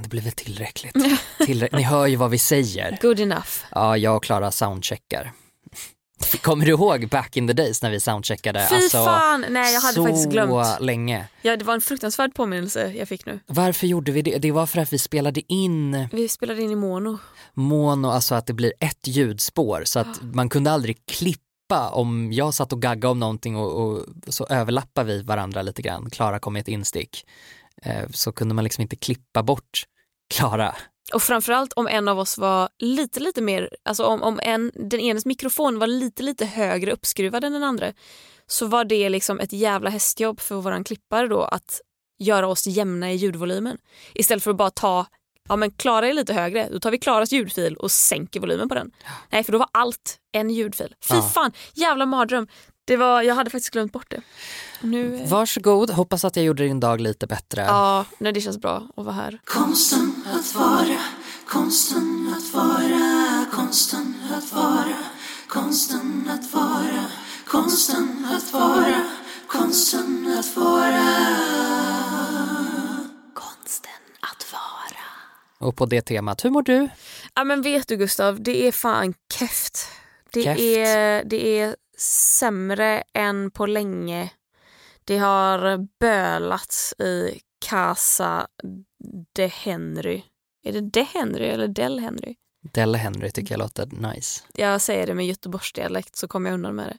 fan, 0.00 0.02
det 0.02 0.08
blir 0.08 0.20
väl 0.22 0.32
tillräckligt. 0.32 0.94
Tillrä- 1.46 1.68
Ni 1.72 1.82
hör 1.82 2.06
ju 2.06 2.16
vad 2.16 2.30
vi 2.30 2.38
säger. 2.38 2.98
Good 3.02 3.20
enough. 3.20 3.48
Ja, 3.70 3.96
jag 3.96 4.16
och 4.16 4.24
Klara 4.24 4.50
soundcheckar. 4.50 5.32
Kommer 6.42 6.64
du 6.66 6.70
ihåg 6.70 7.08
back 7.08 7.36
in 7.36 7.46
the 7.46 7.52
days 7.52 7.82
när 7.82 7.90
vi 7.90 8.00
soundcheckade? 8.00 8.66
Fy 8.70 8.88
fan! 8.88 9.44
Nej 9.50 9.74
jag 9.74 9.80
hade 9.80 9.94
så 9.94 10.04
faktiskt 10.06 10.28
glömt. 10.30 10.80
länge. 10.80 11.28
Ja, 11.42 11.56
det 11.56 11.64
var 11.64 11.74
en 11.74 11.80
fruktansvärd 11.80 12.34
påminnelse 12.34 12.92
jag 12.92 13.08
fick 13.08 13.26
nu. 13.26 13.40
Varför 13.46 13.86
gjorde 13.86 14.12
vi 14.12 14.22
det? 14.22 14.38
Det 14.38 14.52
var 14.52 14.66
för 14.66 14.80
att 14.80 14.92
vi 14.92 14.98
spelade 14.98 15.52
in 15.52 16.08
Vi 16.12 16.28
spelade 16.28 16.62
in 16.62 16.70
i 16.70 16.76
mono. 16.76 17.18
mono, 17.54 18.06
alltså 18.06 18.34
att 18.34 18.46
det 18.46 18.52
blir 18.52 18.72
ett 18.80 19.06
ljudspår 19.06 19.82
så 19.84 19.98
att 20.00 20.22
man 20.22 20.48
kunde 20.48 20.70
aldrig 20.70 21.06
klippa 21.06 21.90
om 21.92 22.32
jag 22.32 22.54
satt 22.54 22.72
och 22.72 22.82
gaggade 22.82 23.08
om 23.12 23.18
någonting 23.18 23.56
och, 23.56 23.72
och 23.88 24.06
så 24.28 24.46
överlappar 24.46 25.04
vi 25.04 25.22
varandra 25.22 25.62
lite 25.62 25.82
grann. 25.82 26.10
Klara 26.10 26.38
kom 26.38 26.52
med 26.52 26.60
ett 26.60 26.68
instick. 26.68 27.24
Eh, 27.82 28.08
så 28.10 28.32
kunde 28.32 28.54
man 28.54 28.64
liksom 28.64 28.82
inte 28.82 28.96
klippa 28.96 29.42
bort 29.42 29.82
Klara. 30.30 30.74
Och 31.14 31.22
framförallt 31.22 31.72
om 31.72 31.86
en 31.86 32.08
av 32.08 32.18
oss 32.18 32.38
var 32.38 32.68
lite 32.78 33.20
lite 33.20 33.42
mer, 33.42 33.70
alltså 33.84 34.04
om, 34.04 34.22
om 34.22 34.40
en, 34.42 34.72
den 34.74 35.00
enes 35.00 35.26
mikrofon 35.26 35.78
var 35.78 35.86
lite 35.86 36.22
lite 36.22 36.46
högre 36.46 36.92
uppskruvad 36.92 37.44
än 37.44 37.52
den 37.52 37.64
andra 37.64 37.92
så 38.46 38.66
var 38.66 38.84
det 38.84 39.08
liksom 39.08 39.40
ett 39.40 39.52
jävla 39.52 39.90
hästjobb 39.90 40.40
för 40.40 40.54
våran 40.54 40.84
klippare 40.84 41.28
då 41.28 41.42
att 41.42 41.80
göra 42.18 42.48
oss 42.48 42.66
jämna 42.66 43.12
i 43.12 43.14
ljudvolymen. 43.16 43.78
Istället 44.14 44.44
för 44.44 44.50
att 44.50 44.56
bara 44.56 44.70
ta, 44.70 45.06
ja 45.48 45.56
men 45.56 45.70
Klara 45.70 46.08
är 46.08 46.12
lite 46.12 46.34
högre, 46.34 46.68
då 46.72 46.80
tar 46.80 46.90
vi 46.90 46.98
Klaras 46.98 47.32
ljudfil 47.32 47.76
och 47.76 47.90
sänker 47.90 48.40
volymen 48.40 48.68
på 48.68 48.74
den. 48.74 48.90
Nej 49.30 49.44
för 49.44 49.52
då 49.52 49.58
var 49.58 49.68
allt 49.72 50.18
en 50.32 50.50
ljudfil. 50.50 50.94
Fy 51.08 51.14
Ja. 51.14 51.22
fan, 51.22 51.52
jävla 51.74 52.06
mardröm. 52.06 52.48
Det 52.84 52.96
var, 52.96 53.22
jag 53.22 53.34
hade 53.34 53.50
faktiskt 53.50 53.70
glömt 53.72 53.92
bort 53.92 54.10
det. 54.10 54.20
Nu, 54.80 55.16
eh, 55.16 55.28
Varsågod, 55.28 55.90
hoppas 55.90 56.24
att 56.24 56.36
jag 56.36 56.44
gjorde 56.44 56.62
din 56.62 56.80
dag 56.80 57.00
lite 57.00 57.26
bättre. 57.26 57.62
ja, 57.62 58.04
nej, 58.18 58.32
det 58.32 58.40
känns 58.40 58.58
bra 58.58 58.88
att 58.96 59.04
vara 59.04 59.14
här. 59.14 59.40
Konsten 59.44 60.24
att 60.34 60.54
vara, 60.54 60.98
konsten 61.48 62.34
att 62.36 62.54
vara, 62.54 63.46
konsten 63.52 64.14
att 64.36 64.52
vara, 64.52 64.96
konsten 65.48 66.30
att 66.30 66.52
vara, 66.54 67.04
konsten 67.46 68.26
att 68.36 68.52
vara, 68.52 69.02
konsten 69.46 70.36
att 70.38 70.56
vara. 70.56 71.06
Konsten 73.34 73.92
att 74.20 74.52
vara. 74.52 74.96
Och 75.58 75.76
på 75.76 75.86
det 75.86 76.00
temat, 76.02 76.44
hur 76.44 76.50
mår 76.50 76.62
du? 76.62 76.88
Ja 77.34 77.44
men 77.44 77.62
vet 77.62 77.88
du 77.88 77.96
Gustav, 77.96 78.42
det 78.42 78.66
är 78.68 78.72
fan 78.72 79.14
keft. 79.34 79.88
Det, 80.32 80.42
Keft? 80.42 80.60
Är, 80.60 81.24
det 81.24 81.58
är 81.60 81.76
sämre 82.00 83.02
än 83.14 83.50
på 83.50 83.66
länge. 83.66 84.30
Det 85.04 85.18
har 85.18 85.88
bölats 86.00 86.94
i 86.98 87.40
Casa 87.66 88.48
de 89.34 89.46
Henry. 89.46 90.22
Är 90.64 90.72
det 90.72 90.80
de 90.80 91.02
Henry 91.02 91.44
eller 91.46 91.68
del 91.68 92.00
Henry? 92.00 92.34
Delle 92.62 92.98
Henry 92.98 93.30
tycker 93.30 93.52
jag 93.54 93.58
låter 93.58 93.86
nice. 93.86 94.42
Jag 94.54 94.80
säger 94.80 95.06
det 95.06 95.14
med 95.14 95.26
göteborgsdialekt 95.26 96.16
så 96.16 96.28
kommer 96.28 96.50
jag 96.50 96.54
undan 96.54 96.74
med 96.74 96.86
det. 96.88 96.98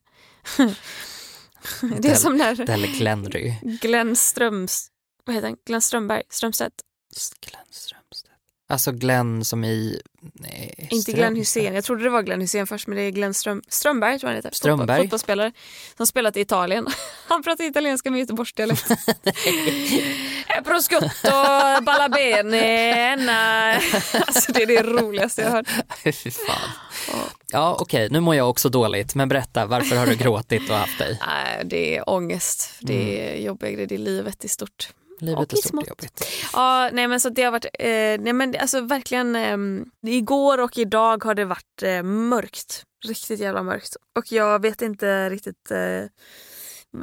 det 1.82 1.98
är 1.98 2.02
Del- 2.02 2.18
som 2.18 2.38
när 2.38 2.56
Delle 2.56 2.88
Glenry. 2.88 3.56
Glenn 3.62 4.16
Ströms... 4.16 4.88
Vad 5.26 5.36
heter 5.36 5.48
han? 5.48 5.58
Glenn 5.66 5.82
Strömberg? 5.82 6.24
Strömstedt? 6.30 6.76
Glenn 7.42 7.66
Strömstedt. 7.72 8.01
Alltså 8.72 8.92
Glenn 8.92 9.46
som 9.46 9.64
i... 9.64 10.02
Nej, 10.34 10.88
Inte 10.90 11.12
Glenn. 11.12 11.36
Hussein. 11.36 11.74
Jag 11.74 11.84
trodde 11.84 12.04
det 12.04 12.10
var 12.10 12.22
Glenn 12.22 12.42
Hussein 12.42 12.68
först 12.68 12.88
men 12.88 12.98
det 12.98 13.04
är 13.04 13.12
Glenn 13.12 13.34
Ström, 13.34 13.62
Strömberg 13.68 14.20
tror 14.20 14.30
jag 14.30 14.36
han 14.36 14.36
heter. 14.36 14.56
Strömberg. 14.56 14.88
Fotboll, 14.88 15.06
fotbollsspelare 15.06 15.52
som 15.98 16.08
spelat 16.08 16.38
i 16.38 16.42
Italien. 16.42 16.88
Han 17.28 17.44
pratar 17.44 17.64
italienska 17.64 18.12
med 18.12 18.20
göteborgsdialekt. 18.20 18.86
Eh, 20.58 20.64
Prosciutto, 20.64 21.32
ballabene, 21.82 23.16
na. 23.16 23.72
Alltså 24.28 24.52
det 24.52 24.64
är 24.64 24.68
det 24.68 24.84
roligaste 24.84 25.42
jag 25.42 25.50
har 25.50 25.56
hört. 25.58 26.16
Fy 26.16 26.32
fan. 26.32 26.70
Ja 27.52 27.78
okej, 27.80 28.08
nu 28.12 28.20
mår 28.20 28.36
jag 28.36 28.50
också 28.50 28.70
dåligt 28.70 29.16
men 29.16 29.30
berätta 29.30 29.66
varför 29.66 29.96
har 29.96 30.08
du 30.08 30.16
gråtit 30.16 30.70
och 30.70 30.76
haft 30.76 30.98
dig? 30.98 31.20
Det 31.64 31.98
är 31.98 32.10
ångest. 32.10 32.70
Det 32.80 33.30
är 33.32 33.46
jobbiga 33.46 33.72
grejer. 33.72 33.88
Det 33.88 33.96
är 33.96 34.00
livet 34.00 34.46
i 34.46 34.48
stort. 34.48 34.90
Livet 35.22 35.40
Och 35.40 35.54
är 35.54 35.58
stort 35.58 35.82
och 35.82 35.88
jobbigt. 35.88 36.28
Ja, 36.54 36.90
nej 36.94 37.08
men 37.08 37.20
så 37.20 37.30
det 37.30 37.44
har 37.44 37.52
varit, 37.52 37.66
eh, 37.66 37.90
nej 38.24 38.34
men 38.34 38.56
alltså 38.60 38.82
verkligen, 38.82 39.36
eh, 39.36 39.58
igår 40.12 40.58
och 40.62 40.78
idag 40.78 41.24
har 41.24 41.36
det 41.36 41.46
varit 41.46 41.84
eh, 41.84 42.04
mörkt. 42.04 42.84
Riktigt 43.08 43.40
jävla 43.40 43.64
mörkt. 43.64 43.96
Och 44.18 44.32
jag 44.32 44.62
vet 44.62 44.82
inte 44.82 45.30
riktigt 45.30 45.72
eh, 45.72 46.04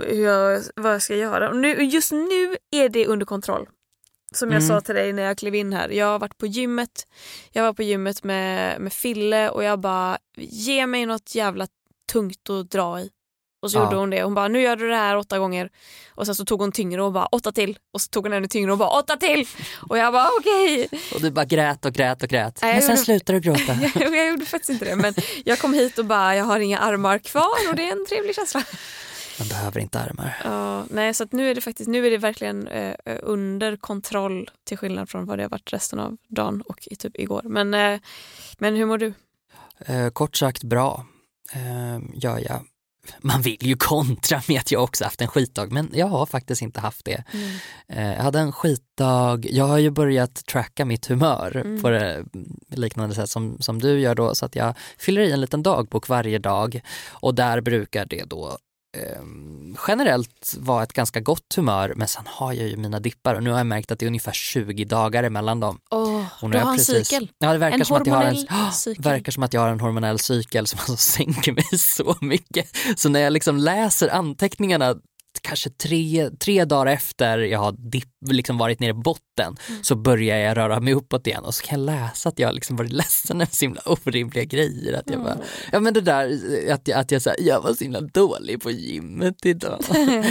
hur 0.00 0.24
jag, 0.24 0.62
vad 0.76 0.94
jag 0.94 1.02
ska 1.02 1.16
göra. 1.16 1.50
Och 1.50 1.56
nu, 1.56 1.82
just 1.84 2.12
nu 2.12 2.56
är 2.70 2.88
det 2.88 3.06
under 3.06 3.26
kontroll. 3.26 3.68
Som 4.34 4.48
jag 4.50 4.62
Mm. 4.62 4.68
sa 4.68 4.80
till 4.80 4.94
dig 4.94 5.12
när 5.12 5.22
jag 5.22 5.38
klev 5.38 5.54
in 5.54 5.72
här. 5.72 5.88
Jag 5.88 6.06
har 6.06 6.18
varit 6.18 6.38
på 6.38 6.46
gymmet. 6.46 7.06
Jag 7.52 7.62
var 7.62 7.72
på 7.72 7.82
gymmet 7.82 8.24
med, 8.24 8.80
med 8.80 8.92
Fille 8.92 9.50
och 9.50 9.64
jag 9.64 9.80
bara, 9.80 10.18
ge 10.36 10.86
mig 10.86 11.06
något 11.06 11.34
jävla 11.34 11.66
tungt 12.12 12.50
att 12.50 12.70
dra 12.70 13.00
i. 13.00 13.10
Och 13.62 13.70
så 13.70 13.78
Ja. 13.78 13.84
gjorde 13.84 13.96
hon 13.96 14.10
det. 14.10 14.22
Hon 14.22 14.34
bara, 14.34 14.48
nu 14.48 14.60
gör 14.60 14.76
du 14.76 14.88
det 14.88 14.96
här 14.96 15.16
åtta 15.16 15.38
gånger. 15.38 15.70
Och 16.14 16.26
sen 16.26 16.34
så 16.34 16.44
tog 16.44 16.60
hon 16.60 16.72
tyngre 16.72 17.02
och 17.02 17.12
bara, 17.12 17.26
åtta 17.26 17.52
till. 17.52 17.78
Och 17.92 18.00
så 18.00 18.08
tog 18.08 18.24
hon 18.24 18.32
ännu 18.32 18.46
tyngre 18.48 18.72
och 18.72 18.78
bara, 18.78 18.88
åtta 18.88 19.16
till. 19.16 19.46
Och 19.88 19.98
jag 19.98 20.12
bara, 20.12 20.28
okej. 20.38 20.88
Och 21.14 21.20
du 21.20 21.30
bara 21.30 21.44
grät 21.44 21.84
och 21.84 21.92
grät 21.92 22.22
och 22.22 22.28
grät. 22.28 22.58
Nej, 22.62 22.72
men 22.72 22.82
sen 22.82 22.90
gjorde- 22.90 23.04
slutar 23.04 23.34
du 23.34 23.40
gråta. 23.40 23.74
jag, 24.00 24.16
jag 24.16 24.28
gjorde 24.28 24.44
faktiskt 24.46 24.70
inte 24.70 24.84
det. 24.84 24.96
Men 24.96 25.14
jag 25.44 25.58
kom 25.58 25.74
hit 25.74 25.98
och 25.98 26.04
bara, 26.04 26.36
jag 26.36 26.44
har 26.44 26.60
inga 26.60 26.78
armar 26.78 27.18
kvar 27.18 27.68
och 27.70 27.76
det 27.76 27.88
är 27.88 27.92
en 27.92 28.06
trevlig 28.06 28.34
känsla. 28.34 28.62
Man 29.38 29.48
behöver 29.48 29.80
inte 29.80 30.00
armar. 30.00 30.40
Ja, 30.44 30.84
nej, 30.90 31.14
så 31.14 31.26
nu 31.30 31.50
är 31.50 31.54
det 31.54 31.60
faktiskt, 31.60 31.88
nu 31.88 32.06
är 32.06 32.10
det 32.10 32.18
verkligen 32.18 32.66
eh, 32.68 32.94
under 33.22 33.76
kontroll 33.76 34.50
till 34.64 34.78
skillnad 34.78 35.08
från 35.10 35.26
vad 35.26 35.38
det 35.38 35.42
har 35.44 35.50
varit 35.50 35.72
resten 35.72 35.98
av 35.98 36.16
dagen 36.28 36.62
och 36.66 36.78
i 36.90 36.96
typ 36.96 37.16
igår. 37.18 37.42
Men, 37.44 37.74
eh, 37.74 38.00
men 38.58 38.76
hur 38.76 38.86
mår 38.86 38.98
du? 38.98 39.12
Eh, 39.86 40.08
kort 40.10 40.36
sagt 40.36 40.64
bra, 40.64 41.06
eh, 41.52 41.98
gör 42.14 42.38
jag. 42.38 42.60
Man 43.20 43.42
vill 43.42 43.66
ju 43.66 43.76
kontra 43.76 44.42
med 44.48 44.60
att 44.60 44.72
jag 44.72 44.82
också 44.82 45.04
haft 45.04 45.20
en 45.20 45.28
skitdag 45.28 45.72
men 45.72 45.90
jag 45.94 46.06
har 46.06 46.26
faktiskt 46.26 46.62
inte 46.62 46.80
haft 46.80 47.04
det. 47.04 47.24
Eh, 47.88 48.12
jag 48.12 48.22
hade 48.22 48.38
en 48.38 48.52
skitdag, 48.52 49.46
jag 49.50 49.64
har 49.64 49.78
ju 49.78 49.90
börjat 49.90 50.46
tracka 50.46 50.84
mitt 50.84 51.06
humör 51.06 51.56
Mm. 51.56 51.82
på 51.82 52.24
liknande 52.76 53.14
sätt 53.14 53.30
som, 53.30 53.56
som 53.60 53.78
du 53.78 54.00
gör 54.00 54.14
då 54.14 54.34
så 54.34 54.46
att 54.46 54.56
jag 54.56 54.74
fyller 54.98 55.22
i 55.22 55.32
en 55.32 55.40
liten 55.40 55.62
dagbok 55.62 56.08
varje 56.08 56.38
dag 56.38 56.80
och 57.10 57.34
där 57.34 57.60
brukar 57.60 58.06
det 58.06 58.24
då 58.24 58.58
eh, 58.96 59.22
generellt 59.88 60.54
vara 60.58 60.82
ett 60.82 60.92
ganska 60.92 61.20
gott 61.20 61.54
humör 61.56 61.92
men 61.96 62.08
sen 62.08 62.22
har 62.26 62.52
jag 62.52 62.68
ju 62.68 62.76
mina 62.76 63.00
dippar 63.00 63.34
och 63.34 63.42
nu 63.42 63.50
har 63.50 63.58
jag 63.58 63.66
märkt 63.66 63.90
att 63.90 63.98
det 63.98 64.04
är 64.04 64.08
ungefär 64.08 64.32
20 64.32 64.84
dagar 64.84 65.22
emellan 65.24 65.60
dem. 65.60 65.78
Oh, 65.90 66.24
Och 66.42 66.50
nu 66.50 66.52
du 66.52 66.58
jag 66.58 66.64
har 66.64 66.72
en 66.72 66.78
precis- 66.78 67.08
cykel. 67.08 67.30
Ja, 67.38 67.52
det 67.52 67.58
verkar 67.58 67.78
En 67.78 67.84
som 67.84 67.96
att 67.96 68.06
jag 68.06 68.14
har 68.14 68.24
en, 68.24 68.72
cykel. 68.72 69.04
verkar 69.04 69.32
som 69.32 69.42
att 69.42 69.52
jag 69.54 69.60
har 69.60 69.68
en 69.68 69.80
hormonell 69.80 70.18
cykel 70.18 70.66
som 70.66 70.78
alltså 70.80 70.96
sänker 71.12 71.52
mig 71.52 71.78
så 71.78 72.16
mycket. 72.20 72.76
Så 72.96 73.08
när 73.08 73.20
jag 73.20 73.32
liksom 73.32 73.56
läser 73.56 74.08
anteckningarna 74.08 74.96
kanske 75.40 75.70
tre, 75.70 76.30
tre 76.40 76.64
dagar 76.64 76.86
efter 76.92 77.38
jag 77.38 77.58
har 77.58 77.72
dipp, 77.72 78.08
liksom 78.30 78.58
varit 78.58 78.80
nere 78.80 78.90
i 78.90 78.94
botten 78.94 79.22
Mm. 79.44 79.82
så 79.82 79.96
börjar 79.96 80.36
jag 80.36 80.56
röra 80.56 80.80
mig 80.80 80.94
uppåt 80.94 81.26
igen 81.26 81.44
och 81.44 81.54
så 81.54 81.62
kan 81.66 81.80
jag 81.80 81.86
läsa 81.86 82.28
att 82.28 82.38
jag 82.38 82.54
liksom 82.54 82.76
varit 82.76 82.92
ledsen 82.92 83.40
över 83.40 83.52
så 83.54 83.64
himla 83.64 83.80
orimliga 83.86 84.44
grejer. 84.44 84.92
Att 84.92 85.10
jag, 85.10 85.22
bara, 85.22 85.32
Mm. 85.34 85.46
ja, 85.72 85.80
men 85.80 85.94
det 85.94 86.00
där 86.00 86.26
att 86.72 86.88
jag, 86.88 86.98
att 86.98 87.10
jag, 87.10 87.22
så 87.22 87.30
här, 87.30 87.36
jag 87.40 87.60
var 87.62 87.74
så 87.74 87.84
himla 87.84 88.00
dålig 88.00 88.62
på 88.62 88.70
gymmet 88.70 89.46
idag. 89.46 89.80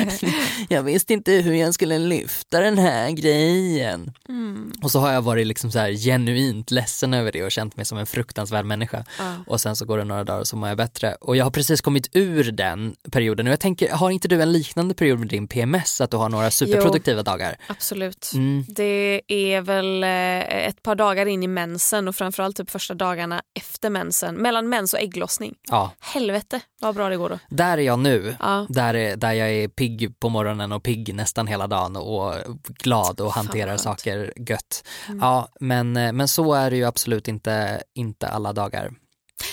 jag 0.69 0.83
visste 0.83 1.13
inte 1.13 1.31
hur 1.31 1.53
jag 1.53 1.73
skulle 1.73 1.99
lyfta 1.99 2.59
den 2.59 2.77
här 2.77 3.11
grejen. 3.11 4.11
Mm. 4.29 4.71
Och 4.83 4.91
så 4.91 4.99
har 4.99 5.11
jag 5.13 5.21
varit 5.21 5.47
liksom 5.47 5.71
så 5.71 5.79
här 5.79 5.91
genuint 5.91 6.71
ledsen 6.71 7.13
över 7.13 7.31
det 7.31 7.43
och 7.43 7.51
känt 7.51 7.75
mig 7.77 7.85
som 7.85 7.97
en 7.97 8.05
fruktansvärd 8.05 8.65
människa. 8.65 9.05
Ja. 9.19 9.35
Och 9.47 9.61
sen 9.61 9.75
så 9.75 9.85
går 9.85 9.97
det 9.97 10.03
några 10.03 10.23
dagar 10.23 10.39
och 10.39 10.47
så 10.47 10.55
mår 10.57 10.69
jag 10.69 10.77
bättre. 10.77 11.15
Och 11.21 11.37
jag 11.37 11.45
har 11.45 11.51
precis 11.51 11.81
kommit 11.81 12.09
ur 12.13 12.51
den 12.51 12.95
perioden 13.11 13.47
och 13.47 13.51
jag 13.51 13.59
tänker, 13.59 13.91
har 13.91 14.09
inte 14.11 14.27
du 14.27 14.41
en 14.41 14.51
liknande 14.51 14.93
period 14.93 15.19
med 15.19 15.27
din 15.27 15.47
PMS? 15.47 16.01
Att 16.01 16.11
du 16.11 16.17
har 16.17 16.29
några 16.29 16.51
superproduktiva 16.51 17.23
dagar? 17.23 17.57
Absolut. 17.67 18.31
Mm. 18.33 18.65
Det 18.67 18.83
är 19.27 19.61
väl 19.61 20.03
eh, 20.03 20.67
ett 20.67 20.83
par 20.83 20.95
dagar 20.95 21.25
in 21.25 21.43
i 21.43 21.47
mensen 21.47 22.07
och 22.07 22.15
framförallt 22.15 22.57
typ 22.57 22.69
första 22.69 22.93
dagarna 22.93 23.41
efter 23.59 23.89
mensen. 23.89 24.35
Mellan 24.35 24.69
mens 24.69 24.93
och 24.93 24.99
ägglossning. 24.99 25.55
Ja, 25.69 25.91
Helvete 25.99 26.61
vad 26.81 26.95
bra 26.95 27.09
det 27.09 27.17
går 27.17 27.29
då. 27.29 27.39
där 27.49 27.77
är 27.77 27.81
jag 27.81 27.99
nu. 27.99 28.35
Ja. 28.39 28.65
Där, 28.69 28.93
är, 28.93 29.15
där 29.15 29.33
jag 29.33 29.49
är 29.49 29.67
pigg 29.67 30.19
på 30.19 30.29
morgonen 30.29 30.71
och 30.71 30.83
pigg 30.83 31.15
nästan 31.15 31.47
hela 31.47 31.67
dagen 31.67 31.95
och 31.95 32.33
glad 32.67 33.21
och 33.21 33.31
hanterar 33.33 33.67
skönt. 33.67 33.81
saker 33.81 34.33
gött. 34.49 34.83
Ja, 35.21 35.49
men, 35.59 35.93
men 35.93 36.27
så 36.27 36.53
är 36.53 36.69
det 36.69 36.77
ju 36.77 36.85
absolut 36.85 37.27
inte, 37.27 37.83
inte 37.95 38.27
alla 38.27 38.53
dagar. 38.53 38.91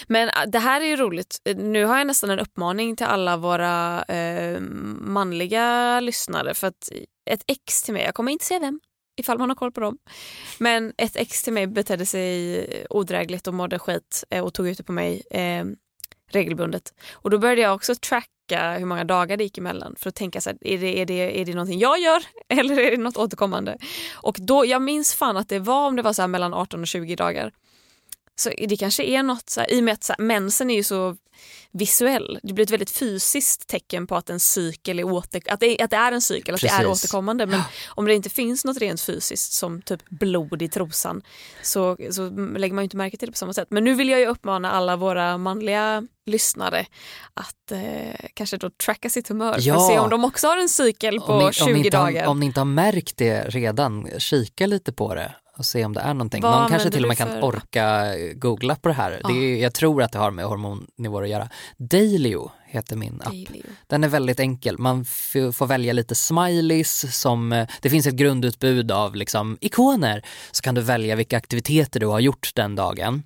Men 0.07 0.29
äh, 0.29 0.35
det 0.47 0.59
här 0.59 0.81
är 0.81 0.85
ju 0.85 0.97
roligt. 0.97 1.39
Nu 1.57 1.85
har 1.85 1.99
jag 1.99 2.07
nästan 2.07 2.31
en 2.31 2.39
uppmaning 2.39 2.97
till 2.97 3.07
alla 3.07 3.37
våra 3.37 4.03
eh, 4.03 4.61
manliga 5.01 6.01
lyssnare. 6.01 6.55
För 6.55 6.67
att 6.67 6.89
ett 7.31 7.45
ex 7.47 7.83
till 7.83 7.95
mig, 7.95 8.03
jag 8.03 8.15
kommer 8.15 8.33
inte 8.33 8.45
säga 8.45 8.61
vem 8.61 8.81
ifall 9.17 9.39
man 9.39 9.49
har 9.51 9.57
koll 9.57 9.73
på 9.73 9.81
dem. 9.81 9.99
Men 10.59 10.93
ett 10.99 11.17
ex 11.17 11.43
till 11.43 11.53
mig 11.53 11.67
betedde 11.67 12.07
sig 12.07 12.87
odrägligt 12.91 13.47
och 13.47 13.55
mådde 13.55 13.79
skit 13.79 14.25
eh, 14.31 14.45
och 14.45 14.55
tog 14.55 14.69
ut 14.69 14.79
det 14.79 14.85
på 14.85 14.93
mig 14.93 15.23
eh, 15.31 15.65
regelbundet. 16.31 16.95
Och 17.13 17.31
då 17.31 17.39
började 17.39 17.61
jag 17.61 17.75
också 17.75 17.95
tracka 17.95 18.73
hur 18.79 18.87
många 18.87 19.05
dagar 19.05 19.37
det 19.37 19.45
gick 19.45 19.59
emellan 19.59 19.95
för 19.99 20.09
att 20.09 20.15
tänka 20.15 20.41
så 20.41 20.51
här, 20.51 20.59
är 20.61 20.79
det, 20.79 21.01
är 21.01 21.07
det, 21.07 21.41
är 21.41 21.45
det 21.45 21.55
någonting 21.55 21.79
jag 21.79 22.01
gör 22.01 22.23
eller 22.49 22.79
är 22.79 22.91
det 22.91 22.97
något 22.97 23.17
återkommande? 23.17 23.79
Och 24.13 24.37
då, 24.41 24.67
jag 24.67 24.83
minns 24.83 25.15
fan 25.15 25.37
att 25.37 25.49
det 25.49 25.59
var 25.59 25.87
om 25.87 25.97
det 25.97 26.03
var 26.03 26.13
så 26.13 26.23
här 26.23 26.29
mellan 26.29 26.55
18 26.55 26.81
och 26.81 26.87
20 26.87 27.17
dagar. 27.17 27.53
Så 28.37 28.51
det 28.69 28.77
kanske 28.77 29.05
är 29.05 29.23
något, 29.23 29.51
så 29.51 29.61
här, 29.61 29.73
i 29.73 29.81
och 29.81 29.85
med 29.85 29.95
att 29.95 30.05
så 30.05 30.15
här, 30.19 30.25
mensen 30.25 30.71
är 30.71 30.75
ju 30.75 30.83
så 30.83 31.17
visuell, 31.73 32.39
det 32.43 32.53
blir 32.53 32.65
ett 32.65 32.71
väldigt 32.71 32.91
fysiskt 32.91 33.67
tecken 33.67 34.07
på 34.07 34.17
att 34.17 34.31
en 34.31 34.41
cykel 34.41 34.99
är, 34.99 35.05
åter, 35.05 35.43
att 35.49 35.61
det, 35.61 35.81
att 35.83 35.91
det 35.91 35.97
är 35.97 36.13
en 36.13 36.21
cykel, 36.23 36.55
att 36.55 36.61
det 36.61 36.69
är 36.69 36.85
Precis. 36.85 37.05
återkommande. 37.05 37.47
Men 37.47 37.61
om 37.89 38.05
det 38.05 38.15
inte 38.15 38.31
finns 38.31 38.65
något 38.65 38.79
rent 38.79 39.01
fysiskt 39.01 39.53
som 39.53 39.83
typ 39.83 40.09
blod 40.11 40.63
i 40.63 40.69
trosan 40.69 41.23
så, 41.63 41.97
så 42.11 42.31
lägger 42.31 42.75
man 42.75 42.83
ju 42.83 42.85
inte 42.85 42.97
märke 42.97 43.17
till 43.17 43.29
det 43.29 43.33
på 43.33 43.39
samma 43.39 43.53
sätt. 43.53 43.69
Men 43.71 43.85
nu 43.85 43.95
vill 43.95 44.09
jag 44.09 44.21
ju 44.21 44.27
uppmana 44.27 44.71
alla 44.71 44.97
våra 44.97 45.39
manliga 45.39 46.07
lyssnare 46.27 46.87
att 47.35 47.73
eh, 47.73 48.27
kanske 48.35 48.57
då 48.57 48.71
tracka 48.71 49.11
sitt 49.11 49.29
humör 49.29 49.53
för 49.53 49.61
Ja. 49.61 49.77
att 49.77 49.93
se 49.93 49.99
om 49.99 50.11
de 50.11 50.25
också 50.25 50.47
har 50.47 50.59
en 50.59 50.69
cykel 50.69 51.21
på 51.21 51.47
ni, 51.47 51.53
20 51.53 51.65
om, 51.75 51.83
dagar. 51.91 52.23
har, 52.23 52.31
om 52.31 52.41
ni 52.41 52.47
inte 52.47 52.61
har 52.61 52.65
märkt 52.65 53.17
det 53.17 53.43
redan, 53.49 54.09
kika 54.19 54.67
lite 54.67 54.93
på 54.93 55.15
det 55.15 55.35
och 55.59 55.65
se 55.67 55.85
om 55.85 55.93
det 55.93 56.01
är 56.01 56.15
någonting. 56.15 56.43
Vad 56.43 56.61
Någon 56.61 56.69
kanske 56.71 56.91
till 56.91 57.03
och 57.05 57.09
med 57.09 57.17
du 57.17 57.19
kan 57.25 57.33
för- 57.33 57.45
orka 57.45 58.05
googla 58.35 58.77
på 58.77 58.89
det 58.89 58.95
här. 58.95 59.21
Det 59.29 59.33
är, 59.33 59.63
jag 59.63 59.75
tror 59.75 60.03
att 60.03 60.13
det 60.13 60.19
har 60.19 60.31
med 60.31 60.45
hormonnivåer 60.45 61.23
att 61.23 61.29
göra. 61.29 61.49
Dailyo 61.77 62.51
heter 62.75 62.97
min 62.97 63.21
app. 63.25 63.35
Den 63.87 64.05
är 64.05 64.09
väldigt 64.09 64.41
enkel. 64.41 64.79
Man 64.79 65.05
får 65.05 65.67
välja 65.67 65.93
lite 65.93 66.15
smileys 66.15 67.21
som, 67.21 67.53
eh, 67.53 67.69
det 67.83 67.91
finns 67.91 68.07
ett 68.07 68.15
grundutbud 68.15 68.91
av 68.91 69.15
liksom 69.15 69.59
ikoner. 69.61 70.25
Så 70.51 70.63
kan 70.63 70.75
du 70.75 70.81
välja 70.81 71.17
vilka 71.17 71.37
aktiviteter 71.37 72.01
du 72.01 72.07
har 72.07 72.21
gjort 72.21 72.51
den 72.55 72.75
dagen. 72.75 73.23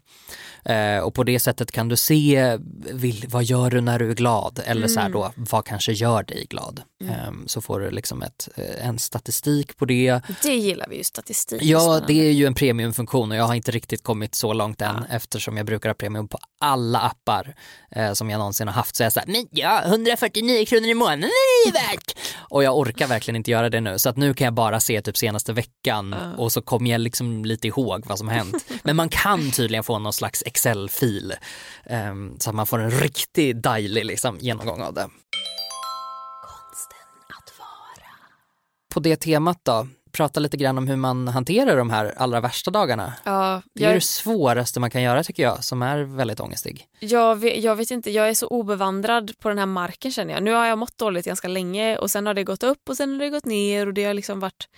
Eh, 0.64 0.98
och 0.98 1.14
på 1.14 1.24
det 1.24 1.40
sättet 1.40 1.72
kan 1.72 1.88
du 1.88 1.96
se 1.96 2.58
vill, 2.92 3.24
vad 3.28 3.44
gör 3.44 3.70
du 3.70 3.80
när 3.80 3.98
du 3.98 4.10
är 4.10 4.14
glad 4.14 4.60
eller 4.66 4.88
så 4.88 5.00
här 5.00 5.08
då, 5.08 5.32
vad 5.36 5.64
kanske 5.64 5.92
gör 5.92 6.22
dig 6.22 6.46
glad. 6.50 6.82
Eh, 7.04 7.32
så 7.46 7.60
får 7.60 7.80
du 7.80 7.90
liksom 7.90 8.22
ett, 8.22 8.48
eh, 8.56 8.86
en 8.86 8.98
statistik 8.98 9.76
på 9.76 9.84
det. 9.84 10.20
Det 10.42 10.54
gillar 10.54 10.86
vi 10.88 10.96
ju, 10.96 11.04
statistik. 11.04 11.62
Ja, 11.62 12.00
det 12.06 12.28
är 12.28 12.32
ju 12.32 12.46
en 12.46 12.54
premiumfunktion 12.54 13.30
och 13.30 13.36
jag 13.36 13.44
har 13.44 13.54
inte 13.54 13.70
riktigt 13.70 14.02
kommit 14.02 14.34
så 14.34 14.52
långt 14.52 14.82
än 14.82 15.04
eftersom 15.10 15.56
jag 15.56 15.66
brukar 15.66 15.88
ha 15.88 15.94
premium 15.94 16.28
på 16.28 16.38
alla 16.58 16.98
appar 16.98 17.54
eh, 17.90 18.12
som 18.12 18.30
jag 18.30 18.38
någonsin 18.38 18.68
har 18.68 18.74
haft. 18.74 18.96
Så 18.96 19.02
jag 19.02 19.12
säger 19.12 19.26
men 19.38 19.48
ja, 19.50 19.82
149 19.84 20.64
kronor 20.64 20.88
i 20.88 20.94
månaden 20.94 21.24
är 21.24 21.66
det 21.66 21.78
värt. 21.78 22.18
Och 22.50 22.64
jag 22.64 22.78
orkar 22.78 23.06
verkligen 23.06 23.36
inte 23.36 23.50
göra 23.50 23.70
det 23.70 23.80
nu 23.80 23.98
så 23.98 24.08
att 24.08 24.16
nu 24.16 24.34
kan 24.34 24.44
jag 24.44 24.54
bara 24.54 24.80
se 24.80 25.02
typ 25.02 25.16
senaste 25.16 25.52
veckan 25.52 26.12
och 26.12 26.52
så 26.52 26.62
kommer 26.62 26.90
jag 26.90 27.00
liksom 27.00 27.44
lite 27.44 27.68
ihåg 27.68 28.06
vad 28.06 28.18
som 28.18 28.28
hänt. 28.28 28.64
Men 28.82 28.96
man 28.96 29.08
kan 29.08 29.50
tydligen 29.50 29.84
få 29.84 29.98
någon 29.98 30.12
slags 30.12 30.42
Excel-fil 30.46 31.34
eh, 31.84 32.14
så 32.38 32.50
att 32.50 32.56
man 32.56 32.66
får 32.66 32.78
en 32.78 32.90
riktig 32.90 33.62
daily 33.62 34.04
liksom, 34.04 34.38
genomgång 34.40 34.82
av 34.82 34.94
det. 34.94 35.08
På 38.90 39.00
det 39.00 39.16
temat 39.16 39.58
då, 39.62 39.88
prata 40.12 40.40
lite 40.40 40.56
grann 40.56 40.78
om 40.78 40.88
hur 40.88 40.96
man 40.96 41.28
hanterar 41.28 41.76
de 41.76 41.90
här 41.90 42.14
allra 42.16 42.40
värsta 42.40 42.70
dagarna. 42.70 43.12
Ja, 43.24 43.62
Det 43.74 43.84
är 43.84 43.88
jag, 43.88 43.96
det 43.96 44.00
svåraste 44.00 44.80
man 44.80 44.90
kan 44.90 45.02
göra 45.02 45.24
tycker 45.24 45.42
jag, 45.42 45.64
som 45.64 45.82
är 45.82 45.98
väldigt 45.98 46.40
ångestig. 46.40 46.86
jag, 47.00 47.36
vet, 47.36 47.62
jag 47.64 47.76
vet 47.76 47.90
inte, 47.90 48.10
jag 48.10 48.28
är 48.28 48.34
så 48.34 48.46
obevandrad 48.46 49.38
på 49.38 49.48
den 49.48 49.58
här 49.58 49.66
marken 49.66 50.12
känner 50.12 50.34
jag. 50.34 50.42
Nu 50.42 50.52
har 50.52 50.66
jag 50.66 50.78
mått 50.78 50.98
dåligt 50.98 51.26
ganska 51.26 51.48
länge 51.48 51.96
och 51.98 52.10
sen 52.10 52.26
har 52.26 52.34
det 52.34 52.44
gått 52.44 52.62
upp 52.62 52.88
och 52.88 52.96
sen 52.96 53.12
har 53.12 53.18
det 53.18 53.30
gått 53.30 53.46
ner 53.46 53.86
och 53.86 53.94
det 53.94 54.04
har 54.04 54.14
liksom 54.14 54.40
varit 54.40 54.68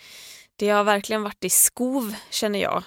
det 0.57 0.69
har 0.69 0.85
verkligen 0.85 1.23
varit 1.23 1.45
i 1.45 1.51
skov 1.51 2.15
känner 2.31 2.59
jag. 2.59 2.83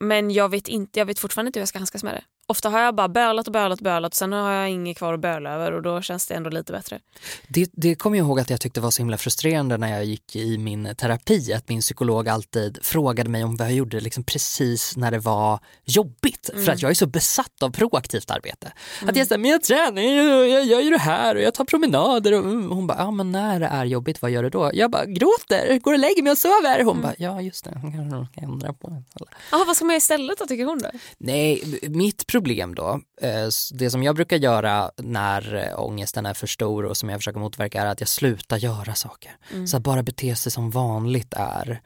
Men 0.00 0.30
jag 0.30 0.48
vet, 0.48 0.68
inte, 0.68 0.98
jag 0.98 1.06
vet 1.06 1.18
fortfarande 1.18 1.48
inte 1.48 1.58
hur 1.58 1.62
jag 1.62 1.68
ska 1.68 1.78
handskas 1.78 2.04
med 2.04 2.14
det. 2.14 2.24
Ofta 2.50 2.68
har 2.68 2.80
jag 2.80 2.94
bara 2.94 3.08
bölat 3.08 3.46
och 3.46 3.52
bölat 3.52 3.78
och 3.78 3.84
bölat 3.84 4.12
och 4.12 4.16
sen 4.16 4.32
har 4.32 4.52
jag 4.52 4.70
inget 4.70 4.96
kvar 4.96 5.14
att 5.14 5.20
böla 5.20 5.50
över 5.50 5.72
och 5.72 5.82
då 5.82 6.02
känns 6.02 6.26
det 6.26 6.34
ändå 6.34 6.50
lite 6.50 6.72
bättre. 6.72 7.00
Det, 7.48 7.70
det 7.72 7.94
kommer 7.94 8.18
jag 8.18 8.26
ihåg 8.26 8.40
att 8.40 8.50
jag 8.50 8.60
tyckte 8.60 8.80
var 8.80 8.90
så 8.90 9.02
himla 9.02 9.16
frustrerande 9.16 9.76
när 9.76 9.88
jag 9.88 10.04
gick 10.04 10.36
i 10.36 10.58
min 10.58 10.94
terapi, 10.96 11.52
att 11.52 11.68
min 11.68 11.80
psykolog 11.80 12.28
alltid 12.28 12.78
frågade 12.82 13.30
mig 13.30 13.44
om 13.44 13.56
vad 13.56 13.66
jag 13.66 13.74
gjorde 13.74 14.00
liksom 14.00 14.24
precis 14.24 14.96
när 14.96 15.10
det 15.10 15.18
var 15.18 15.60
jobbigt. 15.84 16.50
För 16.64 16.72
att 16.72 16.82
jag 16.82 16.90
är 16.90 16.94
så 16.94 17.06
besatt 17.06 17.62
av 17.62 17.70
proaktivt 17.70 18.30
arbete. 18.30 18.72
Att 19.06 19.16
jag 19.16 19.26
säger, 19.26 19.38
men 19.38 19.50
jag 19.50 19.62
tränar, 19.62 20.02
jag, 20.02 20.48
jag 20.48 20.64
gör 20.64 20.80
ju 20.80 20.90
det 20.90 20.98
här 20.98 21.34
och 21.34 21.42
jag 21.42 21.54
tar 21.54 21.64
promenader. 21.64 22.32
Och 22.32 22.44
mm. 22.44 22.70
hon 22.70 22.86
bara, 22.86 22.98
ja 22.98 23.10
men 23.10 23.32
när 23.32 23.60
det 23.60 23.66
är 23.66 23.84
jobbigt, 23.84 24.22
vad 24.22 24.30
gör 24.30 24.42
du 24.42 24.50
då? 24.50 24.70
Jag 24.74 24.90
bara, 24.90 25.04
gråter, 25.04 25.78
går 25.78 25.92
och 25.92 25.98
lägger 25.98 26.22
mig 26.22 26.32
och 26.32 26.38
sover. 26.38 26.84
Hon 26.84 27.02
bara, 27.02 27.14
ja 27.18 27.40
just 27.40 27.64
det, 27.64 27.80
jag 27.82 27.92
kan 28.34 28.44
ändra 28.50 28.72
på. 28.72 29.02
Ah, 29.50 29.64
vad 29.66 29.76
ska 29.76 29.84
man 29.84 29.92
göra 29.92 29.98
istället 29.98 30.38
då 30.38 30.46
tycker 30.46 30.64
hon 30.64 30.78
då? 30.78 30.90
Nej, 31.18 31.80
mitt 31.88 32.26
problem 32.40 32.74
då, 32.74 33.00
eh, 33.22 33.48
det 33.72 33.90
som 33.90 34.02
jag 34.02 34.14
brukar 34.14 34.36
göra 34.36 34.90
när 34.96 35.54
eh, 35.54 35.80
ångesten 35.80 36.26
är 36.26 36.34
för 36.34 36.46
stor 36.46 36.84
och 36.84 36.96
som 36.96 37.08
jag 37.08 37.18
försöker 37.18 37.40
motverka 37.40 37.82
är 37.82 37.86
att 37.86 38.00
jag 38.00 38.08
slutar 38.08 38.56
göra 38.56 38.94
saker. 38.94 39.36
Så 39.66 39.76
att 39.76 39.82
bara 39.82 40.02
bete 40.02 40.36
sig 40.36 40.52
som 40.52 40.70
vanligt 40.70 41.34
är, 41.36 41.80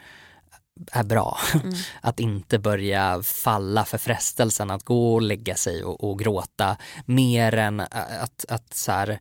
är 0.93 1.04
bra. 1.04 1.38
Att 2.00 2.20
inte 2.20 2.58
börja 2.58 3.22
falla 3.22 3.84
för 3.84 3.99
frestelsen 3.99 4.70
att 4.70 4.84
gå 4.84 5.14
och 5.14 5.22
lägga 5.22 5.54
sig 5.54 5.84
och, 5.84 6.10
och 6.10 6.19
gråta 6.19 6.76
mer 7.04 7.54
än 7.54 7.81
att, 7.81 8.44
att 8.49 8.75
så 8.75 8.93
här, 8.93 9.19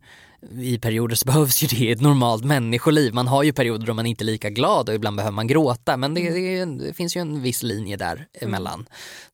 i 0.51 0.77
perioder 0.79 1.15
så 1.15 1.25
behövs 1.31 1.63
ju 1.63 1.67
det 1.67 1.75
i 1.85 1.91
ett 1.91 2.01
normalt 2.01 2.45
människoliv. 2.45 3.13
Man 3.13 3.27
har 3.27 3.43
ju 3.43 3.53
perioder 3.53 3.87
då 3.87 3.93
man 3.93 4.05
inte 4.05 4.23
är 4.23 4.25
lika 4.25 4.49
glad 4.49 4.89
och 4.89 4.95
ibland 4.95 5.17
behöver 5.17 5.35
man 5.35 5.47
gråta 5.47 5.97
men 5.97 6.13
det, 6.13 6.29
det, 6.29 6.39
ju 6.39 6.61
en- 6.61 6.77
det 6.77 6.93
finns 6.93 7.15
ju 7.17 7.21
en 7.21 7.41
viss 7.41 7.63
linje 7.63 7.97
där 7.97 8.27
emellan. 8.33 8.85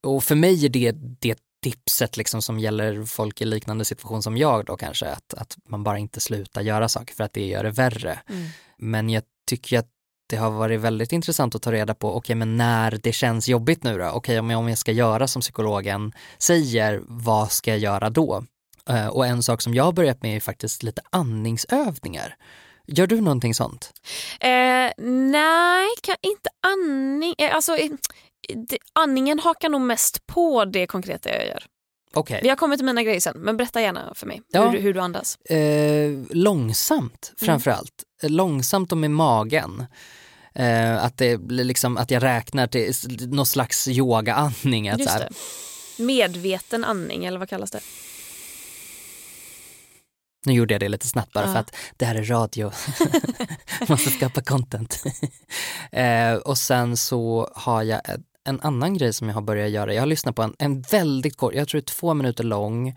Och 0.04 0.24
för 0.24 0.36
mig 0.36 0.66
är 0.66 0.70
det 0.70 0.92
det 1.20 1.38
tipset 1.64 2.18
liksom 2.18 2.42
som 2.42 2.60
gäller 2.60 3.04
folk 3.04 3.42
i 3.42 3.46
liknande 3.46 3.86
situation 3.86 4.24
som 4.24 4.38
jag 4.38 4.66
då 4.66 4.78
kanske, 4.78 5.06
att, 5.08 5.34
att 5.34 5.58
man 5.70 5.84
bara 5.84 5.98
inte 5.98 6.20
slutar 6.20 6.62
göra 6.62 6.90
saker 6.90 7.16
för 7.16 7.24
att 7.24 7.34
det 7.34 7.46
gör 7.48 7.64
det 7.64 7.72
värre. 7.72 8.20
Men 8.78 9.10
jag 9.10 9.24
tycker 9.50 9.80
att 9.80 9.88
det 10.30 10.38
har 10.38 10.52
varit 10.52 10.80
väldigt 10.80 11.12
intressant 11.12 11.56
att 11.56 11.62
ta 11.62 11.72
reda 11.72 11.94
på, 11.94 12.16
okej 12.16 12.36
men 12.36 12.58
när 12.58 12.92
det 13.04 13.12
känns 13.12 13.48
jobbigt 13.48 13.84
nu 13.84 13.98
då, 13.98 14.10
okej 14.10 14.40
om 14.40 14.50
jag, 14.50 14.60
om 14.60 14.70
jag 14.70 14.78
ska 14.78 14.92
göra 14.92 15.28
som 15.28 15.42
psykologen 15.42 16.14
säger, 16.38 17.02
vad 17.08 17.52
ska 17.52 17.72
jag 17.72 17.80
göra 17.80 18.10
då? 18.10 18.44
Eh, 18.90 19.08
Och 19.08 19.28
en 19.28 19.44
sak 19.44 19.62
som 19.62 19.74
jag 19.74 19.84
har 19.84 19.92
börjat 19.92 20.22
med 20.22 20.36
är 20.36 20.40
faktiskt 20.40 20.84
lite 20.84 21.02
andningsövningar. 21.10 22.36
Gör 22.88 23.08
du 23.08 23.22
någonting 23.22 23.54
sånt? 23.54 23.92
Eh, 24.40 24.92
nej, 25.32 25.88
kan 26.04 26.16
inte 26.22 26.50
andning... 26.68 27.36
Eh, 27.38 27.56
alltså, 27.56 27.78
det, 28.56 28.78
andningen 28.94 29.40
hakar 29.40 29.70
nog 29.70 29.82
mest 29.82 30.28
på 30.28 30.66
det 30.66 30.88
konkreta 30.88 31.30
jag 31.30 31.48
gör. 31.48 31.64
Okej. 32.14 32.40
Vi 32.44 32.50
har 32.50 32.56
kommit 32.56 32.80
till 32.80 32.86
mina 32.86 33.04
grejer 33.04 33.20
sen, 33.20 33.38
men 33.38 33.58
berätta 33.58 33.82
gärna 33.82 34.14
för 34.16 34.28
mig 34.28 34.42
Ja. 34.48 34.66
hur, 34.66 34.72
du- 34.72 34.84
hur 34.84 34.94
du 34.94 35.00
andas. 35.00 35.36
Eh, 35.42 36.12
långsamt 36.30 37.34
framför 37.38 37.72
allt. 37.72 38.04
Eh, 38.24 38.30
Långsamt 38.30 38.92
och 38.92 38.98
med 38.98 39.12
magen. 39.12 39.86
Eh, 40.56 41.04
att 41.06 41.18
det 41.18 41.38
liksom 41.50 41.98
att 41.98 42.12
jag 42.12 42.24
räknar 42.24 42.68
till 42.68 42.94
någon 43.34 43.46
slags 43.46 43.88
yogaandning. 43.88 44.90
Att 44.90 45.00
Just 45.00 45.18
det. 45.18 45.30
Medveten 46.04 46.86
andning, 46.86 47.26
eller 47.26 47.40
vad 47.40 47.50
kallas 47.50 47.72
det? 47.72 47.80
Nu 50.46 50.54
gjorde 50.54 50.74
jag 50.74 50.82
det 50.82 50.90
lite 50.90 51.08
snabbt 51.08 51.34
bara 51.34 51.46
Ja. 51.46 51.54
för 51.54 51.60
att 51.60 51.76
det 51.98 52.06
här 52.06 52.16
är 52.16 52.24
radio. 52.24 52.72
Måste 53.90 54.10
skapa 54.10 54.42
content. 54.42 55.04
eh, 55.92 56.34
och 56.34 56.58
sen 56.58 56.98
så 56.98 57.52
har 57.56 57.84
jag 57.84 58.02
en, 58.48 58.62
annan 58.62 58.94
grej 58.98 59.14
som 59.14 59.28
jag 59.28 59.36
har 59.36 59.42
börjat 59.42 59.70
göra. 59.70 59.94
Jag 59.94 60.02
har 60.02 60.08
lyssnat 60.08 60.36
på 60.36 60.42
en, 60.42 60.56
en 60.60 60.82
väldigt 60.82 61.38
kort, 61.38 61.54
jag 61.54 61.68
tror 61.68 61.82
två 61.82 62.14
minuter 62.14 62.44
lång 62.44 62.96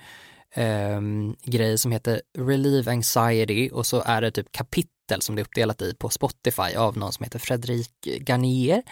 ehm, 0.54 1.36
grej 1.44 1.78
som 1.78 1.92
heter 1.92 2.20
Relieve 2.38 2.90
Anxiety 2.90 3.70
och 3.70 3.86
så 3.86 4.02
är 4.06 4.20
det 4.20 4.30
typ 4.30 4.52
kapitel 4.52 5.22
som 5.22 5.36
det 5.36 5.42
är 5.42 5.44
uppdelat 5.44 5.82
i 5.82 5.94
på 5.94 6.08
Spotify 6.08 6.76
av 6.76 6.98
någon 6.98 7.12
som 7.12 7.24
heter 7.24 7.38
Fredrik 7.38 8.06
Garnier. 8.20 8.82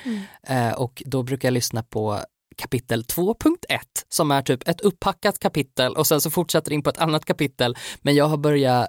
Eh, 0.43 0.73
och 0.73 1.03
då 1.07 1.23
brukar 1.23 1.49
jag 1.49 1.53
lyssna 1.53 1.83
på 1.83 2.21
kapitel 2.59 3.03
2.1 3.03 3.55
som 4.09 4.31
är 4.31 4.43
typ 4.43 4.69
ett 4.69 4.81
upphackat 4.81 5.39
kapitel 5.39 5.97
och 5.97 6.07
sen 6.07 6.21
så 6.21 6.31
fortsätter 6.31 6.73
in 6.73 6.83
på 6.83 6.91
ett 6.91 6.99
annat 6.99 7.25
kapitel. 7.25 7.77
Men 8.03 8.15
jag 8.15 8.25
har 8.25 8.37
börjat 8.37 8.83
eh, 8.83 8.89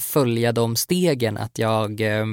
följa 0.00 0.52
de 0.52 0.76
stegen 0.76 1.36
att 1.38 1.58
jag 1.58 2.00
eh, 2.00 2.26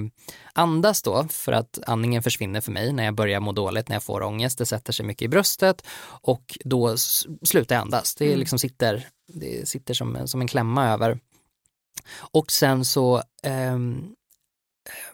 andas 0.53 1.01
då 1.01 1.27
för 1.29 1.51
att 1.51 1.79
andningen 1.87 2.23
försvinner 2.23 2.61
för 2.61 2.71
mig 2.71 2.93
när 2.93 3.03
jag 3.05 3.15
börjar 3.15 3.39
må 3.39 3.51
dåligt, 3.51 3.87
när 3.89 3.95
jag 3.95 4.03
får 4.03 4.21
ångest, 4.23 4.57
det 4.57 4.65
sätter 4.65 4.93
sig 4.93 5.05
mycket 5.05 5.25
i 5.25 5.27
bröstet 5.27 5.85
och 6.21 6.57
då 6.65 6.97
slutar 7.43 7.75
jag 7.75 7.81
andas. 7.81 8.15
Det 8.15 8.35
liksom 8.35 8.59
sitter, 8.59 9.07
det 9.33 9.69
sitter 9.69 9.93
som, 9.93 10.15
en- 10.15 10.27
som 10.27 10.41
en 10.41 10.47
klämma 10.47 10.89
över. 10.89 11.19
Och 12.15 12.51
sen 12.51 12.85
så 12.85 13.23
ehm, 13.43 14.13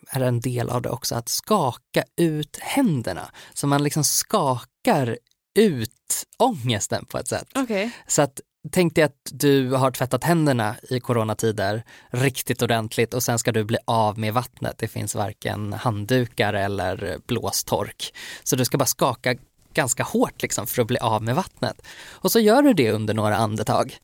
är 0.09 0.21
en 0.21 0.39
del 0.39 0.69
av 0.69 0.81
det 0.81 0.89
också 0.89 1.15
att 1.15 1.29
skaka 1.29 2.03
ut 2.17 2.57
händerna. 2.61 3.31
Så 3.53 3.67
man 3.67 3.83
liksom 3.83 4.03
skakar 4.03 5.17
ut 5.59 6.25
ångesten 6.37 7.05
på 7.05 7.17
ett 7.17 7.27
sätt. 7.27 7.47
Okej. 7.55 7.91
Så 8.07 8.21
att 8.21 8.39
tänk 8.71 8.95
dig 8.95 9.03
att 9.03 9.29
du 9.31 9.71
har 9.71 9.91
tvättat 9.91 10.23
händerna 10.23 10.75
i 10.89 10.99
coronatider 10.99 11.83
riktigt 12.09 12.61
ordentligt 12.61 13.13
och 13.13 13.23
sen 13.23 13.39
ska 13.39 13.51
du 13.51 13.63
bli 13.63 13.77
av 13.85 14.19
med 14.19 14.33
vattnet. 14.33 14.77
Det 14.77 14.87
finns 14.87 15.15
varken 15.15 15.73
handdukar 15.73 16.53
eller 16.53 17.17
blåstork. 17.27 18.13
Så 18.43 18.55
du 18.55 18.65
ska 18.65 18.77
bara 18.77 18.85
skaka 18.85 19.35
ganska 19.73 20.03
hårt 20.03 20.41
liksom 20.41 20.67
för 20.67 20.81
att 20.81 20.87
bli 20.87 20.97
av 20.97 21.23
med 21.23 21.35
vattnet. 21.35 21.81
Och 22.09 22.31
så 22.31 22.39
gör 22.39 22.61
du 22.61 22.73
det 22.73 22.91
under 22.91 23.13
några 23.13 23.37
andetag. 23.37 23.97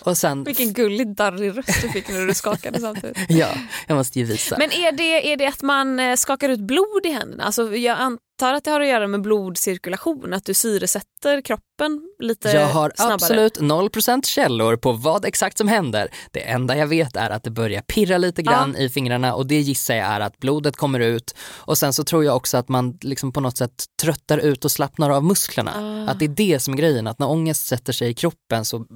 Och 0.00 0.18
sen, 0.18 0.44
Vilken 0.44 0.72
gullig 0.72 1.16
darrig 1.16 1.58
röst 1.58 1.82
du 1.82 1.88
fick 1.88 2.08
när 2.08 2.26
du 2.26 2.34
skakade 2.34 2.80
samtidigt. 2.80 3.18
ja, 3.28 3.48
jag 3.86 3.96
måste 3.96 4.18
ju 4.18 4.24
visa. 4.24 4.56
Men 4.58 4.72
är 4.72 4.92
det, 4.92 5.32
är 5.32 5.36
det 5.36 5.46
att 5.46 5.62
man 5.62 6.00
eh, 6.00 6.16
skakar 6.16 6.48
ut 6.48 6.60
blod 6.60 7.06
i 7.06 7.08
händerna? 7.08 7.44
Alltså 7.44 7.76
jag 7.76 8.00
antar 8.44 8.56
att 8.56 8.64
det 8.64 8.70
har 8.70 8.80
att 8.80 8.88
göra 8.88 9.06
med 9.06 9.20
blodcirkulation, 9.20 10.32
att 10.32 10.44
du 10.44 10.54
syresätter 10.54 11.40
kroppen 11.40 12.02
lite 12.18 12.48
jag 12.48 12.66
har 12.66 12.92
snabbare. 12.96 13.14
absolut 13.14 13.58
0% 13.58 14.24
källor 14.24 14.76
på 14.76 14.92
vad 14.92 15.24
exakt 15.24 15.58
som 15.58 15.68
händer. 15.68 16.08
Det 16.30 16.40
enda 16.40 16.76
jag 16.76 16.86
vet 16.86 17.16
är 17.16 17.30
att 17.30 17.42
det 17.42 17.50
börjar 17.50 17.82
pirra 17.82 18.18
lite 18.18 18.42
grann 18.42 18.76
i 18.76 18.88
fingrarna 18.88 19.34
och 19.34 19.46
det 19.46 19.60
gissar 19.60 19.94
jag 19.94 20.06
är 20.06 20.20
att 20.20 20.38
blodet 20.38 20.76
kommer 20.76 21.00
ut 21.00 21.34
och 21.56 21.78
sen 21.78 21.92
så 21.92 22.04
tror 22.04 22.24
jag 22.24 22.36
också 22.36 22.56
att 22.56 22.68
man 22.68 22.98
liksom 23.00 23.32
på 23.32 23.40
något 23.40 23.58
sätt 23.58 23.84
tröttar 24.02 24.38
ut 24.38 24.64
och 24.64 24.70
slappnar 24.70 25.10
av 25.10 25.24
musklerna. 25.24 26.06
Att 26.08 26.18
det 26.18 26.24
är 26.24 26.28
det 26.28 26.60
som 26.60 26.74
är 26.74 26.78
grejen, 26.78 27.06
att 27.06 27.18
när 27.18 27.30
ångest 27.30 27.66
sätter 27.66 27.92
sig 27.92 28.10
i 28.10 28.14
kroppen 28.14 28.64
så 28.64 28.86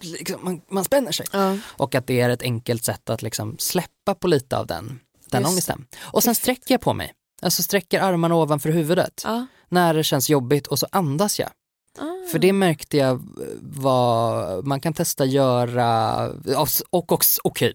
liksom, 0.00 0.40
man, 0.44 0.60
man 0.70 0.84
spänner 0.84 1.12
sig. 1.12 1.26
Ja. 1.32 1.56
Och 1.64 1.94
att 1.94 2.06
det 2.06 2.20
är 2.20 2.30
ett 2.30 2.42
enkelt 2.42 2.84
sätt 2.84 3.10
att 3.10 3.22
liksom 3.22 3.56
släppa 3.58 4.14
på 4.20 4.28
lite 4.28 4.56
av 4.56 4.66
den, 4.66 5.00
den 5.30 5.42
Just. 5.42 5.52
ångesten. 5.52 5.86
Och 6.00 6.22
sen 6.22 6.34
sträcker 6.34 6.74
jag 6.74 6.80
på 6.80 6.92
mig. 6.92 7.12
Alltså 7.42 7.62
sträcker 7.62 8.00
armarna 8.00 8.34
ovanför 8.34 8.68
huvudet 8.70 9.20
Ja. 9.24 9.46
när 9.68 9.94
det 9.94 10.04
känns 10.04 10.30
jobbigt 10.30 10.66
och 10.66 10.78
så 10.78 10.86
andas 10.92 11.38
jag. 11.40 11.50
För 12.30 12.38
det 12.38 12.52
märkte 12.52 12.96
jag 12.96 13.22
vad 13.62 14.66
man 14.66 14.80
kan 14.80 14.92
testa 14.94 15.24
göra, 15.24 16.28
och 16.90 17.12
också, 17.12 17.40
okej, 17.44 17.74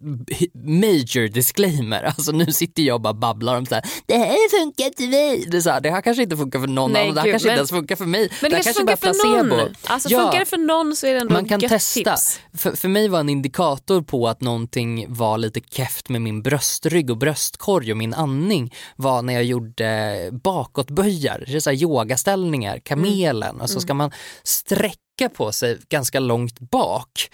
major 0.53 1.27
disclaimer, 1.27 2.03
alltså 2.03 2.31
nu 2.31 2.45
sitter 2.45 2.83
jag 2.83 2.95
och 2.95 3.01
bara 3.01 3.13
babblar 3.13 3.57
om 3.57 3.65
så 3.65 3.75
här, 3.75 3.83
det 4.05 4.17
här 4.17 4.59
funkar 4.63 4.89
till 4.89 5.09
mig. 5.09 5.45
Det, 5.51 5.61
så 5.61 5.69
här, 5.69 5.81
det 5.81 5.91
här 5.91 6.01
kanske 6.01 6.23
inte 6.23 6.37
funkar 6.37 6.59
för 6.59 6.67
någon 6.67 6.91
Nej, 6.91 7.01
annan, 7.01 7.15
det 7.15 7.21
här 7.21 7.25
gud, 7.27 7.33
kanske 7.33 7.47
men- 7.47 7.53
inte 7.53 7.59
ens 7.59 7.69
funkar 7.69 7.95
för 7.95 8.05
mig. 8.05 8.29
Men 8.41 8.51
det, 8.51 8.55
här 8.57 8.63
kanske 8.63 8.83
bara 8.83 8.97
funkar 8.97 9.13
för 9.13 9.29
placebo. 9.29 9.55
någon. 9.55 9.75
Alltså 9.83 10.09
Ja. 10.09 10.19
funkar 10.21 10.39
det 10.39 10.45
för 10.45 10.57
någon 10.57 10.95
så 10.95 11.07
är 11.07 11.13
det 11.13 11.19
ändå 11.19 11.33
Man 11.33 11.45
kan 11.45 11.59
testa. 11.59 12.15
För, 12.57 12.71
för 12.71 12.87
mig 12.87 13.07
var 13.07 13.19
en 13.19 13.29
indikator 13.29 14.01
på 14.01 14.27
att 14.27 14.41
någonting 14.41 15.05
var 15.09 15.37
lite 15.37 15.59
keft 15.71 16.09
med 16.09 16.21
min 16.21 16.41
bröstrygg 16.41 17.09
och 17.11 17.17
bröstkorg 17.17 17.91
och 17.91 17.97
min 17.97 18.13
andning 18.13 18.73
var 18.95 19.21
när 19.21 19.33
jag 19.33 19.43
gjorde 19.43 20.29
bakåtböjar, 20.43 21.43
det 21.47 21.61
så 21.61 21.69
här 21.69 21.77
yogaställningar, 21.77 22.79
kamelen 22.79 23.61
och 23.61 23.69
så 23.69 23.79
ska 23.79 23.93
man 23.93 24.11
sträcka 24.45 25.29
på 25.33 25.51
sig 25.51 25.79
ganska 25.89 26.19
långt 26.19 26.59
bak. 26.59 27.29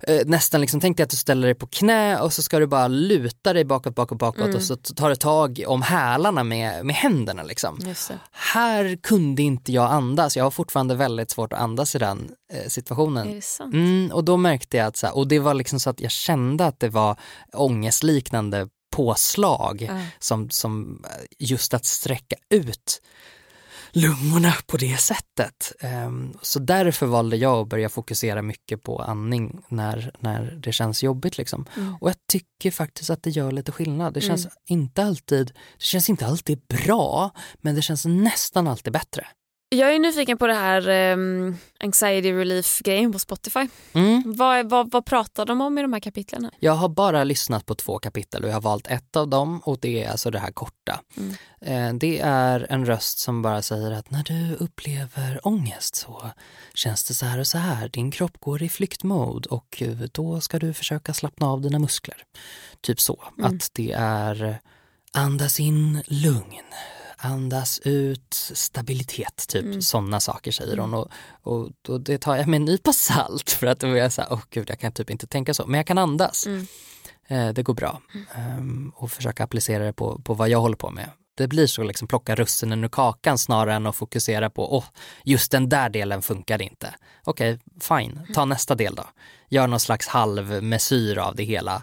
Eh, 0.00 0.20
nästan 0.26 0.60
liksom, 0.60 0.80
tänk 0.80 0.96
dig 0.96 1.04
att 1.04 1.10
du 1.10 1.16
ställer 1.16 1.46
dig 1.46 1.54
på 1.54 1.66
knä 1.66 2.20
och 2.20 2.32
så 2.32 2.42
ska 2.42 2.58
du 2.58 2.66
bara 2.66 2.88
luta 2.88 3.52
dig 3.52 3.64
bakåt, 3.64 3.94
bakåt, 3.94 4.18
bakåt 4.18 4.54
och 4.54 4.62
så 4.62 4.76
tar 4.76 5.10
du 5.10 5.16
tag 5.16 5.64
om 5.66 5.82
hälarna 5.82 6.44
med, 6.44 6.86
med 6.86 6.94
händerna 6.96 7.42
liksom. 7.42 7.78
Här 8.30 8.98
kunde 9.02 9.42
inte 9.42 9.72
jag 9.72 9.92
andas, 9.92 10.36
jag 10.36 10.44
har 10.44 10.50
fortfarande 10.50 10.94
väldigt 10.94 11.30
svårt 11.30 11.52
att 11.52 11.60
andas 11.60 11.94
i 11.94 11.98
den 11.98 12.30
eh, 12.52 12.68
situationen. 12.68 13.28
Mm, 13.72 14.10
och 14.12 14.24
då 14.24 14.36
märkte 14.36 14.76
jag 14.76 14.86
att, 14.86 14.96
så 14.96 15.06
här, 15.06 15.16
och 15.16 15.28
det 15.28 15.38
var 15.38 15.54
liksom 15.54 15.80
så 15.80 15.90
att 15.90 16.00
jag 16.00 16.10
kände 16.10 16.66
att 16.66 16.80
det 16.80 16.88
var 16.88 17.16
ångestliknande 17.52 18.68
påslag 18.96 19.82
Ja. 19.88 20.00
som, 20.18 20.50
som 20.50 21.02
eh, 21.04 21.24
just 21.38 21.74
att 21.74 21.84
sträcka 21.84 22.36
ut 22.50 23.02
lungorna 23.96 24.52
på 24.66 24.76
det 24.76 24.96
sättet. 24.96 25.72
Ehm, 25.80 26.34
så 26.42 26.58
därför 26.58 27.06
valde 27.06 27.36
jag 27.36 27.58
att 27.60 27.68
börja 27.68 27.88
fokusera 27.88 28.42
mycket 28.42 28.82
på 28.82 28.98
andning 28.98 29.60
när, 29.68 30.12
när 30.18 30.58
det 30.62 30.72
känns 30.72 31.02
jobbigt. 31.02 31.38
Liksom. 31.38 31.66
Och 32.00 32.08
jag 32.08 32.16
tycker 32.28 32.70
faktiskt 32.70 33.10
att 33.10 33.22
det 33.22 33.30
gör 33.30 33.52
lite 33.52 33.72
skillnad. 33.72 34.14
Det 34.14 34.20
känns, 34.20 34.48
inte 34.66 35.04
alltid, 35.04 35.46
det 35.78 35.84
känns 35.84 36.10
inte 36.10 36.26
alltid 36.26 36.60
bra, 36.68 37.30
men 37.60 37.74
det 37.74 37.82
känns 37.82 38.04
nästan 38.04 38.68
alltid 38.68 38.92
bättre. 38.92 39.26
Jag 39.68 39.94
är 39.94 39.98
nyfiken 39.98 40.38
på 40.38 40.46
det 40.46 40.54
här 40.54 41.12
um, 41.12 41.56
anxiety 41.80 42.32
relief-grejen 42.32 43.12
på 43.12 43.18
Spotify. 43.18 43.68
Mm. 43.92 44.22
Vad, 44.26 44.70
vad, 44.70 44.90
vad 44.90 45.06
pratar 45.06 45.46
de 45.46 45.60
om 45.60 45.78
i 45.78 45.82
de 45.82 45.92
här 45.92 46.00
kapitlen? 46.00 46.50
Jag 46.58 46.72
har 46.72 46.88
bara 46.88 47.24
lyssnat 47.24 47.66
på 47.66 47.74
två 47.74 47.98
kapitel 47.98 48.42
och 48.42 48.48
jag 48.48 48.54
har 48.54 48.60
valt 48.60 48.86
ett 48.86 49.16
av 49.16 49.28
dem 49.28 49.60
och 49.64 49.78
det 49.80 50.04
är 50.04 50.10
alltså 50.10 50.30
det 50.30 50.38
här 50.38 50.52
korta. 50.52 51.00
Mm. 51.16 51.34
Eh, 51.60 51.98
Det 51.98 52.20
är 52.20 52.66
en 52.70 52.86
röst 52.86 53.18
som 53.18 53.42
bara 53.42 53.62
säger 53.62 53.90
att 53.92 54.10
när 54.10 54.22
du 54.22 54.54
upplever 54.54 55.46
ångest 55.46 55.96
så 55.96 56.30
känns 56.74 57.04
det 57.04 57.14
så 57.14 57.26
här 57.26 57.38
och 57.38 57.46
så 57.46 57.58
här. 57.58 57.88
Din 57.88 58.10
kropp 58.10 58.40
går 58.40 58.62
i 58.62 58.68
flyktmode 58.68 59.48
och 59.48 59.82
då 60.12 60.40
ska 60.40 60.58
du 60.58 60.74
försöka 60.74 61.14
slappna 61.14 61.46
av 61.46 61.60
dina 61.60 61.78
muskler. 61.78 62.16
Typ 62.80 63.00
så. 63.00 63.24
Att 63.42 63.70
det 63.72 63.92
är 63.98 64.60
andas 65.12 65.60
in 65.60 66.02
lugn, 66.06 66.64
andas 67.16 67.80
ut 67.84 68.34
stabilitet, 68.54 69.44
typ 69.48 69.84
sådana 69.84 70.20
saker 70.20 70.52
säger 70.52 70.76
hon. 70.76 70.94
Och, 70.94 71.08
och, 71.42 71.70
och 71.88 72.00
det 72.00 72.18
tar 72.18 72.36
jag 72.36 72.48
med 72.48 72.56
en 72.56 72.64
nypa 72.64 72.92
salt 72.92 73.50
för 73.50 73.66
att 73.66 73.80
då 73.80 73.86
är 73.86 73.96
jag 73.96 74.12
så 74.12 74.22
här, 74.22 74.32
åh 74.32 74.40
gud 74.50 74.70
jag 74.70 74.78
kan 74.78 74.92
typ 74.92 75.10
inte 75.10 75.26
tänka 75.26 75.54
så, 75.54 75.66
men 75.66 75.78
jag 75.78 75.86
kan 75.86 75.98
andas. 75.98 76.46
Eh, 77.28 77.48
det 77.48 77.62
går 77.62 77.74
bra. 77.74 78.00
Ehm, 78.34 78.92
och 78.96 79.10
försöka 79.12 79.44
applicera 79.44 79.84
det 79.84 79.92
på, 79.92 80.20
på 80.24 80.34
vad 80.34 80.48
jag 80.48 80.60
håller 80.60 80.76
på 80.76 80.90
med. 80.90 81.10
Det 81.36 81.48
blir 81.48 81.66
så 81.66 81.82
liksom 81.82 82.08
plocka 82.08 82.34
russinen 82.34 82.84
ur 82.84 82.88
kakan 82.88 83.38
snarare 83.38 83.74
än 83.74 83.86
att 83.86 83.96
fokusera 83.96 84.50
på, 84.50 84.76
åh, 84.76 84.84
just 85.24 85.50
den 85.52 85.68
där 85.68 85.88
delen 85.88 86.22
funkar 86.22 86.62
inte. 86.62 86.94
Okej, 87.24 87.58
fine, 87.80 88.20
ta 88.34 88.44
nästa 88.44 88.74
del 88.74 88.94
då. 88.94 89.04
Gör 89.48 89.66
någon 89.66 89.80
slags 89.80 90.08
halvmesyr 90.08 91.18
av 91.18 91.36
det 91.36 91.44
hela. 91.44 91.82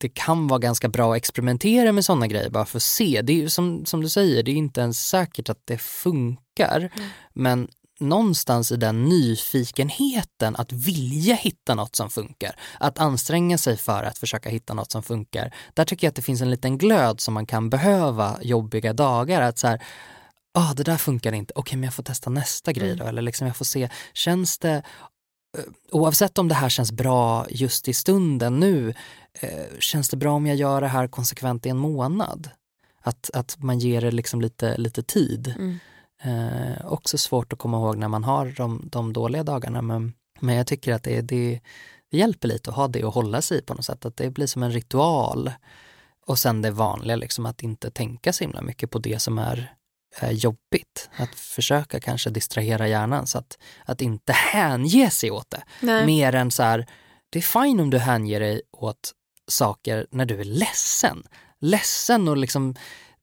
Det 0.00 0.08
kan 0.08 0.46
vara 0.46 0.58
ganska 0.58 0.88
bra 0.88 1.12
att 1.12 1.16
experimentera 1.16 1.92
med 1.92 2.04
sådana 2.04 2.26
grejer 2.26 2.50
bara 2.50 2.64
för 2.64 2.78
att 2.78 2.82
se. 2.82 3.22
Det 3.22 3.32
är 3.32 3.36
ju 3.36 3.48
som, 3.48 3.86
som 3.86 4.00
du 4.00 4.08
säger, 4.08 4.42
det 4.42 4.50
är 4.50 4.54
inte 4.54 4.80
ens 4.80 5.08
säkert 5.08 5.48
att 5.48 5.62
det 5.64 5.78
funkar. 5.78 6.90
Men 7.32 7.68
någonstans 8.00 8.72
i 8.72 8.76
den 8.76 9.04
nyfikenheten 9.04 10.56
att 10.56 10.72
vilja 10.72 11.34
hitta 11.34 11.74
något 11.74 11.96
som 11.96 12.10
funkar, 12.10 12.56
att 12.78 12.98
anstränga 12.98 13.58
sig 13.58 13.76
för 13.76 14.02
att 14.02 14.18
försöka 14.18 14.48
hitta 14.48 14.74
något 14.74 14.92
som 14.92 15.02
funkar. 15.02 15.54
Där 15.74 15.84
tycker 15.84 16.06
jag 16.06 16.10
att 16.10 16.16
det 16.16 16.22
finns 16.22 16.40
en 16.40 16.50
liten 16.50 16.78
glöd 16.78 17.20
som 17.20 17.34
man 17.34 17.46
kan 17.46 17.70
behöva 17.70 18.38
jobbiga 18.42 18.92
dagar. 18.92 19.42
Att 19.42 19.58
så 19.58 19.66
här, 19.66 19.82
ah, 20.54 20.74
det 20.74 20.82
där 20.82 20.96
funkar 20.96 21.32
inte, 21.32 21.52
okej 21.56 21.76
men 21.76 21.84
jag 21.84 21.94
får 21.94 22.02
testa 22.02 22.30
nästa 22.30 22.72
grej 22.72 22.96
då. 22.96 23.04
Eller 23.04 23.22
liksom 23.22 23.46
jag 23.46 23.56
får 23.56 23.64
se, 23.64 23.88
känns 24.14 24.58
det, 24.58 24.82
oavsett 25.90 26.38
om 26.38 26.48
det 26.48 26.54
här 26.54 26.68
känns 26.68 26.92
bra 26.92 27.46
just 27.50 27.88
i 27.88 27.94
stunden 27.94 28.60
nu, 28.60 28.94
eh, 29.32 29.78
känns 29.78 30.08
det 30.08 30.16
bra 30.16 30.32
om 30.32 30.46
jag 30.46 30.56
gör 30.56 30.80
det 30.80 30.88
här 30.88 31.08
konsekvent 31.08 31.66
i 31.66 31.68
en 31.68 31.76
månad? 31.76 32.50
Att, 33.02 33.30
att 33.34 33.62
man 33.62 33.78
ger 33.78 34.00
det 34.00 34.10
liksom 34.10 34.40
lite, 34.40 34.76
lite 34.76 35.02
tid. 35.02 35.54
Eh, 36.22 36.86
också 36.86 37.18
svårt 37.18 37.52
att 37.52 37.58
komma 37.58 37.76
ihåg 37.76 37.98
när 37.98 38.08
man 38.08 38.24
har 38.24 38.54
de, 38.56 38.88
de 38.92 39.12
dåliga 39.12 39.42
dagarna 39.42 39.82
men, 39.82 40.12
men 40.40 40.54
jag 40.54 40.66
tycker 40.66 40.92
att 40.92 41.02
det, 41.02 41.20
det, 41.20 41.60
det 42.10 42.18
hjälper 42.18 42.48
lite 42.48 42.70
att 42.70 42.76
ha 42.76 42.88
det 42.88 43.04
och 43.04 43.14
hålla 43.14 43.42
sig 43.42 43.58
i 43.58 43.62
på 43.62 43.74
något 43.74 43.84
sätt. 43.84 44.04
Att 44.04 44.16
det 44.16 44.30
blir 44.30 44.46
som 44.46 44.62
en 44.62 44.72
ritual. 44.72 45.50
Och 46.26 46.38
sen 46.38 46.62
det 46.62 46.70
vanliga, 46.70 47.16
liksom 47.16 47.46
att 47.46 47.62
inte 47.62 47.90
tänka 47.90 48.32
så 48.32 48.44
himla 48.44 48.62
mycket 48.62 48.90
på 48.90 48.98
det 48.98 49.22
som 49.22 49.38
är 49.38 49.74
eh, 50.20 50.30
jobbigt. 50.30 50.89
Att 51.16 51.34
försöka 51.34 52.00
kanske 52.00 52.30
distrahera 52.30 52.88
hjärnan 52.88 53.26
så 53.26 53.38
att, 53.38 53.58
att 53.84 54.00
inte 54.00 54.32
hänge 54.52 55.10
sig 55.10 55.30
åt 55.30 55.50
det. 55.50 55.62
Nej. 55.80 56.06
Mer 56.06 56.34
än 56.34 56.50
så 56.50 56.62
här, 56.62 56.86
det 57.30 57.38
är 57.38 57.62
fine 57.62 57.80
om 57.80 57.90
du 57.90 57.98
hänger 57.98 58.40
dig 58.40 58.62
åt 58.72 59.12
saker 59.48 60.06
när 60.10 60.24
du 60.24 60.40
är 60.40 60.44
ledsen. 60.44 61.22
Ledsen 61.60 62.28
och 62.28 62.36
liksom, 62.36 62.74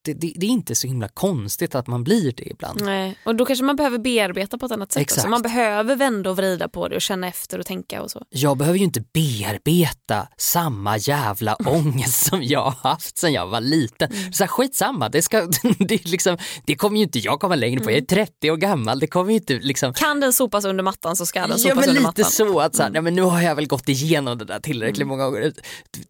det, 0.08 0.14
det, 0.14 0.34
det 0.36 0.46
är 0.46 0.50
inte 0.50 0.76
så 0.76 0.88
himla 0.88 1.08
konstigt 1.08 1.76
att 1.76 1.88
man 1.88 2.04
blir 2.04 2.32
det 2.38 2.44
ibland. 2.52 2.82
Nej. 2.82 3.18
Och 3.26 3.36
då 3.36 3.46
kanske 3.46 3.66
man 3.66 3.76
behöver 3.76 3.98
bearbeta 3.98 4.58
på 4.58 4.66
ett 4.66 4.72
annat 4.72 4.92
sätt. 4.92 5.02
Exakt. 5.02 5.18
Också. 5.20 5.30
Man 5.30 5.42
behöver 5.42 5.96
vända 5.96 6.30
och 6.30 6.38
vrida 6.38 6.68
på 6.70 6.88
det 6.88 6.96
och 6.96 7.02
känna 7.02 7.28
efter 7.28 7.60
och 7.60 7.66
tänka 7.66 8.02
och 8.02 8.12
så. 8.12 8.26
Jag 8.30 8.58
behöver 8.58 8.80
ju 8.80 8.86
inte 8.86 9.02
bearbeta 9.52 10.28
samma 10.38 10.98
jävla 10.98 11.56
ångest 11.66 12.26
som 12.26 12.44
jag 12.44 12.62
har 12.64 12.90
haft 12.90 13.18
sedan 13.18 13.34
jag 13.34 13.48
var 13.48 13.62
liten. 13.62 14.12
Mm. 14.12 14.34
Så 14.34 14.44
här, 14.44 14.48
skitsamma, 14.48 15.10
det, 15.10 15.22
ska, 15.22 15.42
det, 15.80 15.96
är 16.06 16.08
liksom, 16.10 16.38
det 16.66 16.76
kommer 16.76 16.98
ju 16.98 17.04
inte 17.04 17.20
jag 17.20 17.40
komma 17.40 17.56
längre 17.56 17.80
på. 17.84 17.92
Jag 17.92 17.98
är 17.98 18.02
30 18.02 18.52
år 18.52 18.58
gammal, 18.58 19.00
det 19.00 19.08
kommer 19.08 19.32
ju 19.32 19.38
inte 19.38 19.54
liksom 19.54 19.94
Kan 19.94 20.20
den 20.20 20.34
sopas 20.34 20.66
under 20.66 20.84
mattan 20.84 21.16
så 21.16 21.26
ska 21.26 21.40
den 21.40 21.50
Ja 21.50 21.58
sopas 21.58 21.76
men 21.76 21.84
under 21.84 21.94
lite 21.94 22.02
mattan. 22.04 22.26
så 22.26 22.60
att 22.60 22.76
så 22.76 22.84
Mm. 22.84 22.86
här, 22.86 22.92
nej, 22.94 23.02
men 23.02 23.16
nu 23.16 23.22
har 23.22 23.42
jag 23.42 23.56
väl 23.56 23.68
gått 23.68 23.90
igenom 23.90 24.38
det 24.38 24.46
där 24.46 24.60
tillräckligt 24.60 25.08
många 25.08 25.26
gånger. 25.26 25.54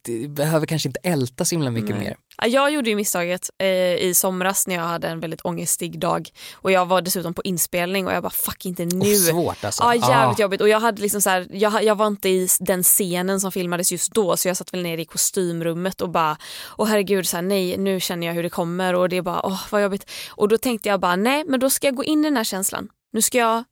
Det, 0.06 0.28
behöver 0.30 0.66
kanske 0.66 0.90
inte 0.90 1.00
älta 1.04 1.46
så 1.46 1.56
himla 1.56 1.72
mycket 1.72 1.98
mer. 1.98 2.16
Ja, 2.42 2.48
Jag 2.48 2.72
gjorde 2.72 2.90
ju 2.90 2.96
misstaget 2.96 3.50
eh, 3.58 3.68
i 3.96 4.14
somras 4.16 4.68
när 4.68 4.76
jag 4.76 4.84
hade 4.84 5.08
en 5.08 5.20
väldigt 5.20 5.42
ångestig 5.44 6.00
dag 6.00 6.30
och 6.54 6.72
jag 6.72 6.86
var 6.86 7.02
dessutom 7.02 7.34
på 7.34 7.42
inspelning 7.44 8.08
och 8.08 8.14
jag 8.14 8.24
bara 8.24 8.30
fuck 8.30 8.66
inte 8.66 8.86
nu. 8.86 9.12
Och 9.12 9.18
svårt 9.18 9.64
alltså. 9.66 9.84
Ja 9.84 9.94
jävligt 9.96 10.40
Ah. 10.40 10.42
jobbigt 10.42 10.62
och 10.62 10.70
jag 10.70 10.80
hade 10.80 11.02
liksom 11.02 11.22
så 11.22 11.30
här, 11.30 11.48
jag, 11.52 11.84
jag 11.84 11.96
var 11.96 12.08
inte 12.08 12.30
i 12.30 12.48
den 12.60 12.84
scenen 12.84 13.40
som 13.40 13.52
filmades 13.52 13.92
just 13.92 14.12
då 14.14 14.38
så 14.38 14.48
jag 14.48 14.58
satt 14.58 14.74
väl 14.74 14.82
ner 14.84 14.98
i 14.98 15.06
kostymrummet 15.06 16.02
och 16.02 16.10
bara 16.10 16.38
åh 16.78 16.88
herregud 16.88 17.28
så 17.28 17.38
här, 17.38 17.42
nej 17.44 17.78
nu 17.78 18.00
känner 18.00 18.28
jag 18.28 18.34
hur 18.34 18.44
det 18.44 18.50
kommer 18.50 18.94
och 18.96 19.10
det 19.10 19.18
är 19.18 19.22
bara 19.22 19.46
åh 19.46 19.62
vad 19.70 19.84
jobbigt. 19.84 20.10
Och 20.30 20.48
då 20.48 20.58
tänkte 20.58 20.90
jag 20.90 21.00
bara 21.00 21.16
nej 21.16 21.44
men 21.48 21.60
då 21.60 21.70
ska 21.70 21.88
jag 21.88 21.96
gå 21.96 22.04
in 22.04 22.20
i 22.20 22.24
den 22.24 22.38
här 22.38 22.44
känslan. 22.44 22.88
Nu 23.14 23.22
ska 23.22 23.38
jag 23.38 23.64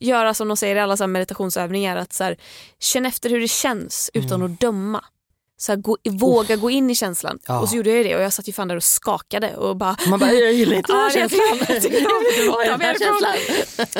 göra 0.00 0.34
som 0.34 0.48
de 0.48 0.56
säger 0.56 0.76
i 0.76 0.80
alla 0.80 0.96
så 0.96 1.06
meditationsövningar, 1.06 1.96
att 1.96 2.12
så 2.12 2.24
här, 2.24 2.36
känn 2.80 3.06
efter 3.06 3.30
hur 3.30 3.40
det 3.40 3.48
känns 3.48 4.10
utan 4.14 4.42
att 4.42 4.60
döma. 4.60 5.04
Så 5.56 5.72
här, 5.72 5.76
gå, 5.76 5.96
våga 6.10 6.56
gå 6.56 6.70
in 6.70 6.90
i 6.90 6.94
känslan. 6.94 7.38
Ja. 7.46 7.60
Och 7.60 7.68
så 7.68 7.76
gjorde 7.76 7.90
jag 7.90 8.04
det 8.04 8.16
och 8.16 8.22
jag 8.22 8.32
satt 8.32 8.48
ju 8.48 8.52
fan 8.52 8.68
där 8.68 8.76
och 8.76 8.82
skakade 8.84 9.56
och 9.56 9.76
bara 9.76 9.96
Man 10.08 10.20
bara, 10.20 10.32
jag 10.32 10.52
gillar 10.52 10.76
inte 10.76 10.92
den 10.92 11.00
här 11.00 11.10
känslan. 11.14 11.40
jag 12.40 12.52
vara 12.52 12.64
i 12.64 12.68
den 12.68 12.80
här. 12.80 13.36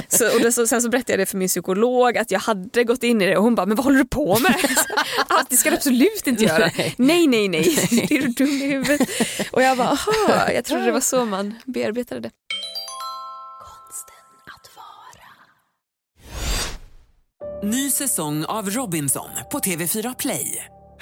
Så, 0.16 0.34
och 0.34 0.40
det, 0.40 0.52
så, 0.52 0.66
sen 0.66 0.82
så 0.82 0.88
berättade 0.88 1.12
jag 1.12 1.18
det 1.18 1.26
för 1.26 1.36
min 1.36 1.48
psykolog 1.48 2.18
att 2.18 2.30
jag 2.30 2.40
hade 2.40 2.84
gått 2.84 3.02
in 3.02 3.22
i 3.22 3.26
det 3.26 3.36
och 3.36 3.44
hon 3.44 3.54
bara, 3.54 3.66
men 3.66 3.76
vad 3.76 3.84
håller 3.84 3.98
du 3.98 4.04
på 4.04 4.38
med? 4.38 4.54
Att 5.28 5.50
det 5.50 5.56
ska 5.56 5.70
du 5.70 5.76
absolut 5.76 6.26
inte 6.26 6.44
göra. 6.44 6.70
Nej. 6.76 6.94
Nej, 6.98 7.26
nej, 7.26 7.48
nej. 7.48 7.78
Är 8.10 8.22
du 8.22 8.28
dum 8.28 8.48
i 8.62 8.66
huvudet? 8.66 9.08
Och 9.52 9.62
jag 9.62 9.78
bara, 9.78 9.88
aha, 9.88 10.50
jag 10.52 10.64
trodde 10.64 10.84
det 10.84 10.92
var 10.92 11.00
så 11.00 11.24
man 11.24 11.54
bearbetade 11.64 12.20
det. 12.20 12.30
Ny 17.62 17.90
säsong 17.90 18.44
av 18.44 18.70
Robinson 18.70 19.28
på 19.52 19.58
TV4 19.58 20.14
Play. 20.18 20.66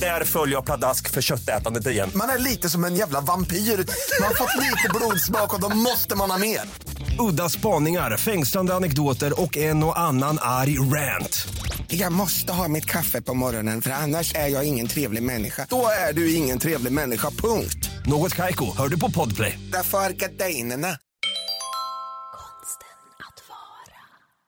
Där 0.00 0.24
följer 0.24 0.56
jag 0.56 0.64
pladask 0.64 1.10
för 1.10 1.22
köttätandet 1.22 1.86
igen. 1.86 2.10
Man 2.14 2.28
är 2.28 2.38
lite 2.38 2.68
som 2.68 2.84
en 2.84 2.94
jävla 2.94 3.20
vampyr. 3.20 3.56
Man 3.56 4.26
har 4.26 4.34
fått 4.34 4.56
lite 4.56 4.88
blodsmak 4.94 5.54
och 5.54 5.60
då 5.60 5.68
måste 5.68 6.14
man 6.16 6.30
ha 6.30 6.38
mer. 6.38 6.60
Udda 7.18 7.48
spaningar, 7.48 8.16
fängslande 8.16 8.74
anekdoter 8.74 9.40
och 9.40 9.56
en 9.56 9.84
och 9.84 9.98
annan 9.98 10.38
arg 10.40 10.78
rant. 10.78 11.48
Jag 11.88 12.12
måste 12.12 12.52
ha 12.52 12.68
mitt 12.68 12.84
kaffe 12.84 13.22
på 13.22 13.34
morgonen 13.34 13.82
för 13.82 13.90
annars 13.90 14.34
är 14.34 14.48
jag 14.48 14.64
ingen 14.64 14.86
trevlig 14.86 15.22
människa. 15.22 15.66
Då 15.70 15.86
är 16.08 16.12
du 16.12 16.34
ingen 16.34 16.58
trevlig 16.58 16.92
människa, 16.92 17.30
punkt. 17.30 17.90
Något 18.06 18.34
Kaiko, 18.34 18.76
hör 18.76 18.88
du 18.88 19.00
på 19.00 19.10
Podplay. 19.10 19.58
Därför 19.72 19.98
är 19.98 20.10
gardinerna. 20.10 20.98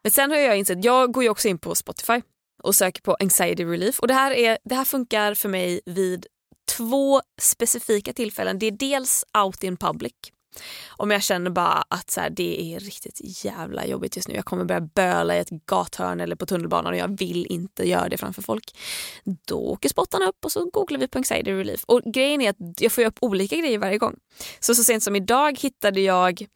Men 0.02 0.12
sen 0.12 0.30
har 0.30 0.38
jag 0.38 0.58
insett, 0.58 0.84
jag 0.84 1.12
går 1.12 1.22
ju 1.22 1.28
också 1.28 1.48
in 1.48 1.58
på 1.58 1.74
Spotify 1.74 2.22
och 2.60 2.74
söker 2.74 3.02
på 3.02 3.16
anxiety 3.20 3.64
relief 3.64 3.98
och 4.00 4.08
det 4.08 4.14
här, 4.14 4.30
är, 4.30 4.58
det 4.64 4.74
här 4.74 4.84
funkar 4.84 5.34
för 5.34 5.48
mig 5.48 5.80
vid 5.86 6.26
två 6.76 7.20
specifika 7.40 8.12
tillfällen. 8.12 8.58
Det 8.58 8.66
är 8.66 8.70
dels 8.70 9.24
out 9.44 9.64
in 9.64 9.76
public. 9.76 10.12
Om 10.88 11.10
jag 11.10 11.22
känner 11.22 11.50
bara 11.50 11.84
att 11.88 12.10
så 12.10 12.20
här, 12.20 12.30
det 12.30 12.74
är 12.74 12.80
riktigt 12.80 13.44
jävla 13.44 13.86
jobbigt 13.86 14.16
just 14.16 14.28
nu. 14.28 14.34
Jag 14.34 14.44
kommer 14.44 14.64
börja 14.64 14.80
böla 14.80 15.36
i 15.36 15.38
ett 15.38 15.50
gathörn 15.50 16.20
eller 16.20 16.36
på 16.36 16.46
tunnelbanan 16.46 16.92
och 16.92 16.98
jag 16.98 17.18
vill 17.18 17.46
inte 17.46 17.88
göra 17.88 18.08
det 18.08 18.18
framför 18.18 18.42
folk. 18.42 18.76
Då 19.46 19.58
åker 19.58 19.88
spottarna 19.88 20.28
upp 20.28 20.44
och 20.44 20.52
så 20.52 20.70
googlar 20.70 20.98
vi 20.98 21.08
på 21.08 21.18
anxiety 21.18 21.52
relief. 21.52 21.84
Och 21.84 22.02
grejen 22.02 22.40
är 22.40 22.50
att 22.50 22.80
jag 22.80 22.92
får 22.92 23.04
upp 23.04 23.18
olika 23.20 23.56
grejer 23.56 23.78
varje 23.78 23.98
gång. 23.98 24.16
Så 24.60 24.74
så 24.74 24.84
sent 24.84 25.02
som 25.02 25.16
idag 25.16 25.58
hittade 25.60 26.00
jag, 26.00 26.46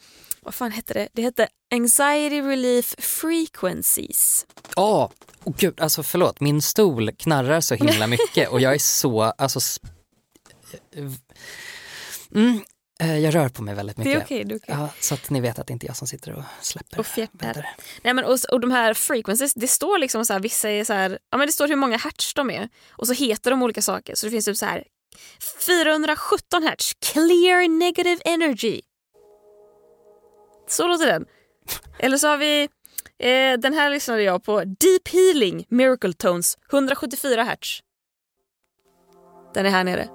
vad 0.40 0.54
fan 0.54 0.70
hette 0.72 0.94
det? 0.94 1.08
Det 1.12 1.22
hette 1.22 1.48
anxiety 1.74 2.40
relief 2.40 2.94
frequencies. 2.98 4.46
Ja, 4.76 5.04
oh, 5.04 5.23
gud, 5.46 5.80
alltså 5.80 6.02
förlåt, 6.02 6.40
min 6.40 6.62
stol 6.62 7.10
knarrar 7.12 7.60
så 7.60 7.74
himla 7.74 8.06
mycket 8.06 8.48
och 8.48 8.60
jag 8.60 8.74
är 8.74 8.78
så, 8.78 9.22
alltså... 9.22 9.60
Mm, 12.34 12.60
eh, 13.00 13.18
jag 13.18 13.34
rör 13.34 13.48
på 13.48 13.62
mig 13.62 13.74
väldigt 13.74 13.96
Det 13.96 14.04
mycket. 14.04 14.20
är 14.20 14.24
okej, 14.24 14.44
det 14.44 14.54
är 14.54 14.56
okej. 14.58 14.74
Ja, 14.78 14.88
så 15.00 15.14
att 15.14 15.30
ni 15.30 15.40
vet 15.40 15.58
att 15.58 15.66
det 15.66 15.72
inte 15.72 15.86
är 15.86 15.88
jag 15.88 15.96
som 15.96 16.06
sitter 16.08 16.32
och 16.32 16.42
släpper. 16.60 16.98
Och 17.00 17.06
fjärtar. 17.06 17.66
Nej, 18.02 18.14
men 18.14 18.24
och, 18.24 18.38
och 18.52 18.60
de 18.60 18.70
här 18.70 18.94
frequencies, 18.94 19.54
det 19.54 19.68
står 19.68 19.98
liksom 19.98 20.24
så 20.26 20.32
här, 20.32 20.40
vissa 20.40 20.70
är 20.70 20.84
så 20.84 20.92
här, 20.92 21.18
ja 21.30 21.38
men 21.38 21.46
det 21.46 21.52
står 21.52 21.68
hur 21.68 21.76
många 21.76 21.96
hertz 21.96 22.34
de 22.34 22.50
är 22.50 22.68
och 22.90 23.06
så 23.06 23.12
heter 23.12 23.50
de 23.50 23.62
olika 23.62 23.82
saker. 23.82 24.14
Så 24.14 24.26
det 24.26 24.30
finns 24.30 24.44
typ 24.44 24.56
så 24.56 24.66
här 24.66 24.84
417 25.66 26.62
hertz, 26.62 26.92
clear 27.12 27.68
negative 27.78 28.20
energy. 28.24 28.80
Så 30.68 30.86
låter 30.88 31.06
den. 31.06 31.24
Eller 31.98 32.18
så 32.18 32.28
har 32.28 32.36
vi, 32.36 32.68
eh, 33.28 33.58
den 33.58 33.74
här 33.74 33.90
lyssnade 33.90 34.22
jag 34.22 34.44
på, 34.44 34.64
deep 34.64 35.08
healing 35.08 35.66
miracle 35.68 36.12
tones, 36.12 36.58
174 36.72 37.42
hertz. 37.42 37.80
Den 39.54 39.66
är 39.66 39.70
här 39.70 39.84
nere. 39.84 40.08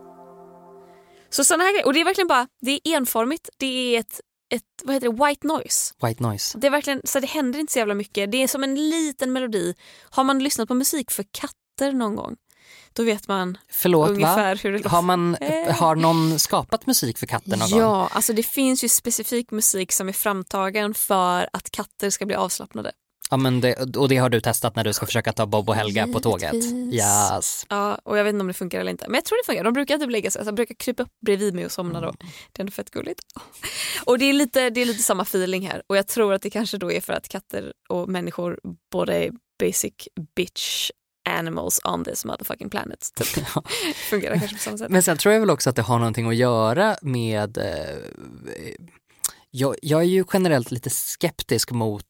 Så 1.29 1.43
såna 1.43 1.63
här 1.63 1.71
grejer, 1.71 1.85
och 1.85 1.93
det 1.93 2.01
är 2.01 2.05
verkligen 2.05 2.27
bara, 2.27 2.47
det 2.61 2.71
är 2.71 2.95
enformigt, 2.97 3.49
det 3.57 3.95
är 3.95 3.99
ett, 3.99 4.21
ett 4.53 4.63
vad 4.83 4.95
heter 4.95 5.09
det, 5.09 5.25
white 5.25 5.47
noise. 5.47 5.93
White 6.03 6.23
noise. 6.23 6.57
Det 6.57 6.67
är 6.67 6.71
verkligen, 6.71 7.01
så 7.03 7.19
det 7.19 7.27
händer 7.27 7.59
inte 7.59 7.73
så 7.73 7.79
jävla 7.79 7.93
mycket. 7.93 8.31
Det 8.31 8.43
är 8.43 8.47
som 8.47 8.63
en 8.63 8.75
liten 8.89 9.33
melodi. 9.33 9.73
Har 10.09 10.23
man 10.23 10.39
lyssnat 10.39 10.67
på 10.67 10.73
musik 10.73 11.11
för 11.11 11.25
katter 11.31 11.91
någon 11.91 12.15
gång, 12.15 12.35
då 12.93 13.03
vet 13.03 13.27
man 13.27 13.57
Förlåt, 13.71 14.09
ungefär 14.09 14.55
va? 14.55 14.59
hur 14.63 14.71
det 14.71 14.77
låter. 14.77 14.89
Har, 14.89 15.01
man, 15.01 15.35
Eh. 15.35 15.75
har 15.75 15.95
någon 15.95 16.39
skapat 16.39 16.85
musik 16.85 17.17
för 17.17 17.25
katter 17.25 17.57
någon 17.57 17.69
gång? 17.71 17.79
Ja, 17.79 18.09
alltså 18.11 18.33
det 18.33 18.43
finns 18.43 18.83
ju 18.83 18.89
specifik 18.89 19.51
musik 19.51 19.91
som 19.91 20.09
är 20.09 20.13
framtagen 20.13 20.93
för 20.93 21.49
att 21.53 21.69
katter 21.71 22.09
ska 22.09 22.25
bli 22.25 22.35
avslappnade. 22.35 22.91
Ja, 23.29 23.37
men 23.37 23.61
det, 23.61 23.97
och 23.97 24.09
det 24.09 24.17
har 24.17 24.29
du 24.29 24.41
testat 24.41 24.75
när 24.75 24.83
du 24.83 24.93
ska 24.93 25.05
försöka 25.05 25.33
ta 25.33 25.45
Bob 25.45 25.69
och 25.69 25.75
Helga 25.75 26.07
på 26.07 26.19
tåget? 26.19 26.55
Yes. 26.91 27.65
Ja, 27.69 27.99
och 28.03 28.17
jag 28.17 28.23
vet 28.23 28.33
inte 28.33 28.41
om 28.41 28.47
det 28.47 28.53
funkar 28.53 28.79
eller 28.79 28.91
inte. 28.91 29.05
Men 29.07 29.15
jag 29.15 29.25
tror 29.25 29.37
det 29.37 29.45
funkar. 29.45 29.63
De 29.63 29.73
brukar 29.73 29.97
typ 29.97 30.09
lägga 30.09 30.31
sig, 30.31 30.39
alltså, 30.39 30.51
de 30.51 30.55
brukar 30.55 30.75
krypa 30.75 31.03
upp 31.03 31.11
bredvid 31.25 31.53
mig 31.53 31.65
och 31.65 31.71
somna 31.71 32.01
då. 32.01 32.11
Det 32.51 32.59
är 32.59 32.61
ändå 32.61 32.71
fett 32.71 32.91
gulligt. 32.91 33.21
Och 34.05 34.19
det 34.19 34.25
är, 34.25 34.33
lite, 34.33 34.69
det 34.69 34.81
är 34.81 34.85
lite 34.85 35.03
samma 35.03 35.23
feeling 35.23 35.67
här. 35.67 35.81
Och 35.87 35.97
jag 35.97 36.07
tror 36.07 36.33
att 36.33 36.41
det 36.41 36.49
kanske 36.49 36.77
då 36.77 36.91
är 36.91 37.01
för 37.01 37.13
att 37.13 37.29
katter 37.29 37.73
och 37.89 38.09
människor 38.09 38.59
båda 38.91 39.13
är 39.13 39.31
basic 39.59 39.93
bitch 40.35 40.91
animals 41.29 41.79
on 41.83 42.03
this 42.05 42.25
motherfucking 42.25 42.69
planet. 42.69 43.09
Typ. 43.15 43.27
Fungerar 44.09 44.37
kanske 44.37 44.55
på 44.55 44.63
samma 44.63 44.77
sätt. 44.77 44.89
Men 44.89 45.03
sen 45.03 45.17
tror 45.17 45.33
jag 45.33 45.39
väl 45.39 45.49
också 45.49 45.69
att 45.69 45.75
det 45.75 45.81
har 45.81 45.99
någonting 45.99 46.27
att 46.27 46.35
göra 46.35 46.97
med 47.01 47.57
eh, 47.57 47.63
jag, 49.51 49.75
jag 49.81 50.01
är 50.01 50.05
ju 50.05 50.23
generellt 50.33 50.71
lite 50.71 50.89
skeptisk 50.89 51.71
mot 51.71 52.05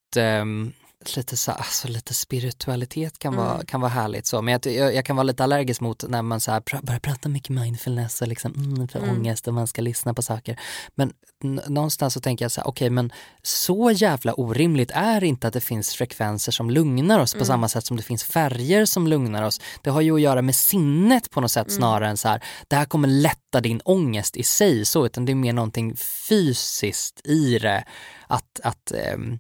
lite, 1.18 1.38
så, 1.38 1.52
alltså, 1.52 1.88
lite 1.88 2.14
spiritualitet 2.14 3.20
kan 3.20 3.36
vara, 3.36 3.54
Mm. 3.54 3.66
kan 3.66 3.82
vara 3.82 3.92
härligt 3.92 4.26
så 4.28 4.42
men 4.42 4.52
jag, 4.52 4.74
jag, 4.74 4.96
jag 4.96 5.06
kan 5.06 5.16
vara 5.16 5.24
lite 5.24 5.44
allergisk 5.44 5.82
mot 5.82 6.04
när 6.10 6.22
man 6.22 6.40
så 6.40 6.52
här, 6.52 6.60
pra, 6.62 6.80
börjar 6.84 7.00
prata 7.00 7.30
mycket 7.30 7.50
mindfulness 7.50 8.22
och 8.22 8.28
liksom, 8.28 8.54
mm, 8.54 8.88
för 8.88 9.00
Mm. 9.00 9.10
ångest 9.10 9.48
och 9.48 9.54
man 9.54 9.68
ska 9.68 9.82
lyssna 9.82 10.14
på 10.14 10.22
saker. 10.22 10.60
Men 10.96 11.14
någonstans 11.68 12.14
så 12.14 12.20
tänker 12.22 12.46
jag 12.46 12.52
så 12.52 12.62
här, 12.62 12.68
okej 12.68 12.90
men 12.90 13.12
så 13.44 13.92
jävla 13.92 14.34
orimligt 14.34 14.92
är 14.94 15.24
inte 15.24 15.48
att 15.48 15.54
det 15.54 15.62
finns 15.62 15.94
frekvenser 15.96 16.52
som 16.52 16.70
lugnar 16.70 17.20
oss 17.20 17.34
på 17.34 17.38
Mm. 17.38 17.46
samma 17.46 17.70
sätt 17.70 17.86
som 17.86 17.98
det 17.98 18.04
finns 18.04 18.24
färger 18.24 18.86
som 18.86 19.08
lugnar 19.08 19.44
oss. 19.44 19.62
Det 19.84 19.90
har 19.90 20.02
ju 20.02 20.16
att 20.16 20.22
göra 20.22 20.42
med 20.42 20.56
sinnet 20.56 21.30
på 21.32 21.42
något 21.42 21.52
sätt 21.52 21.68
Mm. 21.68 21.78
snarare 21.78 22.10
än 22.10 22.18
så 22.18 22.28
här, 22.28 22.44
det 22.68 22.76
här 22.76 22.86
kommer 22.86 23.08
lätta 23.08 23.62
din 23.62 23.82
ångest 23.86 24.38
i 24.38 24.44
sig 24.44 24.86
så, 24.86 25.06
utan 25.06 25.26
det 25.26 25.32
är 25.32 25.36
mer 25.36 25.54
någonting 25.54 25.96
fysiskt 25.98 27.22
i 27.28 27.60
det. 27.60 27.84
Att, 28.28 28.60
att 28.64 28.92
ehm, 28.92 29.40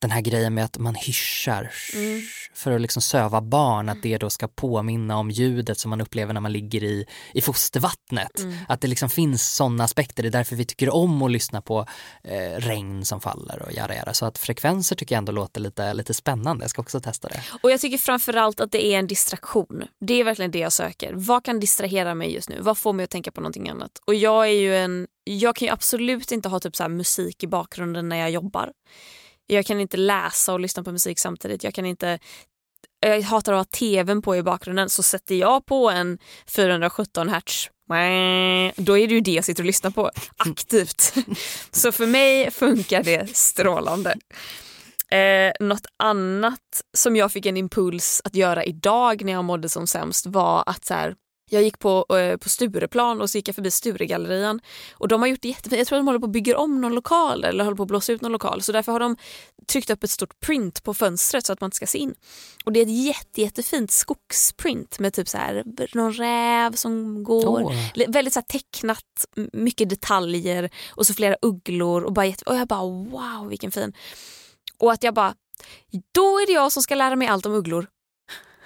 den 0.00 0.10
här 0.10 0.20
grejen 0.20 0.54
med 0.54 0.64
att 0.64 0.78
man 0.78 0.94
hyschar 0.94 1.70
Mm. 1.94 2.20
för 2.54 2.72
att 2.72 2.80
liksom 2.80 3.02
söva 3.02 3.40
barn, 3.40 3.88
att 3.88 4.02
det 4.02 4.18
då 4.18 4.30
ska 4.30 4.48
påminna 4.48 5.16
om 5.16 5.30
ljudet 5.30 5.78
som 5.78 5.90
man 5.90 6.00
upplever 6.00 6.32
när 6.34 6.40
man 6.40 6.52
ligger 6.52 6.84
i, 6.84 7.06
i 7.34 7.40
fostervattnet. 7.40 8.38
Mm. 8.38 8.56
Att 8.68 8.80
det 8.80 8.88
liksom 8.88 9.10
finns 9.10 9.54
sådana 9.54 9.84
aspekter, 9.84 10.22
det 10.22 10.28
är 10.28 10.30
därför 10.30 10.56
vi 10.56 10.64
tycker 10.64 10.94
om 10.94 11.22
att 11.22 11.30
lyssna 11.30 11.62
på 11.62 11.86
eh, 12.24 12.56
regn 12.58 13.04
som 13.04 13.20
faller 13.20 13.62
och 13.62 13.72
jada 13.72 13.94
jada. 13.94 14.14
Så 14.14 14.26
att 14.26 14.38
frekvenser 14.38 14.96
tycker 14.96 15.14
jag 15.14 15.18
ändå 15.18 15.32
låter 15.32 15.60
lite, 15.60 15.94
lite 15.94 16.14
spännande, 16.14 16.64
jag 16.64 16.70
ska 16.70 16.82
också 16.82 17.00
testa 17.00 17.28
det. 17.28 17.42
Och 17.62 17.70
jag 17.70 17.80
tycker 17.80 17.98
framförallt 17.98 18.60
att 18.60 18.72
det 18.72 18.84
är 18.84 18.98
en 18.98 19.06
distraktion. 19.06 19.82
Det 20.00 20.14
är 20.14 20.24
verkligen 20.24 20.50
det 20.50 20.58
jag 20.58 20.72
söker. 20.72 21.12
Vad 21.14 21.44
kan 21.44 21.60
distrahera 21.60 22.14
mig 22.14 22.34
just 22.34 22.48
nu? 22.48 22.58
Vad 22.60 22.78
får 22.78 22.92
mig 22.92 23.04
att 23.04 23.10
tänka 23.10 23.30
på 23.30 23.40
någonting 23.40 23.68
annat? 23.68 23.90
Och 24.06 24.14
jag 24.14 24.46
är 24.48 24.52
ju 24.52 24.76
en, 24.76 25.06
jag 25.24 25.56
kan 25.56 25.66
ju 25.66 25.72
absolut 25.72 26.32
inte 26.32 26.48
ha 26.48 26.60
typ 26.60 26.76
så 26.76 26.88
musik 26.88 27.42
i 27.42 27.46
bakgrunden 27.46 28.08
när 28.08 28.16
jag 28.16 28.30
jobbar. 28.30 28.72
Jag 29.50 29.66
kan 29.66 29.80
inte 29.80 29.96
läsa 29.96 30.52
och 30.52 30.60
lyssna 30.60 30.82
på 30.82 30.92
musik 30.92 31.18
samtidigt. 31.18 31.64
Jag 31.64 31.74
kan 31.74 31.86
inte 31.86 32.18
jag 33.00 33.22
hatar 33.22 33.52
att 33.52 33.58
ha 33.58 33.64
tvn 33.64 34.22
på 34.22 34.36
i 34.36 34.42
bakgrunden 34.42 34.90
så 34.90 35.02
sätter 35.02 35.34
jag 35.34 35.66
på 35.66 35.90
en 35.90 36.18
417 36.46 37.28
hertz 37.28 37.70
då 38.76 38.98
är 38.98 39.08
det 39.08 39.14
ju 39.14 39.20
det 39.20 39.30
jag 39.30 39.44
sitter 39.44 39.62
och 39.62 39.66
lyssnar 39.66 39.90
på 39.90 40.10
aktivt. 40.36 41.14
Så 41.70 41.92
för 41.92 42.06
mig 42.06 42.50
funkar 42.50 43.02
det 43.02 43.36
strålande. 43.36 44.16
Eh, 45.10 45.52
något 45.60 45.86
annat 45.96 46.82
som 46.96 47.16
jag 47.16 47.32
fick 47.32 47.46
en 47.46 47.56
impuls 47.56 48.22
att 48.24 48.34
göra 48.34 48.64
idag 48.64 49.24
när 49.24 49.32
jag 49.32 49.44
mådde 49.44 49.68
som 49.68 49.86
sämst 49.86 50.26
var 50.26 50.64
att 50.66 50.84
så 50.84 50.94
här, 50.94 51.14
Jag 51.52 51.62
gick 51.62 51.78
på, 51.78 52.06
eh, 52.16 52.36
på 52.36 52.48
Stureplan 52.48 53.20
och 53.20 53.30
så 53.30 53.38
gick 53.38 53.48
jag 53.48 53.54
förbi 53.54 53.70
Sturegallerian. 53.70 54.60
Och 54.94 55.08
de 55.08 55.20
har 55.20 55.28
gjort 55.28 55.42
det 55.42 55.48
jättefint. 55.48 55.78
Jag 55.78 55.86
tror 55.86 55.98
att 55.98 56.00
de 56.00 56.06
håller 56.06 56.18
på 56.18 56.26
att 56.26 56.32
bygga 56.32 56.58
om 56.58 56.80
någon 56.80 56.94
lokal 56.94 57.44
eller 57.44 57.64
håller 57.64 57.76
på 57.76 57.82
att 57.82 57.88
blåsa 57.88 58.12
ut 58.12 58.20
någon 58.20 58.32
lokal. 58.32 58.62
Så 58.62 58.72
därför 58.72 58.92
har 58.92 59.00
de 59.00 59.16
tryckt 59.72 59.90
upp 59.90 60.04
ett 60.04 60.10
stort 60.10 60.40
print 60.40 60.82
på 60.84 60.94
fönstret 60.94 61.46
så 61.46 61.52
att 61.52 61.60
man 61.60 61.68
inte 61.68 61.76
ska 61.76 61.86
se 61.86 61.98
in. 61.98 62.14
Och 62.64 62.72
det 62.72 62.80
är 62.80 62.82
ett 62.82 63.04
jätte, 63.04 63.40
jättefint 63.40 63.90
skogsprint 63.90 64.98
med 64.98 65.14
typ 65.14 65.28
så 65.28 65.38
här, 65.38 65.64
någon 65.94 66.12
räv 66.12 66.72
som 66.74 67.24
går. 67.24 67.60
Li- 67.94 68.06
Väldigt 68.08 68.34
så 68.34 68.42
tecknat, 68.42 69.04
mycket 69.52 69.90
detaljer 69.90 70.70
och 70.90 71.06
så 71.06 71.14
flera 71.14 71.36
ugglor. 71.42 72.02
Och, 72.02 72.12
bara 72.12 72.26
jätte, 72.26 72.44
och 72.44 72.56
jag 72.56 72.68
bara 72.68 72.82
wow 72.86 73.48
vilken 73.48 73.70
fin. 73.70 73.92
Och 74.78 74.92
att 74.92 75.02
jag 75.02 75.14
bara, 75.14 75.34
då 76.12 76.22
är 76.38 76.46
det 76.46 76.52
jag 76.52 76.72
som 76.72 76.82
ska 76.82 76.94
lära 76.94 77.16
mig 77.16 77.28
allt 77.28 77.46
om 77.46 77.52
ugglor. 77.54 77.86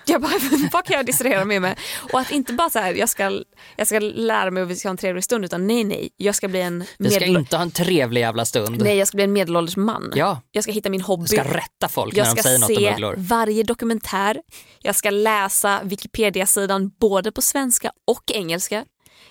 Jag 0.06 0.20
bara, 0.22 0.32
vad 0.72 0.84
kan 0.84 0.96
jag 0.96 1.06
distrahera 1.06 1.44
mig 1.44 1.60
med? 1.60 1.78
Och 2.12 2.20
att 2.20 2.30
inte 2.30 2.52
bara 2.52 2.70
så 2.70 2.78
här, 2.78 2.94
jag 2.94 3.08
ska, 3.08 3.42
jag 3.76 3.86
ska 3.86 3.98
lära 3.98 4.50
mig 4.50 4.62
och 4.62 4.70
vi 4.70 4.76
ska 4.76 4.88
ha 4.88 4.90
en 4.90 4.96
trevlig 4.96 5.24
stund 5.24 5.44
utan 5.44 5.66
nej 5.66 5.84
nej, 5.84 6.10
jag 6.16 6.34
ska 6.34 6.48
bli 6.48 6.60
en, 6.60 6.84
Vi 6.98 7.10
ska 7.10 7.24
inte 7.24 7.56
ha 7.56 7.62
en 7.62 7.70
trevlig 7.70 8.20
jävla 8.20 8.44
stund. 8.44 8.82
nej, 8.82 8.96
jag 8.96 9.08
ska 9.08 9.16
bli 9.16 9.24
en 9.24 9.32
medelålders 9.32 9.76
man. 9.76 10.12
Ja, 10.14 10.40
Jag 10.50 10.64
ska 10.64 10.72
hitta 10.72 10.90
min 10.90 11.00
hobby. 11.00 11.22
du 11.22 11.26
ska 11.36 11.44
rätta 11.44 11.88
folk 11.88 12.16
jag 12.16 12.24
när 12.24 12.34
de 12.34 12.40
ska 12.40 12.42
säger 12.42 12.58
något 12.58 12.70
om 12.70 12.76
se 12.76 12.92
ugglor. 12.92 13.14
varje 13.18 13.62
dokumentär. 13.62 14.40
Jag 14.82 14.94
ska 14.96 15.10
läsa 15.10 15.80
Wikipedia-sidan 15.84 16.90
både 17.00 17.32
på 17.32 17.42
svenska 17.42 17.92
och 18.06 18.30
engelska. 18.34 18.84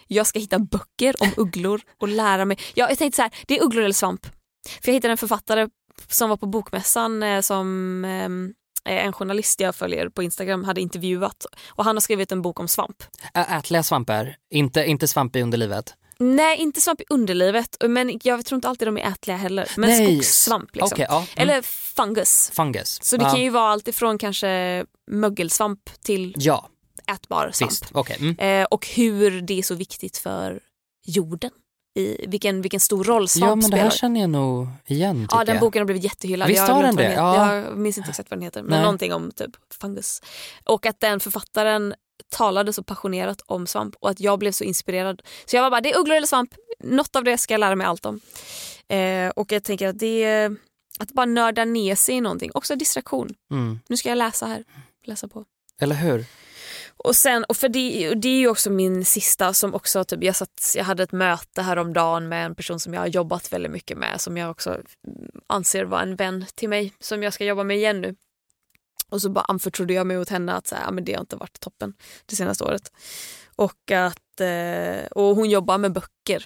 Jag 0.08 0.28
ska 0.28 0.40
hitta 0.40 0.60
böcker 0.60 1.16
om 1.20 1.32
ugglor 1.38 1.82
och 2.02 2.08
lära 2.08 2.46
mig. 2.46 2.58
Ja, 2.74 2.90
jag 2.90 2.98
tänkte 2.98 3.16
så 3.16 3.22
här, 3.22 3.32
det 3.48 3.58
är 3.60 3.64
ugglor 3.64 3.84
eller 3.84 3.94
svamp. 3.94 4.26
För 4.82 4.88
jag 4.90 4.94
hittade 4.94 5.12
en 5.12 5.18
författare 5.18 5.68
som 6.10 6.30
var 6.30 6.38
på 6.38 6.46
bokmässan 6.46 7.24
eh, 7.24 7.42
som 7.42 8.06
eh, 8.06 8.30
en 8.86 9.14
journalist 9.14 9.60
jag 9.60 9.76
följer 9.76 10.10
på 10.10 10.24
Instagram 10.24 10.64
hade 10.64 10.82
intervjuat 10.82 11.46
och 11.70 11.84
han 11.84 11.96
har 11.96 12.02
skrivit 12.02 12.32
en 12.32 12.42
bok 12.42 12.60
om 12.60 12.68
svamp. 12.68 13.04
Ä- 13.34 13.58
Ätliga 13.60 13.84
svampar, 13.84 14.36
inte, 14.54 14.86
inte 14.86 15.08
svamp 15.08 15.36
i 15.36 15.42
underlivet. 15.42 15.94
Nej, 16.20 16.58
inte 16.58 16.82
svamp 16.82 17.02
i 17.02 17.06
underlivet 17.10 17.78
men 17.88 18.20
jag 18.24 18.46
tror 18.46 18.56
inte 18.58 18.70
alltid 18.70 18.88
de 18.88 18.98
är 18.98 19.08
ätliga 19.12 19.38
heller. 19.38 19.72
Men 19.78 19.90
Nej. 19.90 20.06
skogssvamp 20.06 20.76
liksom. 20.76 20.90
Okej, 20.96 21.06
ja. 21.10 21.18
Mm. 21.18 21.28
Eller 21.36 21.62
fungus. 21.96 22.52
Fungus. 22.54 23.00
Så 23.04 23.18
det 23.18 23.24
ja. 23.26 23.30
kan 23.32 23.42
ju 23.42 23.50
vara 23.50 23.72
allt 23.72 23.88
ifrån 23.88 24.18
kanske 24.18 24.86
mögelsvamp 25.12 25.80
till 26.04 26.36
Ja, 26.38 26.70
ätbar 27.12 27.52
svamp. 27.54 27.74
Okej. 27.92 28.18
Mm. 28.20 28.62
Eh, 28.62 28.66
och 28.72 28.88
hur 28.88 29.42
det 29.42 29.60
är 29.60 29.64
så 29.64 29.76
viktigt 29.76 30.18
för 30.18 30.60
jorden. 31.06 31.52
I 31.96 32.26
vilken, 32.28 32.62
vilken 32.62 32.80
stor 32.80 33.04
roll 33.04 33.28
svamp 33.30 33.50
Ja 33.50 33.56
men 33.56 33.60
det 33.60 33.66
spelar. 33.68 33.84
här 33.84 33.90
känner 33.92 34.22
jag 34.22 34.30
nog 34.30 34.68
igen 34.86 35.28
Ja, 35.32 35.44
den 35.46 35.56
jag. 35.56 35.62
boken 35.62 35.80
har 35.80 35.86
blivit 35.86 36.04
jättehyllad. 36.04 36.48
Visst 36.48 36.68
har 36.68 36.84
den 36.84 36.96
det? 36.96 37.14
Ja. 37.14 37.56
Jag 37.56 37.78
minns 37.78 37.98
inte 37.98 38.10
exakt 38.10 38.30
vad 38.32 38.38
den 38.40 38.44
heter, 38.44 38.62
men 38.62 38.72
Nej. 38.72 38.82
någonting 38.82 39.14
om 39.14 39.32
typ 39.32 39.52
fungus. 39.82 40.22
Och 40.64 40.86
att 40.86 41.00
den 41.00 41.20
författaren 41.20 41.94
talade 42.32 42.74
så 42.74 42.84
passionerat 42.84 43.42
om 43.46 43.68
svamp 43.68 43.96
och 44.00 44.10
att 44.10 44.20
jag 44.20 44.40
blev 44.40 44.52
så 44.52 44.64
inspirerad. 44.64 45.22
Så 45.46 45.56
jag 45.56 45.64
var 45.64 45.70
bara, 45.72 45.82
det 45.82 45.92
är 45.94 46.00
ugglor 46.00 46.16
eller 46.18 46.28
svamp, 46.28 46.54
något 46.84 47.16
av 47.16 47.24
det 47.24 47.38
ska 47.38 47.54
jag 47.54 47.60
lära 47.60 47.76
mig 47.76 47.88
allt 47.88 48.06
om. 48.06 48.20
Eh, 48.88 49.30
och 49.30 49.52
jag 49.52 49.64
tänker 49.64 49.88
att 49.88 50.00
det 50.00 50.24
är 50.24 50.56
att 51.00 51.12
bara 51.12 51.26
nörda 51.26 51.66
ner 51.66 51.96
sig 51.96 52.16
i 52.16 52.22
någonting, 52.22 52.52
också 52.54 52.76
distraktion. 52.76 53.30
Mm. 53.52 53.80
Nu 53.90 53.98
ska 53.98 54.10
jag 54.10 54.18
läsa 54.18 54.46
här, 54.46 54.64
läsa 55.06 55.28
på. 55.28 55.46
Eller 55.82 55.96
hur? 55.96 56.26
Och 57.04 57.16
sen, 57.16 57.44
och 57.44 57.58
för 57.58 57.70
det, 57.70 58.10
och 58.10 58.18
det 58.18 58.28
är 58.28 58.40
ju 58.40 58.48
också 58.48 58.70
min 58.70 59.06
sista 59.06 59.54
som 59.54 59.74
också, 59.74 60.04
typ, 60.04 60.24
jag, 60.24 60.36
satt, 60.36 60.74
jag 60.76 60.84
hade 60.84 61.04
ett 61.04 61.12
möte 61.12 61.62
häromdagen 61.62 62.30
med 62.30 62.46
en 62.46 62.56
person 62.56 62.80
som 62.80 62.94
jag 62.94 63.02
har 63.02 63.08
jobbat 63.08 63.54
väldigt 63.54 63.72
mycket 63.72 63.98
med 63.98 64.22
som 64.22 64.38
jag 64.38 64.52
också 64.52 64.82
anser 65.48 65.86
vara 65.86 66.02
en 66.02 66.16
vän 66.16 66.46
till 66.56 66.70
mig 66.70 66.94
som 67.00 67.24
jag 67.24 67.34
ska 67.34 67.46
jobba 67.46 67.64
med 67.64 67.78
igen 67.78 68.02
nu. 68.02 68.16
Och 69.10 69.22
så 69.22 69.30
bara 69.30 69.46
anförtrodde 69.48 69.94
jag 69.94 70.08
mig 70.08 70.18
åt 70.18 70.30
henne 70.30 70.54
att 70.54 70.68
så 70.68 70.76
här, 70.76 70.92
men 70.92 71.06
det 71.06 71.14
har 71.14 71.22
inte 71.22 71.36
varit 71.36 71.60
toppen 71.60 71.94
det 72.26 72.36
senaste 72.36 72.64
året. 72.64 72.92
Och 73.56 73.92
att 73.92 74.42
eh, 74.42 75.06
och 75.12 75.36
hon 75.36 75.50
jobbar 75.50 75.78
med 75.78 75.94
böcker. 75.94 76.46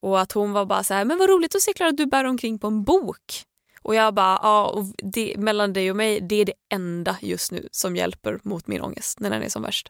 Och 0.00 0.20
att 0.20 0.32
hon 0.32 0.52
var 0.52 0.66
bara 0.66 0.84
så 0.84 0.94
här, 0.94 1.04
men 1.04 1.18
vad 1.18 1.30
roligt 1.30 1.54
att 1.54 1.62
se 1.62 1.72
Klara 1.72 1.90
att 1.90 1.96
du 1.96 2.06
bär 2.06 2.24
omkring 2.24 2.58
på 2.58 2.66
en 2.66 2.84
bok. 2.84 3.44
Och 3.88 3.94
jag 3.94 4.14
bara, 4.14 4.38
ja, 4.42 4.66
och 4.66 4.84
det, 5.02 5.34
mellan 5.38 5.72
dig 5.72 5.90
och 5.90 5.96
mig, 5.96 6.20
det 6.20 6.36
är 6.36 6.44
det 6.44 6.52
enda 6.72 7.18
just 7.22 7.52
nu 7.52 7.68
som 7.72 7.96
hjälper 7.96 8.40
mot 8.42 8.66
min 8.66 8.82
ångest 8.82 9.20
när 9.20 9.30
den 9.30 9.42
är 9.42 9.48
som 9.48 9.62
värst. 9.62 9.88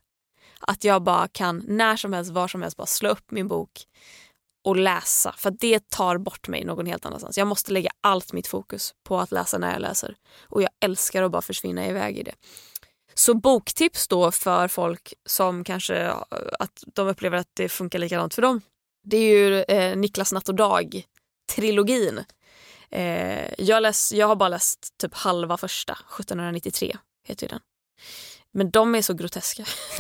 Att 0.61 0.85
jag 0.85 1.03
bara 1.03 1.29
kan 1.29 1.65
när 1.69 1.97
som 1.97 2.13
helst, 2.13 2.31
var 2.31 2.49
som 2.49 2.63
helst 2.63 2.77
bara 2.77 2.87
slå 2.87 3.09
upp 3.09 3.31
min 3.31 3.49
bok 3.49 3.85
och 4.65 4.77
läsa. 4.77 5.35
För 5.39 5.51
det 5.51 5.91
tar 5.91 6.19
bort 6.19 6.49
mig 6.49 6.65
någon 6.65 6.87
helt 6.87 7.07
annanstans. 7.07 7.39
Jag 7.39 7.47
måste 7.47 7.73
lägga 7.73 7.91
allt 8.01 8.33
mitt 8.33 8.47
fokus 8.47 8.95
på 9.05 9.19
att 9.21 9.33
läsa 9.33 9.59
när 9.59 9.73
jag 9.73 9.81
läser. 9.81 10.17
Och 10.43 10.63
jag 10.63 10.71
älskar 10.81 11.23
att 11.23 11.33
bara 11.33 11.43
försvinna 11.43 11.89
iväg 11.89 12.19
i 12.19 12.23
det. 12.23 12.35
Så 13.15 13.35
boktips 13.35 14.09
då 14.09 14.31
för 14.31 14.69
folk 14.69 15.15
som 15.27 15.65
kanske 15.65 16.11
att 16.59 16.85
de 16.95 17.09
upplever 17.09 17.39
att 17.39 17.51
det 17.55 17.69
funkar 17.69 17.99
likadant 17.99 18.35
för 18.35 18.43
dem. 18.43 18.61
Det 19.05 19.17
är 19.17 19.39
ju 19.39 19.63
eh, 19.63 19.97
Niklas 19.97 20.33
natt 20.33 20.49
och 20.49 20.55
dag-trilogin. 20.55 22.25
Eh, 22.91 23.55
jag, 23.59 23.83
läs, 23.83 24.13
jag 24.13 24.27
har 24.27 24.37
bara 24.37 24.49
läst 24.49 24.99
typ 25.01 25.15
halva 25.15 25.57
första, 25.57 25.93
1793 25.93 26.97
heter 27.29 27.47
ju 27.47 27.49
den. 27.49 27.61
Men 28.53 28.71
de 28.71 28.95
är 28.95 29.03
så 29.03 29.15
groteska. 29.15 29.65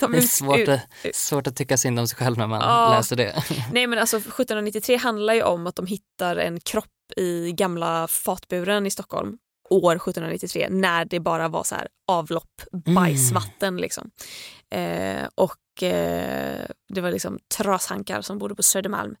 de 0.00 0.12
Det 0.12 0.18
är 0.18 0.20
svårt, 0.20 0.68
att- 0.68 1.14
svårt 1.14 1.46
att 1.46 1.56
tycka 1.56 1.76
synd 1.76 1.98
om 2.00 2.08
sig 2.08 2.18
själv 2.18 2.38
när 2.38 2.46
man 2.46 2.60
Ja. 2.60 2.94
läser 2.96 3.16
det. 3.16 3.44
Nej 3.72 3.86
men 3.86 3.98
alltså 3.98 4.16
1793 4.16 4.96
handlar 4.96 5.34
ju 5.34 5.42
om 5.42 5.66
att 5.66 5.76
de 5.76 5.86
hittar 5.86 6.36
en 6.36 6.60
kropp 6.60 6.86
i 7.16 7.52
gamla 7.52 8.08
fatburen 8.08 8.86
i 8.86 8.90
Stockholm 8.90 9.38
år 9.70 9.92
1793 9.96 10.66
när 10.70 11.04
det 11.04 11.20
bara 11.20 11.48
var 11.48 11.64
så 11.64 11.74
här 11.74 11.88
avlopp, 12.08 12.62
bajsvatten 12.86 13.76
liksom. 13.76 14.10
Eh, 14.70 15.22
och 15.34 15.82
eh, 15.82 16.66
det 16.94 17.00
var 17.00 17.10
liksom 17.10 17.38
trashankar 17.56 18.22
som 18.22 18.38
bodde 18.38 18.54
på 18.54 18.62
Södermalm. 18.62 19.14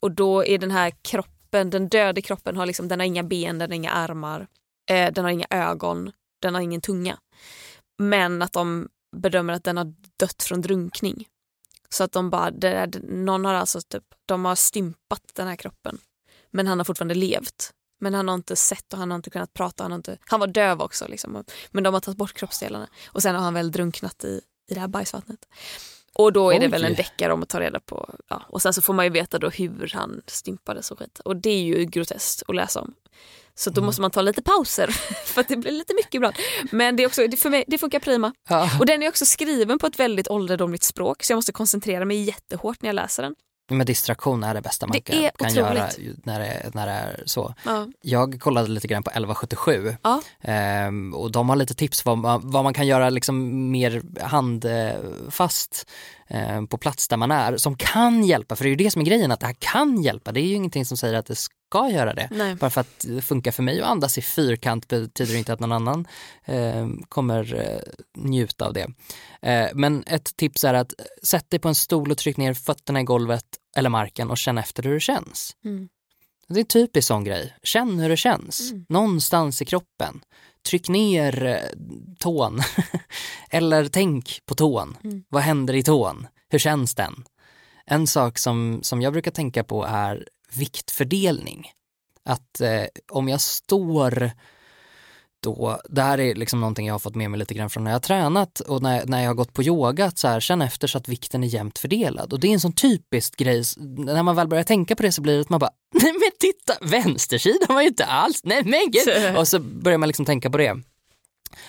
Och 0.00 0.10
då 0.12 0.44
är 0.46 0.58
den 0.58 0.70
här 0.70 0.92
kroppen, 1.02 1.32
den 1.50 1.88
döde 1.88 2.22
kroppen 2.22 2.56
har 2.56 2.66
liksom, 2.66 2.88
den 2.88 3.00
har 3.00 3.06
inga 3.06 3.22
ben, 3.22 3.58
den 3.58 3.70
har 3.70 3.76
inga 3.76 3.90
armar, 3.90 4.46
eh, 4.90 5.12
den 5.12 5.24
har 5.24 5.32
inga 5.32 5.46
ögon, 5.50 6.12
den 6.42 6.54
har 6.54 6.62
ingen 6.62 6.80
tunga. 6.80 7.18
Men 7.98 8.42
att 8.42 8.52
de 8.52 8.88
bedömer 9.16 9.54
att 9.54 9.64
den 9.64 9.76
har 9.76 9.94
dött 10.16 10.42
från 10.42 10.60
drunkning. 10.60 11.28
Så 11.88 12.04
att 12.04 12.12
de 12.12 12.30
bara, 12.30 12.50
det 12.50 12.68
är, 12.68 13.00
någon 13.02 13.44
har 13.44 13.54
alltså 13.54 13.80
typ, 13.80 14.04
de 14.26 14.44
har 14.44 14.54
stympat 14.54 15.22
den 15.34 15.48
här 15.48 15.56
kroppen. 15.56 15.98
Men 16.50 16.66
han 16.66 16.78
har 16.78 16.84
fortfarande 16.84 17.14
levt. 17.14 17.72
Men 18.00 18.14
han 18.14 18.28
har 18.28 18.34
inte 18.34 18.56
sett 18.56 18.92
och 18.92 18.98
han 18.98 19.10
har 19.10 19.16
inte 19.16 19.30
kunnat 19.30 19.52
prata. 19.52 19.84
Han, 19.84 19.90
har 19.90 19.96
inte, 19.96 20.18
han 20.20 20.40
var 20.40 20.46
döv 20.46 20.82
också. 20.82 21.08
Liksom. 21.08 21.44
Men 21.70 21.84
de 21.84 21.94
har 21.94 22.00
tagit 22.00 22.18
bort 22.18 22.32
kroppsdelarna. 22.32 22.88
Och 23.06 23.22
sen 23.22 23.34
har 23.34 23.42
han 23.42 23.54
väl 23.54 23.72
drunknat 23.72 24.24
i, 24.24 24.40
i 24.70 24.74
det 24.74 24.80
här 24.80 24.88
bajsvattnet. 24.88 25.46
Och 26.18 26.32
då 26.32 26.50
är 26.50 26.60
det 26.60 26.66
Oj. 26.66 26.70
väl 26.70 26.84
en 26.84 26.94
deckare 26.94 27.32
om 27.32 27.42
att 27.42 27.48
ta 27.48 27.60
reda 27.60 27.80
på. 27.80 28.14
Ja. 28.28 28.42
Och 28.48 28.62
sen 28.62 28.72
så 28.72 28.82
får 28.82 28.94
man 28.94 29.04
ju 29.04 29.10
veta 29.10 29.38
då 29.38 29.48
hur 29.48 29.90
han 29.94 30.22
stympades 30.26 30.90
och 30.90 30.98
skit. 30.98 31.20
Och 31.24 31.36
det 31.36 31.50
är 31.50 31.62
ju 31.62 31.84
groteskt 31.84 32.42
att 32.48 32.54
läsa 32.54 32.80
om. 32.80 32.94
Så 33.54 33.70
då 33.70 33.82
måste 33.82 34.02
man 34.02 34.10
ta 34.10 34.22
lite 34.22 34.42
pauser 34.42 34.86
för 35.26 35.40
att 35.40 35.48
det 35.48 35.56
blir 35.56 35.72
lite 35.72 35.94
mycket 35.94 36.14
ibland. 36.14 36.34
Men 36.70 36.96
det, 36.96 37.02
är 37.02 37.06
också, 37.06 37.26
det, 37.26 37.36
för 37.36 37.50
mig, 37.50 37.64
det 37.66 37.78
funkar 37.78 38.00
prima. 38.00 38.32
Ja. 38.48 38.70
Och 38.80 38.86
den 38.86 39.02
är 39.02 39.08
också 39.08 39.24
skriven 39.24 39.78
på 39.78 39.86
ett 39.86 39.98
väldigt 39.98 40.28
ålderdomligt 40.28 40.84
språk 40.84 41.22
så 41.22 41.32
jag 41.32 41.36
måste 41.36 41.52
koncentrera 41.52 42.04
mig 42.04 42.22
jättehårt 42.22 42.82
när 42.82 42.88
jag 42.88 42.94
läser 42.94 43.22
den. 43.22 43.34
Men 43.68 43.86
distraktion 43.86 44.44
är 44.44 44.54
det 44.54 44.60
bästa 44.60 44.86
man 44.86 44.92
Det 44.92 45.00
kan, 45.00 45.30
kan 45.38 45.54
göra 45.54 45.88
när 46.24 46.40
det, 46.40 46.70
när 46.74 46.86
det 46.86 46.92
är 46.92 47.22
så. 47.26 47.54
Ja. 47.64 47.86
Jag 48.00 48.40
kollade 48.40 48.68
lite 48.68 48.86
grann 48.88 49.02
på 49.02 49.10
1177 49.10 49.96
Ja. 50.02 50.22
ehm, 50.40 51.14
och 51.14 51.32
de 51.32 51.48
har 51.48 51.56
lite 51.56 51.74
tips 51.74 52.04
vad 52.04 52.18
man, 52.18 52.40
vad 52.44 52.64
man 52.64 52.74
kan 52.74 52.86
göra 52.86 53.10
liksom 53.10 53.70
mer 53.70 54.02
handfast 54.22 55.90
eh, 56.28 56.64
på 56.64 56.78
plats 56.78 57.08
där 57.08 57.16
man 57.16 57.30
är 57.30 57.56
som 57.56 57.76
kan 57.76 58.24
hjälpa. 58.24 58.56
För 58.56 58.64
det 58.64 58.68
är 58.68 58.70
ju 58.70 58.76
det 58.76 58.90
som 58.90 59.02
är 59.02 59.06
grejen, 59.06 59.32
att 59.32 59.40
det 59.40 59.46
här 59.46 59.56
kan 59.58 60.02
hjälpa. 60.02 60.32
Det 60.32 60.40
är 60.40 60.46
ju 60.46 60.54
ingenting 60.54 60.84
som 60.84 60.96
säger 60.96 61.14
att 61.14 61.26
det 61.26 61.36
ska 61.68 61.90
göra 61.90 62.14
det. 62.14 62.28
Nej. 62.30 62.54
Bara 62.54 62.70
för 62.70 62.80
att 62.80 63.06
det 63.08 63.22
funkar 63.22 63.52
för 63.52 63.62
mig 63.62 63.80
att 63.80 63.88
andas 63.88 64.18
i 64.18 64.22
fyrkant 64.22 64.88
betyder 64.88 65.36
inte 65.36 65.52
att 65.52 65.60
någon 65.60 65.72
annan 65.72 66.06
eh, 66.44 66.88
kommer 67.08 67.54
eh, 67.54 67.92
njuta 68.16 68.66
av 68.66 68.72
det. 68.72 68.86
Eh, 69.42 69.70
men 69.74 70.04
ett 70.06 70.36
tips 70.36 70.64
är 70.64 70.74
att 70.74 70.94
sätt 71.22 71.50
dig 71.50 71.60
på 71.60 71.68
en 71.68 71.74
stol 71.74 72.10
och 72.10 72.18
tryck 72.18 72.36
ner 72.36 72.54
fötterna 72.54 73.00
i 73.00 73.04
golvet 73.04 73.44
eller 73.76 73.90
marken 73.90 74.30
och 74.30 74.38
känn 74.38 74.58
efter 74.58 74.82
hur 74.82 74.94
det 74.94 75.00
känns. 75.00 75.56
Mm. 75.64 75.88
Det 76.48 76.54
är 76.54 76.60
en 76.60 76.66
typisk 76.66 77.08
sån 77.08 77.24
grej. 77.24 77.56
Känn 77.62 77.98
hur 77.98 78.08
det 78.08 78.16
känns. 78.16 78.70
Mm. 78.70 78.86
Någonstans 78.88 79.62
i 79.62 79.64
kroppen. 79.64 80.20
Tryck 80.68 80.88
ner 80.88 81.44
eh, 81.44 81.58
tån. 82.18 82.60
Eller 83.50 83.88
tänk 83.88 84.40
på 84.46 84.54
tån. 84.54 84.96
Mm. 85.04 85.24
Vad 85.28 85.42
händer 85.42 85.74
i 85.74 85.82
tån? 85.82 86.26
Hur 86.48 86.58
känns 86.58 86.94
den? 86.94 87.24
En 87.86 88.06
sak 88.06 88.38
som, 88.38 88.78
som 88.82 89.02
jag 89.02 89.12
brukar 89.12 89.30
tänka 89.30 89.64
på 89.64 89.84
är 89.84 90.28
viktfördelning. 90.52 91.70
Att 92.24 92.60
eh, 92.60 92.84
om 93.12 93.28
jag 93.28 93.40
står 93.40 94.30
då, 95.40 95.80
det 95.88 96.02
här 96.02 96.20
är 96.20 96.34
liksom 96.34 96.60
någonting 96.60 96.86
jag 96.86 96.94
har 96.94 96.98
fått 96.98 97.14
med 97.14 97.30
mig 97.30 97.38
lite 97.38 97.54
grann 97.54 97.70
från 97.70 97.84
när 97.84 97.90
jag 97.90 97.94
har 97.94 98.00
tränat 98.00 98.60
och 98.60 98.82
när, 98.82 99.06
när 99.06 99.22
jag 99.22 99.30
har 99.30 99.34
gått 99.34 99.52
på 99.52 99.62
yoga, 99.62 100.04
att 100.04 100.18
så 100.18 100.28
här, 100.28 100.40
känna 100.40 100.64
efter 100.64 100.88
så 100.88 100.98
att 100.98 101.08
vikten 101.08 101.44
är 101.44 101.48
jämnt 101.48 101.78
fördelad. 101.78 102.32
Och 102.32 102.40
det 102.40 102.48
är 102.48 102.52
en 102.52 102.60
sån 102.60 102.72
typisk 102.72 103.36
grej, 103.36 103.62
när 103.76 104.22
man 104.22 104.36
väl 104.36 104.48
börjar 104.48 104.64
tänka 104.64 104.96
på 104.96 105.02
det 105.02 105.12
så 105.12 105.22
blir 105.22 105.34
det 105.34 105.40
att 105.40 105.48
man 105.48 105.60
bara, 105.60 105.70
nej 105.94 106.12
men 106.12 106.30
titta, 106.38 106.74
vänstersidan 106.80 107.74
var 107.74 107.82
ju 107.82 107.88
inte 107.88 108.04
alls, 108.04 108.40
nej 108.44 108.62
men 108.64 108.90
gud. 108.90 109.36
Och 109.38 109.48
så 109.48 109.58
börjar 109.58 109.98
man 109.98 110.08
liksom 110.08 110.24
tänka 110.24 110.50
på 110.50 110.58
det. 110.58 110.76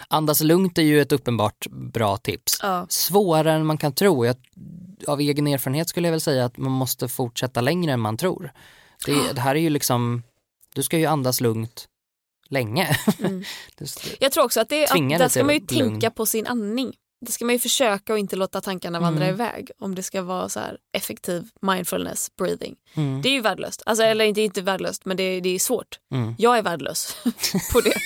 Andas 0.07 0.41
lugnt 0.41 0.77
är 0.77 0.81
ju 0.81 1.01
ett 1.01 1.11
uppenbart 1.11 1.67
bra 1.69 2.17
tips. 2.17 2.59
Ja. 2.61 2.85
Svårare 2.89 3.53
än 3.53 3.65
man 3.65 3.77
kan 3.77 3.93
tro. 3.93 4.25
Jag, 4.25 4.35
av 5.07 5.19
egen 5.21 5.47
erfarenhet 5.47 5.89
skulle 5.89 6.07
jag 6.07 6.11
väl 6.11 6.21
säga 6.21 6.45
att 6.45 6.57
man 6.57 6.71
måste 6.71 7.07
fortsätta 7.07 7.61
längre 7.61 7.91
än 7.93 7.99
man 7.99 8.17
tror. 8.17 8.51
Det, 9.05 9.33
det 9.33 9.41
här 9.41 9.55
är 9.55 9.59
ju 9.59 9.69
liksom, 9.69 10.23
du 10.73 10.83
ska 10.83 10.97
ju 10.97 11.05
andas 11.05 11.41
lugnt 11.41 11.87
länge. 12.49 12.97
Mm. 13.19 13.43
Jag 14.19 14.31
tror 14.31 14.43
också 14.43 14.61
att, 14.61 14.69
det, 14.69 14.87
Tvinga 14.87 15.15
att 15.15 15.21
där 15.21 15.29
ska 15.29 15.43
man 15.43 15.53
ju 15.53 15.59
lugn. 15.59 15.67
tänka 15.91 16.11
på 16.11 16.25
sin 16.25 16.47
andning. 16.47 16.93
Det 17.25 17.31
ska 17.31 17.45
man 17.45 17.55
ju 17.55 17.59
försöka 17.59 18.13
och 18.13 18.19
inte 18.19 18.35
låta 18.35 18.61
tankarna 18.61 18.99
vandra 18.99 19.23
Mm. 19.23 19.35
iväg 19.35 19.71
om 19.79 19.95
det 19.95 20.03
ska 20.03 20.21
vara 20.21 20.49
så 20.49 20.59
här 20.59 20.77
effektiv 20.93 21.49
mindfulness 21.61 22.31
breathing. 22.37 22.75
Mm. 22.93 23.21
Det 23.21 23.29
är 23.29 23.33
ju 23.33 23.41
värdelöst. 23.41 23.83
Alltså, 23.85 24.03
eller 24.03 24.25
inte, 24.25 24.41
inte 24.41 24.61
värdelöst 24.61 25.05
men 25.05 25.17
det, 25.17 25.39
det 25.39 25.49
är 25.49 25.59
svårt. 25.59 25.99
Mm. 26.11 26.35
Jag 26.37 26.57
är 26.57 26.61
värdelös 26.61 27.17
på 27.73 27.81
det. 27.81 27.93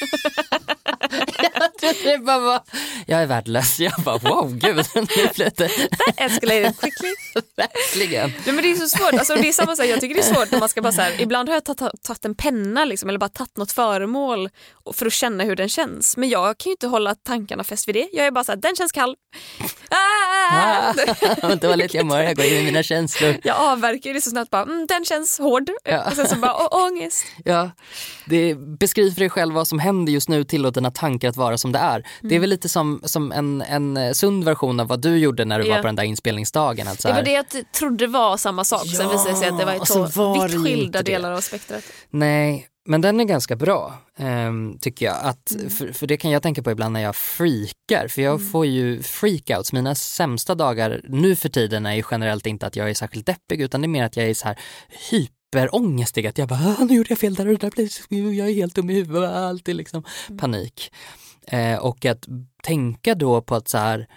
det 2.04 2.18
bara 2.18 2.40
var, 2.40 2.62
jag 3.08 3.22
är 3.22 3.26
värdelös. 3.26 3.80
Jag 3.80 3.94
bara 4.06 4.18
wow, 4.18 4.50
gud, 4.54 4.86
blev 5.16 5.52
det 5.56 5.70
Escalated 6.18 6.80
quickly. 6.80 7.14
verkligen. 7.58 8.30
Nej, 8.46 8.56
men 8.56 8.64
det 8.64 8.72
är 8.72 8.76
så 8.76 8.98
svårt. 8.98 9.14
Alltså, 9.14 9.36
det 9.36 9.48
är 9.48 9.54
samma 9.54 9.76
sak. 9.76 9.86
Jag 9.86 10.00
tycker 10.02 10.16
det 10.16 10.22
är 10.22 10.34
svårt 10.34 10.52
när 10.52 10.60
man 10.60 10.70
ska 10.70 10.82
bara 10.82 10.94
så 10.94 11.02
här, 11.02 11.22
ibland 11.22 11.50
har 11.50 11.56
jag 11.56 11.78
tagit, 12.04 12.26
en 12.26 12.36
penna 12.36 12.86
liksom, 12.86 13.10
eller 13.10 13.20
bara 13.20 13.30
tagit 13.30 13.58
något 13.58 13.72
föremål 13.72 14.50
för 14.94 15.06
att 15.06 15.14
känna 15.14 15.44
hur 15.44 15.56
den 15.56 15.70
känns. 15.70 16.18
Men 16.18 16.30
jag 16.30 16.58
kan 16.58 16.70
ju 16.70 16.72
inte 16.72 16.88
hålla 16.88 17.16
tankarna 17.16 17.64
fäst 17.64 17.88
vid 17.88 17.96
det. 17.96 18.10
Jag 18.14 18.26
är 18.26 18.32
bara 18.32 18.44
så 18.44 18.52
här, 18.52 18.60
den 18.60 18.76
känns 18.76 18.92
kall. 18.92 19.16
Ah! 19.90 20.94
Dåligt 21.62 21.94
jag 21.94 22.06
mår, 22.06 22.20
jag 22.20 22.36
går 22.36 22.46
in 22.46 22.54
i 22.58 22.64
mina 22.64 22.84
känslor. 22.84 23.36
Jag 23.44 23.56
avverkar 23.56 24.14
det 24.14 24.22
så 24.22 24.30
snabbt 24.30 24.52
bara, 24.52 24.64
mm, 24.64 24.88
den 24.88 25.06
känns 25.06 25.40
hård. 25.40 25.70
Ja. 25.84 26.06
Och 26.06 26.14
sen 26.14 26.28
så 26.28 26.36
bara, 26.36 26.68
ångest. 26.68 27.26
Ja, 27.46 27.72
det, 28.26 28.56
beskriv 28.56 29.12
för 29.14 29.20
dig 29.20 29.30
själv 29.30 29.54
vad 29.54 29.68
som 29.68 29.80
händer 29.80 30.14
just 30.14 30.30
nu, 30.30 30.44
tillåt 30.44 30.74
dina 30.74 30.92
tankar 30.92 31.31
att 31.32 31.38
vara 31.38 31.58
som 31.58 31.72
det 31.72 31.80
är. 31.80 32.00
Det 32.22 32.28
är 32.28 32.30
Mm. 32.32 32.42
väl 32.42 32.50
lite 32.50 32.70
som, 32.70 33.02
som 33.04 33.32
en, 33.32 33.62
en 33.62 33.98
eh, 33.98 34.12
sund 34.12 34.44
version 34.44 34.80
av 34.80 34.88
vad 34.88 35.02
du 35.02 35.18
gjorde 35.18 35.46
när 35.46 35.60
du 35.60 35.68
Ja. 35.68 35.76
var 35.76 35.82
på 35.82 35.88
den 35.88 35.96
där 35.96 36.04
inspelningsdagen. 36.04 36.88
Att 36.88 37.02
så 37.02 37.08
Det 37.08 37.14
var 37.14 37.22
det 37.24 37.32
jag 37.32 37.46
trodde 37.72 38.08
var 38.08 38.38
samma 38.38 38.64
sak. 38.64 38.88
Sen 38.88 39.06
Ja, 39.06 39.12
visade 39.12 39.32
det 39.32 39.36
sig 39.38 39.48
att 39.50 39.60
det 39.60 39.66
var 39.66 40.08
två 40.12 40.34
vitt 40.48 40.64
skilda 40.64 41.02
delar 41.02 41.32
av 41.32 41.42
spektrat. 41.42 41.84
Nej, 42.10 42.68
men 42.86 43.02
den 43.02 43.20
är 43.20 43.24
ganska 43.24 43.56
bra 43.56 43.94
ehm, 44.18 44.78
tycker 44.82 45.06
jag. 45.06 45.16
Att, 45.22 45.52
Mm. 45.52 45.70
för, 45.70 45.92
för 45.94 46.08
det 46.08 46.18
kan 46.18 46.32
jag 46.32 46.42
tänka 46.44 46.64
på 46.64 46.72
ibland 46.72 46.94
när 46.94 47.02
jag 47.02 47.16
freakar. 47.16 48.08
För 48.08 48.22
jag 48.22 48.52
får 48.52 48.66
ju 48.66 49.04
freakouts. 49.04 49.74
Mina 49.74 49.96
sämsta 49.96 50.56
dagar 50.56 51.02
nu 51.10 51.36
för 51.36 51.50
tiden 51.50 51.86
är 51.86 51.94
ju 51.96 52.04
generellt 52.12 52.48
inte 52.48 52.66
att 52.68 52.76
jag 52.76 52.90
är 52.90 52.94
särskilt 52.94 53.26
deppig 53.26 53.62
utan 53.62 53.82
det 53.82 53.86
är 53.86 53.90
mer 53.90 54.04
att 54.04 54.18
jag 54.18 54.26
är 54.30 54.34
så 54.34 54.48
här 54.48 54.60
hyperångestig. 55.56 56.28
Att 56.28 56.38
jag 56.38 56.48
bara, 56.48 56.76
"Ah, 56.80 56.84
nu 56.86 56.96
gjorde 56.96 57.10
jag 57.10 57.20
fel 57.20 57.36
där 57.36 57.48
och 57.48 57.58
där 57.60 57.72
blev, 58.10 58.34
jag 58.34 58.50
är 58.50 58.54
helt 58.54 58.76
dum 58.76 58.90
i 58.90 58.94
huvudet. 58.94 59.30
Alltid 59.30 59.76
liksom 59.76 60.04
Mm. 60.28 60.38
panik. 60.38 60.92
Eh, 61.48 61.76
och 61.78 62.06
att 62.06 62.28
tänka 62.64 63.16
då 63.16 63.42
på 63.42 63.56
att 63.56 63.68
så 63.68 63.78
här, 63.78 64.08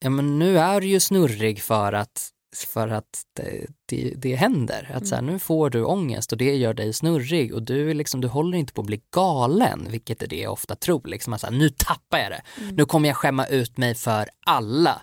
ja 0.00 0.10
men 0.10 0.38
nu 0.38 0.58
är 0.58 0.80
du 0.80 0.86
ju 0.86 1.00
snurrig 1.00 1.62
för 1.62 1.92
att 1.92 2.30
för 2.72 2.88
att 2.88 3.22
det, 3.36 3.66
det, 3.88 4.14
det 4.16 4.34
händer. 4.36 4.90
Att 4.94 5.06
så 5.06 5.14
här, 5.14 5.22
nu 5.22 5.38
får 5.38 5.70
du 5.70 5.84
ångest 5.84 6.32
och 6.32 6.38
det 6.38 6.56
gör 6.56 6.74
dig 6.74 6.92
snurrig 6.92 7.54
och 7.54 7.62
du, 7.62 7.94
liksom, 7.94 8.20
du 8.20 8.28
håller 8.28 8.58
inte 8.58 8.72
på 8.72 8.80
att 8.80 8.86
bli 8.86 9.00
galen, 9.14 9.86
vilket 9.90 10.22
är 10.22 10.26
det 10.26 10.40
jag 10.40 10.52
ofta 10.52 10.74
tror. 10.74 11.06
Liksom, 11.08 11.32
att 11.32 11.40
så 11.40 11.46
här, 11.46 11.54
nu 11.54 11.68
tappar 11.70 12.18
jag 12.18 12.30
det. 12.30 12.42
Nu 12.72 12.84
kommer 12.84 13.08
jag 13.08 13.16
skämma 13.16 13.46
ut 13.46 13.76
mig 13.78 13.94
för 13.94 14.28
alla. 14.46 15.02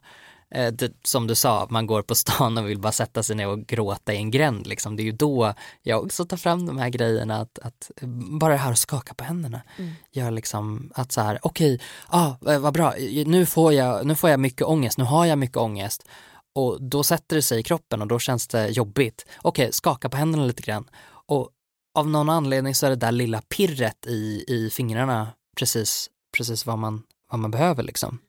Eh, 0.56 0.74
det, 0.74 0.92
som 1.04 1.28
du 1.28 1.36
sa, 1.36 1.68
man 1.70 1.88
går 1.88 2.02
på 2.02 2.16
stan 2.16 2.58
och 2.58 2.70
vill 2.70 2.80
bara 2.80 2.92
sätta 2.92 3.24
sig 3.24 3.36
ner 3.36 3.48
och 3.48 3.60
gråta 3.60 4.14
i 4.14 4.18
en 4.18 4.32
gränd. 4.32 4.68
Liksom. 4.68 4.96
Det 4.96 5.02
är 5.02 5.06
ju 5.06 5.12
då 5.12 5.54
jag 5.82 6.04
också 6.04 6.26
tar 6.26 6.38
fram 6.38 6.66
de 6.66 6.78
här 6.78 6.90
grejerna, 6.90 7.38
att, 7.42 7.60
att 7.60 7.92
bara 8.40 8.54
det 8.54 8.60
här 8.60 8.72
att 8.72 8.78
skaka 8.78 9.14
på 9.14 9.24
händerna. 9.24 9.62
Gör 10.12 10.32
liksom 10.32 10.92
att 10.96 11.12
så 11.12 11.22
här, 11.22 11.40
okej, 11.42 11.82
ah, 12.08 12.34
eh, 12.48 12.60
vad 12.60 12.74
bra, 12.74 12.94
nu 13.26 13.46
får, 13.46 13.74
jag, 13.74 14.06
nu 14.06 14.16
får 14.16 14.30
jag 14.30 14.40
mycket 14.40 14.68
ångest, 14.68 14.98
nu 14.98 15.04
har 15.04 15.26
jag 15.26 15.38
mycket 15.38 15.58
ångest. 15.58 16.08
Och 16.56 16.82
då 16.82 17.04
sätter 17.04 17.36
det 17.36 17.42
sig 17.42 17.60
i 17.60 17.64
kroppen 17.64 18.02
och 18.02 18.08
då 18.08 18.20
känns 18.20 18.48
det 18.48 18.68
jobbigt. 18.68 19.26
Okej, 19.42 19.72
skaka 19.74 20.10
på 20.10 20.18
händerna 20.18 20.46
lite 20.46 20.62
grann. 20.62 20.90
Och 21.28 21.50
av 21.98 22.10
någon 22.10 22.30
anledning 22.30 22.76
så 22.76 22.86
är 22.86 22.90
det 22.90 22.96
där 22.96 23.12
lilla 23.12 23.42
pirret 23.42 24.06
i, 24.06 24.44
i 24.48 24.70
fingrarna 24.70 25.28
precis, 25.58 26.10
precis 26.38 26.66
vad, 26.66 26.78
man, 26.78 27.04
vad 27.32 27.40
man 27.40 27.52
behöver 27.52 27.84
liksom. 27.84 28.20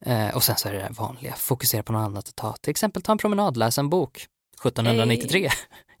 Eh, 0.00 0.36
och 0.36 0.42
sen 0.42 0.56
så 0.56 0.68
är 0.68 0.72
det 0.72 0.78
det 0.78 0.94
vanliga, 0.98 1.34
fokusera 1.34 1.82
på 1.82 1.92
något 1.92 2.06
annat 2.06 2.28
att 2.28 2.36
ta. 2.36 2.52
Till 2.52 2.70
exempel 2.70 3.02
ta 3.02 3.12
en 3.12 3.18
promenad, 3.18 3.56
läs 3.56 3.78
en 3.78 3.88
bok. 3.90 4.26
1793. 4.64 5.50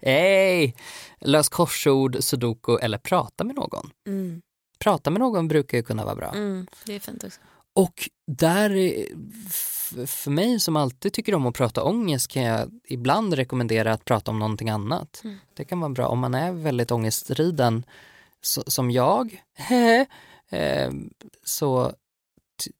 Hej! 0.02 0.76
Lös 1.20 1.48
korsord, 1.48 2.16
sudoku 2.20 2.78
eller 2.78 2.98
prata 2.98 3.44
med 3.44 3.56
någon. 3.56 3.90
Mm. 4.06 4.42
Prata 4.78 5.10
med 5.10 5.20
någon 5.20 5.48
brukar 5.48 5.78
ju 5.78 5.82
kunna 5.84 6.04
vara 6.04 6.14
bra. 6.14 6.32
Mm. 6.34 6.66
Det 6.84 6.94
är 6.94 7.00
fint 7.00 7.24
också. 7.24 7.40
Och 7.74 8.10
där, 8.26 8.70
för 10.06 10.30
mig 10.30 10.60
som 10.60 10.76
alltid 10.76 11.12
tycker 11.12 11.34
om 11.34 11.46
att 11.46 11.54
prata 11.54 11.82
ångest 11.82 12.28
kan 12.28 12.42
jag 12.42 12.70
ibland 12.84 13.34
rekommendera 13.34 13.92
att 13.92 14.04
prata 14.04 14.30
om 14.30 14.38
någonting 14.38 14.70
annat. 14.70 15.20
Mm. 15.24 15.36
Det 15.54 15.64
kan 15.64 15.80
vara 15.80 15.90
bra 15.90 16.06
om 16.06 16.18
man 16.18 16.34
är 16.34 16.52
väldigt 16.52 16.90
ångestriden, 16.90 17.84
så, 18.40 18.62
som 18.66 18.90
jag, 18.90 19.42
eh, 20.50 20.90
så 21.44 21.92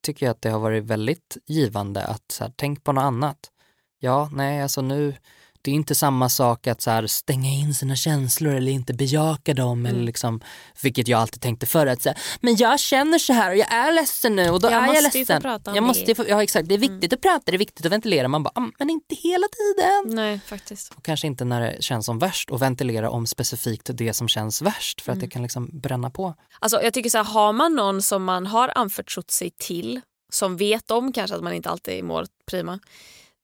tycker 0.01 0.25
jag 0.25 0.31
att 0.31 0.41
det 0.41 0.49
har 0.49 0.59
varit 0.59 0.83
väldigt 0.83 1.37
givande 1.45 2.05
att 2.05 2.31
så 2.31 2.43
här, 2.43 2.53
tänk 2.55 2.83
på 2.83 2.91
något 2.91 3.01
annat. 3.01 3.51
Ja, 3.99 4.29
nej, 4.33 4.61
alltså 4.61 4.81
nu, 4.81 5.15
det 5.61 5.71
är 5.71 5.75
inte 5.75 5.95
samma 5.95 6.29
sak 6.29 6.67
att 6.67 6.81
så 6.81 6.91
här, 6.91 7.07
stänga 7.07 7.49
in 7.49 7.73
sina 7.73 7.95
känslor 7.95 8.55
eller 8.55 8.71
inte 8.71 8.93
bejaka 8.93 9.53
dem 9.53 9.85
eller 9.85 10.03
liksom, 10.03 10.41
vilket 10.81 11.07
jag 11.07 11.21
alltid 11.21 11.41
tänkte 11.41 11.65
förr 11.65 11.87
att 11.87 12.01
så 12.01 12.09
här, 12.09 12.17
men 12.41 12.55
jag 12.55 12.79
känner 12.79 13.17
så 13.17 13.33
här 13.33 13.51
och 13.51 13.57
jag 13.57 13.73
är 13.73 13.91
ledsen 13.91 14.35
nu 14.35 14.49
och 14.49 14.59
då 14.61 14.71
Jag 14.71 14.89
är 14.89 14.93
jag 14.93 15.03
ledsen. 15.03 15.41
prata 15.41 15.71
om 15.71 15.75
jag 15.75 15.83
det. 15.83 15.87
måste 15.87 16.15
få, 16.15 16.25
ja 16.27 16.43
exakt, 16.43 16.69
det 16.69 16.75
är 16.75 16.79
viktigt 16.79 17.13
att 17.13 17.21
prata, 17.21 17.43
det 17.45 17.53
är 17.55 17.57
viktigt 17.57 17.85
att 17.85 17.91
ventilera. 17.91 18.27
Man 18.27 18.43
bara, 18.43 18.53
"Mm, 18.57 18.71
men 18.79 18.89
inte 18.89 19.15
hela 19.15 19.47
tiden. 19.47 20.15
Nej, 20.15 20.39
faktiskt. 20.45 20.93
Och 20.95 21.03
kanske 21.05 21.27
inte 21.27 21.45
när 21.45 21.61
det 21.61 21.83
känns 21.83 22.05
som 22.05 22.19
värst 22.19 22.49
och 22.49 22.61
ventilera 22.61 23.09
om 23.09 23.27
specifikt 23.27 23.89
det 23.93 24.13
som 24.13 24.27
känns 24.27 24.61
värst 24.61 25.01
för 25.01 25.11
att 25.11 25.19
det 25.19 25.27
kan 25.27 25.41
liksom 25.41 25.69
bränna 25.73 26.09
på. 26.09 26.35
Alltså, 26.59 26.81
jag 26.83 26.93
tycker 26.93 27.09
så 27.09 27.17
här, 27.17 27.25
har 27.25 27.53
man 27.53 27.75
någon 27.75 28.01
som 28.01 28.23
man 28.23 28.45
har 28.47 28.71
anförtrott 28.75 29.31
sig 29.31 29.49
till, 29.57 30.01
som 30.33 30.57
vet 30.57 30.91
om 30.91 31.13
kanske 31.13 31.35
att 31.35 31.43
man 31.43 31.53
inte 31.53 31.69
alltid 31.69 32.03
mår 32.03 32.25
prima, 32.51 32.79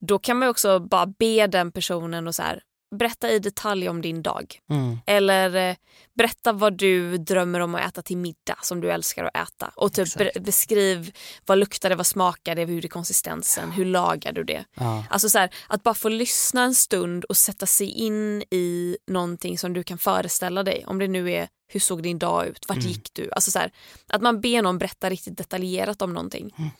då 0.06 0.18
kan 0.18 0.38
man 0.38 0.48
också 0.48 0.80
bara 0.80 1.06
be 1.06 1.46
den 1.46 1.72
personen 1.72 2.26
och 2.26 2.34
så 2.34 2.42
här, 2.42 2.62
berätta 2.98 3.30
i 3.30 3.38
detalj 3.38 3.88
om 3.88 4.02
din 4.02 4.22
dag. 4.22 4.58
Mm. 4.70 4.98
Eller 5.06 5.70
eh, 5.70 5.76
berätta 6.18 6.52
vad 6.52 6.72
du 6.78 7.18
drömmer 7.18 7.60
om 7.60 7.74
att 7.74 7.80
äta 7.88 8.02
till 8.02 8.16
middag 8.16 8.58
som 8.62 8.80
du 8.80 8.90
älskar 8.92 9.24
att 9.24 9.36
äta. 9.48 9.72
Och 9.76 9.92
typ 9.92 10.14
be- 10.18 10.40
beskriv 10.40 11.12
vad 11.46 11.58
luktar 11.58 11.88
det, 11.88 11.94
vad 11.96 12.06
smakar 12.06 12.54
det, 12.54 12.64
hur 12.64 12.84
är 12.84 12.88
konsistensen, 12.88 13.72
hur 13.72 13.84
lagar 13.84 14.32
du 14.32 14.44
det? 14.44 14.64
Ja. 14.74 15.04
Alltså 15.10 15.28
så 15.28 15.38
här, 15.38 15.54
att 15.68 15.82
bara 15.82 15.94
få 15.94 16.08
lyssna 16.08 16.62
en 16.62 16.74
stund 16.74 17.24
och 17.24 17.36
sätta 17.36 17.66
sig 17.66 17.86
in 17.90 18.42
i 18.50 18.96
någonting 19.06 19.58
som 19.58 19.72
du 19.72 19.82
kan 19.84 19.98
föreställa 19.98 20.62
dig. 20.62 20.84
Om 20.86 20.98
det 20.98 21.08
nu 21.08 21.30
är 21.32 21.48
hur 21.72 21.80
såg 21.80 22.02
din 22.02 22.18
dag 22.18 22.46
ut, 22.46 22.64
vart 22.68 22.78
Mm. 22.78 22.88
gick 22.88 23.08
du? 23.12 23.30
Alltså 23.32 23.50
så 23.50 23.58
här, 23.58 23.72
att 24.08 24.22
man 24.22 24.40
ber 24.40 24.62
någon 24.62 24.78
berätta 24.78 25.10
riktigt 25.10 25.36
detaljerat 25.38 26.02
om 26.02 26.14
någonting. 26.14 26.54
Mm. 26.58 26.70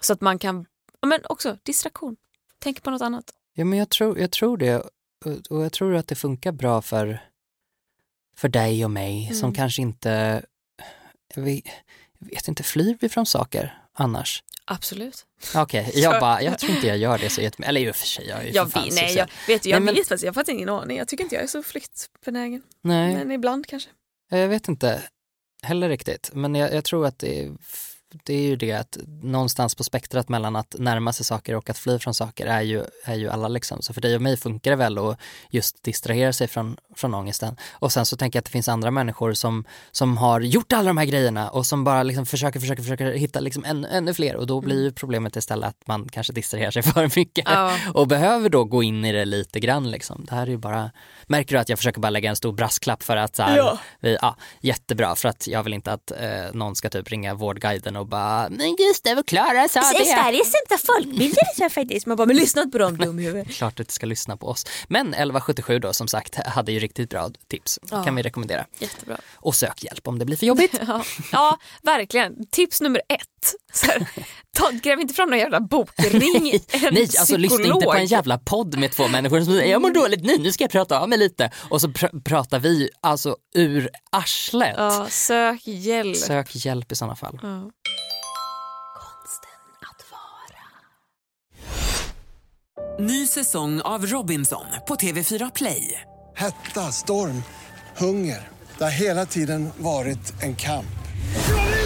Så 0.00 0.12
att 0.12 0.20
man 0.20 0.38
kan, 0.38 0.66
ja, 1.00 1.08
men 1.08 1.20
också 1.28 1.58
distraktion. 1.62 2.16
Tänk 2.58 2.82
på 2.82 2.90
något 2.90 3.02
annat. 3.02 3.30
Ja, 3.54 3.64
men 3.64 3.78
jag 3.78 3.88
tror, 3.88 4.18
jag 4.18 4.30
tror 4.30 4.56
det. 4.56 4.76
Och- 4.76 4.90
Och 5.50 5.64
jag 5.64 5.72
tror 5.72 5.94
att 5.94 6.08
det 6.08 6.14
funkar 6.14 6.52
bra 6.52 6.82
för, 6.82 7.20
för 8.36 8.48
dig 8.48 8.84
och 8.84 8.90
mig 8.90 9.30
som 9.34 9.44
Mm. 9.44 9.54
kanske 9.54 9.82
inte, 9.82 10.42
jag 11.34 11.42
vet, 11.42 11.64
jag 12.18 12.28
vet 12.28 12.48
inte, 12.48 12.62
flyr 12.62 12.96
vi 13.00 13.08
från 13.08 13.26
saker 13.26 13.82
annars? 13.92 14.42
Absolut. 14.64 15.26
Okej, 15.54 15.90
jag 15.94 16.20
bara, 16.20 16.42
jag 16.42 16.58
tror 16.58 16.74
inte 16.74 16.86
jag 16.86 16.98
gör 16.98 17.18
det 17.18 17.30
så 17.30 17.40
jättemycket. 17.40 17.68
Eller 17.68 17.80
i 17.80 17.90
och 17.90 17.96
för 17.96 18.06
sig, 18.06 18.26
jag 18.28 18.38
är 18.40 18.44
ju 18.44 18.50
Jag, 18.50 18.72
för 18.72 18.80
vet, 18.84 18.94
nej, 18.94 19.14
jag, 19.14 19.26
vet, 19.46 19.66
jag 19.66 19.72
Nej, 19.76 19.80
men- 19.80 19.94
vet 19.94 20.08
faktiskt, 20.08 20.22
jag 20.24 20.28
har 20.30 20.34
faktiskt 20.34 20.54
ingen 20.54 20.68
aning. 20.68 20.96
Jag 20.98 21.08
tycker 21.08 21.24
inte 21.24 21.34
jag 21.34 21.44
är 21.44 21.48
så 21.48 21.62
flyktbenägen. 21.62 22.62
Nej. 22.82 23.14
Men 23.14 23.30
ibland 23.30 23.66
kanske. 23.66 23.90
Jag 24.30 24.48
vet 24.48 24.68
inte 24.68 25.02
heller 25.62 25.88
riktigt, 25.88 26.30
men 26.34 26.54
jag, 26.54 26.74
jag 26.74 26.84
tror 26.84 27.06
att 27.06 27.18
det 27.18 27.40
är, 27.44 27.52
det 28.24 28.34
är 28.34 28.42
ju 28.42 28.56
det 28.56 28.72
att 28.72 28.98
någonstans 29.22 29.74
på 29.74 29.84
spektrat 29.84 30.28
mellan 30.28 30.56
att 30.56 30.74
närma 30.78 31.12
sig 31.12 31.26
saker 31.26 31.54
och 31.54 31.70
att 31.70 31.78
fly 31.78 31.98
från 31.98 32.14
saker 32.14 32.46
är 32.46 32.60
ju, 32.62 32.84
är 33.04 33.14
ju 33.14 33.28
alla 33.30 33.48
liksom. 33.48 33.82
Så 33.82 33.92
för 33.94 34.00
dig 34.00 34.14
och 34.16 34.22
mig 34.22 34.36
funkar 34.36 34.70
det 34.70 34.76
väl 34.76 34.98
att 34.98 35.18
just 35.50 35.82
distrahera 35.82 36.32
sig 36.32 36.48
från, 36.48 36.76
från 36.96 37.14
ångesten. 37.14 37.56
Och 37.72 37.92
sen 37.92 38.06
så 38.06 38.16
tänker 38.16 38.36
jag 38.36 38.40
att 38.40 38.44
det 38.44 38.50
finns 38.50 38.68
andra 38.68 38.90
människor 38.90 39.32
som, 39.32 39.64
som 39.92 40.16
har 40.16 40.40
gjort 40.40 40.72
alla 40.72 40.86
de 40.90 40.96
här 40.96 41.04
grejerna 41.04 41.48
och 41.50 41.66
som 41.66 41.84
bara 41.84 42.02
liksom 42.02 42.26
försöker, 42.26 42.60
försöker, 42.60 42.82
försöker 42.82 43.12
hitta 43.12 43.40
liksom 43.40 43.64
än, 43.64 43.84
ännu 43.84 44.14
fler 44.14 44.36
och 44.36 44.46
då 44.46 44.60
blir 44.60 44.82
ju 44.82 44.92
problemet 44.92 45.36
istället 45.36 45.68
att 45.68 45.86
man 45.86 46.08
kanske 46.08 46.32
distraherar 46.32 46.70
sig 46.70 46.82
för 46.92 47.10
mycket 47.16 47.44
Ja. 47.48 47.72
och 47.94 48.08
behöver 48.08 48.48
då 48.48 48.64
gå 48.64 48.82
in 48.82 49.04
i 49.04 49.12
det 49.12 49.24
lite 49.24 49.60
grann 49.60 49.90
liksom. 49.90 50.24
Det 50.28 50.34
här 50.34 50.42
är 50.42 50.50
ju 50.50 50.56
bara, 50.56 50.90
märker 51.26 51.54
du 51.54 51.60
att 51.60 51.68
jag 51.68 51.78
försöker 51.78 52.00
bara 52.00 52.10
lägga 52.10 52.30
en 52.30 52.36
stor 52.36 52.52
brasklapp 52.52 53.02
för 53.02 53.16
att 53.16 53.36
så 53.36 53.42
här, 53.42 53.56
Ja. 53.56 53.78
vi, 54.00 54.18
ja, 54.22 54.36
jättebra 54.60 55.14
för 55.14 55.28
att 55.28 55.46
jag 55.46 55.62
vill 55.62 55.72
inte 55.74 55.92
att 55.92 56.10
eh, 56.10 56.52
någon 56.52 56.76
ska 56.76 56.88
typ 56.88 57.10
ringa 57.10 57.34
Vårdguiden 57.34 57.96
och 57.96 58.05
bara 58.06 58.48
men 58.50 58.76
Gustav 58.76 59.18
och 59.18 59.26
Klara 59.26 59.68
sa 59.68 59.80
det. 59.80 60.04
Sveriges 60.04 60.52
sämsta 60.52 60.92
folkbildare 60.92 61.70
faktiskt. 61.70 62.06
Man 62.06 62.16
bara, 62.16 62.26
men 62.26 62.36
lyssna 62.36 62.62
inte 62.62 62.78
på 62.78 62.84
dem 62.84 62.98
dumhuvud. 62.98 63.50
Klart 63.56 63.80
att 63.80 63.88
du 63.88 63.92
ska 63.92 64.06
lyssna 64.06 64.36
på 64.36 64.46
oss. 64.46 64.66
Men 64.88 65.06
1177 65.06 65.78
då 65.78 65.92
som 65.92 66.08
sagt 66.08 66.36
hade 66.46 66.72
ju 66.72 66.78
riktigt 66.78 67.10
bra 67.10 67.30
tips. 67.48 67.78
Ja. 67.90 68.04
kan 68.04 68.14
vi 68.16 68.22
rekommendera. 68.22 68.66
Jättebra. 68.78 69.16
Och 69.34 69.54
sök 69.54 69.84
hjälp 69.84 70.08
om 70.08 70.18
det 70.18 70.24
blir 70.24 70.36
för 70.36 70.46
jobbigt. 70.46 70.80
Ja, 70.86 71.02
ja 71.32 71.58
verkligen. 71.82 72.46
Tips 72.50 72.80
nummer 72.80 73.02
ett. 73.08 73.20
Så 73.72 73.86
här, 73.86 74.06
ta, 74.56 74.70
gräv 74.82 75.00
inte 75.00 75.14
fram 75.14 75.30
någon 75.30 75.38
jävla 75.38 75.60
bok. 75.60 75.90
Ring 75.96 76.52
en 76.72 76.94
Nej, 76.94 77.08
alltså 77.18 77.36
lyssna 77.36 77.64
inte 77.64 77.86
på 77.86 77.94
en 77.94 78.06
jävla 78.06 78.38
podd 78.38 78.78
med 78.78 78.92
två 78.92 79.08
människor 79.08 79.40
som 79.40 79.54
säger 79.54 79.72
jag 79.72 79.82
mår 79.82 79.90
dåligt 79.90 80.24
nu, 80.24 80.38
nu 80.38 80.52
ska 80.52 80.64
jag 80.64 80.70
prata 80.70 81.00
av 81.00 81.08
mig 81.08 81.18
lite. 81.18 81.50
Och 81.68 81.80
så 81.80 81.88
pr- 81.88 82.22
pratar 82.22 82.58
vi 82.58 82.90
alltså 83.00 83.36
ur 83.54 83.90
arslet. 84.12 84.74
Ja, 84.78 85.06
sök 85.10 85.66
hjälp. 85.66 86.16
Sök 86.16 86.54
hjälp 86.54 86.92
i 86.92 86.94
sådana 86.94 87.16
fall. 87.16 87.38
Ja. 87.42 87.70
Ny 92.98 93.26
säsong 93.26 93.80
av 93.80 94.06
Robinson 94.06 94.66
på 94.88 94.94
TV4 94.94 95.50
Play. 95.54 96.00
Hetta, 96.36 96.92
storm, 96.92 97.42
hunger. 97.96 98.48
Det 98.78 98.84
har 98.84 98.90
hela 98.90 99.26
tiden 99.26 99.70
varit 99.78 100.42
en 100.42 100.56
kamp. 100.56 100.86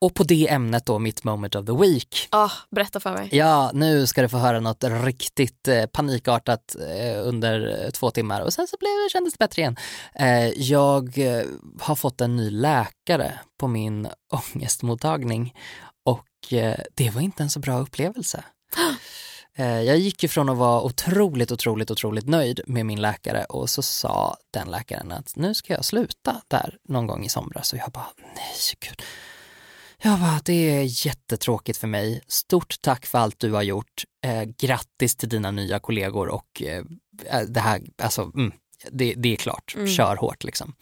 Och 0.00 0.14
på 0.14 0.22
det 0.22 0.48
ämnet 0.50 0.86
då, 0.86 0.98
mitt 0.98 1.24
moment 1.24 1.54
of 1.54 1.66
the 1.66 1.72
week. 1.72 2.28
Ah, 2.30 2.50
berätta 2.70 3.00
för 3.00 3.12
mig. 3.12 3.28
Ja, 3.32 3.70
nu 3.74 4.06
ska 4.06 4.22
du 4.22 4.28
få 4.28 4.36
höra 4.36 4.60
något 4.60 4.84
riktigt 4.84 5.68
eh, 5.68 5.86
panikartat 5.86 6.76
eh, 6.76 7.26
under 7.28 7.84
eh, 7.84 7.90
två 7.90 8.10
timmar 8.10 8.40
och 8.40 8.52
sen 8.52 8.66
så 8.66 8.76
blev, 8.80 9.08
kändes 9.12 9.32
det 9.34 9.38
bättre 9.38 9.62
igen. 9.62 9.76
Eh, 10.14 10.48
jag 10.48 11.18
eh, 11.18 11.44
har 11.80 11.94
fått 11.94 12.20
en 12.20 12.36
ny 12.36 12.50
läkare 12.50 13.38
på 13.60 13.68
min 13.68 14.08
ångestmottagning 14.54 15.54
och 16.04 16.52
eh, 16.52 16.80
det 16.94 17.10
var 17.10 17.20
inte 17.20 17.42
en 17.42 17.50
så 17.50 17.60
bra 17.60 17.78
upplevelse. 17.78 18.44
Jag 19.60 19.98
gick 19.98 20.22
ju 20.22 20.28
från 20.28 20.48
att 20.48 20.56
vara 20.56 20.82
otroligt, 20.82 21.52
otroligt, 21.52 21.90
otroligt 21.90 22.26
nöjd 22.26 22.60
med 22.66 22.86
min 22.86 23.00
läkare 23.00 23.44
och 23.44 23.70
så 23.70 23.82
sa 23.82 24.36
den 24.50 24.70
läkaren 24.70 25.12
att 25.12 25.36
nu 25.36 25.54
ska 25.54 25.72
jag 25.72 25.84
sluta 25.84 26.42
där 26.48 26.76
någon 26.88 27.06
gång 27.06 27.24
i 27.24 27.28
somras 27.28 27.72
och 27.72 27.78
jag 27.78 27.90
bara 27.90 28.06
nej 28.16 28.54
gud. 28.80 29.02
Jag 30.02 30.20
bara, 30.20 30.40
det 30.44 30.52
är 30.52 31.06
jättetråkigt 31.06 31.78
för 31.78 31.88
mig. 31.88 32.20
Stort 32.26 32.74
tack 32.80 33.06
för 33.06 33.18
allt 33.18 33.38
du 33.38 33.52
har 33.52 33.62
gjort. 33.62 34.04
Eh, 34.24 34.42
grattis 34.42 35.16
till 35.16 35.28
dina 35.28 35.50
nya 35.50 35.78
kollegor 35.78 36.28
och 36.28 36.62
eh, 36.62 36.84
det 37.48 37.60
här, 37.60 37.80
alltså, 38.02 38.22
mm, 38.34 38.52
det, 38.90 39.14
det 39.14 39.32
är 39.32 39.36
klart. 39.36 39.74
Mm. 39.76 39.88
Kör 39.88 40.16
hårt 40.16 40.44
liksom. 40.44 40.74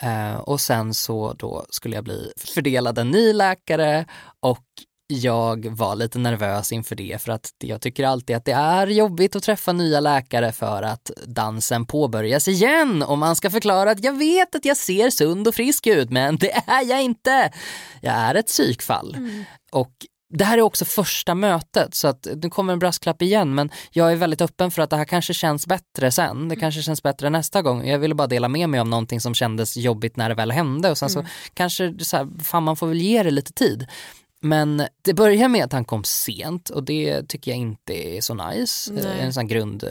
Eh, 0.00 0.34
och 0.34 0.60
sen 0.60 0.94
så 0.94 1.32
då 1.32 1.66
skulle 1.70 1.94
jag 1.94 2.04
bli 2.04 2.32
fördelad 2.36 2.98
en 2.98 3.10
ny 3.10 3.32
läkare 3.32 4.06
och 4.40 4.64
jag 5.10 5.66
var 5.66 5.96
lite 5.96 6.18
nervös 6.18 6.72
inför 6.72 6.96
det 6.96 7.22
för 7.22 7.32
att 7.32 7.52
jag 7.58 7.80
tycker 7.80 8.04
alltid 8.04 8.36
att 8.36 8.44
det 8.44 8.52
är 8.52 8.86
jobbigt 8.86 9.36
att 9.36 9.42
träffa 9.42 9.72
nya 9.72 10.00
läkare 10.00 10.52
för 10.52 10.82
att 10.82 11.10
dansen 11.26 11.86
påbörjas 11.86 12.48
igen 12.48 13.02
och 13.02 13.18
man 13.18 13.36
ska 13.36 13.50
förklara 13.50 13.90
att 13.90 14.04
jag 14.04 14.18
vet 14.18 14.54
att 14.54 14.64
jag 14.64 14.76
ser 14.76 15.10
sund 15.10 15.48
och 15.48 15.54
frisk 15.54 15.86
ut 15.86 16.10
men 16.10 16.36
det 16.36 16.52
är 16.66 16.84
jag 16.84 17.02
inte. 17.02 17.52
Jag 18.00 18.14
är 18.14 18.34
ett 18.34 18.46
psykfall. 18.46 19.16
Och 19.72 19.92
det 20.32 20.44
här 20.44 20.58
är 20.58 20.62
också 20.62 20.84
första 20.84 21.34
mötet 21.34 21.94
så 21.94 22.08
att 22.08 22.26
nu 22.42 22.50
kommer 22.50 22.72
en 22.72 22.78
brasklapp 22.78 23.22
igen 23.22 23.54
men 23.54 23.70
jag 23.90 24.12
är 24.12 24.16
väldigt 24.16 24.40
öppen 24.40 24.70
för 24.70 24.82
att 24.82 24.90
det 24.90 24.96
här 24.96 25.04
kanske 25.04 25.34
känns 25.34 25.66
bättre 25.66 26.10
sen. 26.10 26.48
Det 26.48 26.56
kanske 26.56 26.82
känns 26.82 27.02
bättre 27.02 27.30
nästa 27.30 27.62
gång. 27.62 27.88
Jag 27.88 27.98
ville 27.98 28.14
bara 28.14 28.26
dela 28.26 28.48
med 28.48 28.68
mig 28.68 28.80
av 28.80 28.88
någonting 28.88 29.20
som 29.20 29.34
kändes 29.34 29.76
jobbigt 29.76 30.16
när 30.16 30.28
det 30.28 30.34
väl 30.34 30.50
hände 30.50 30.90
och 30.90 30.98
sen 30.98 31.10
så 31.10 31.24
kanske 31.54 31.94
så 31.98 32.16
här, 32.16 32.28
fan 32.44 32.62
man 32.62 32.76
får 32.76 32.86
väl 32.86 33.00
ge 33.00 33.22
det 33.22 33.30
lite 33.30 33.52
tid. 33.52 33.86
Men 34.40 34.86
det 35.02 35.14
börjar 35.14 35.48
med 35.48 35.64
att 35.64 35.72
han 35.72 35.84
kom 35.84 36.04
sent 36.04 36.70
och 36.70 36.84
det 36.84 37.28
tycker 37.28 37.50
jag 37.50 37.58
inte 37.58 38.16
är 38.16 38.20
så 38.20 38.34
nice. 38.34 38.92
Nej. 38.92 39.20
En 39.20 39.32
sån 39.32 39.46
grund, 39.46 39.84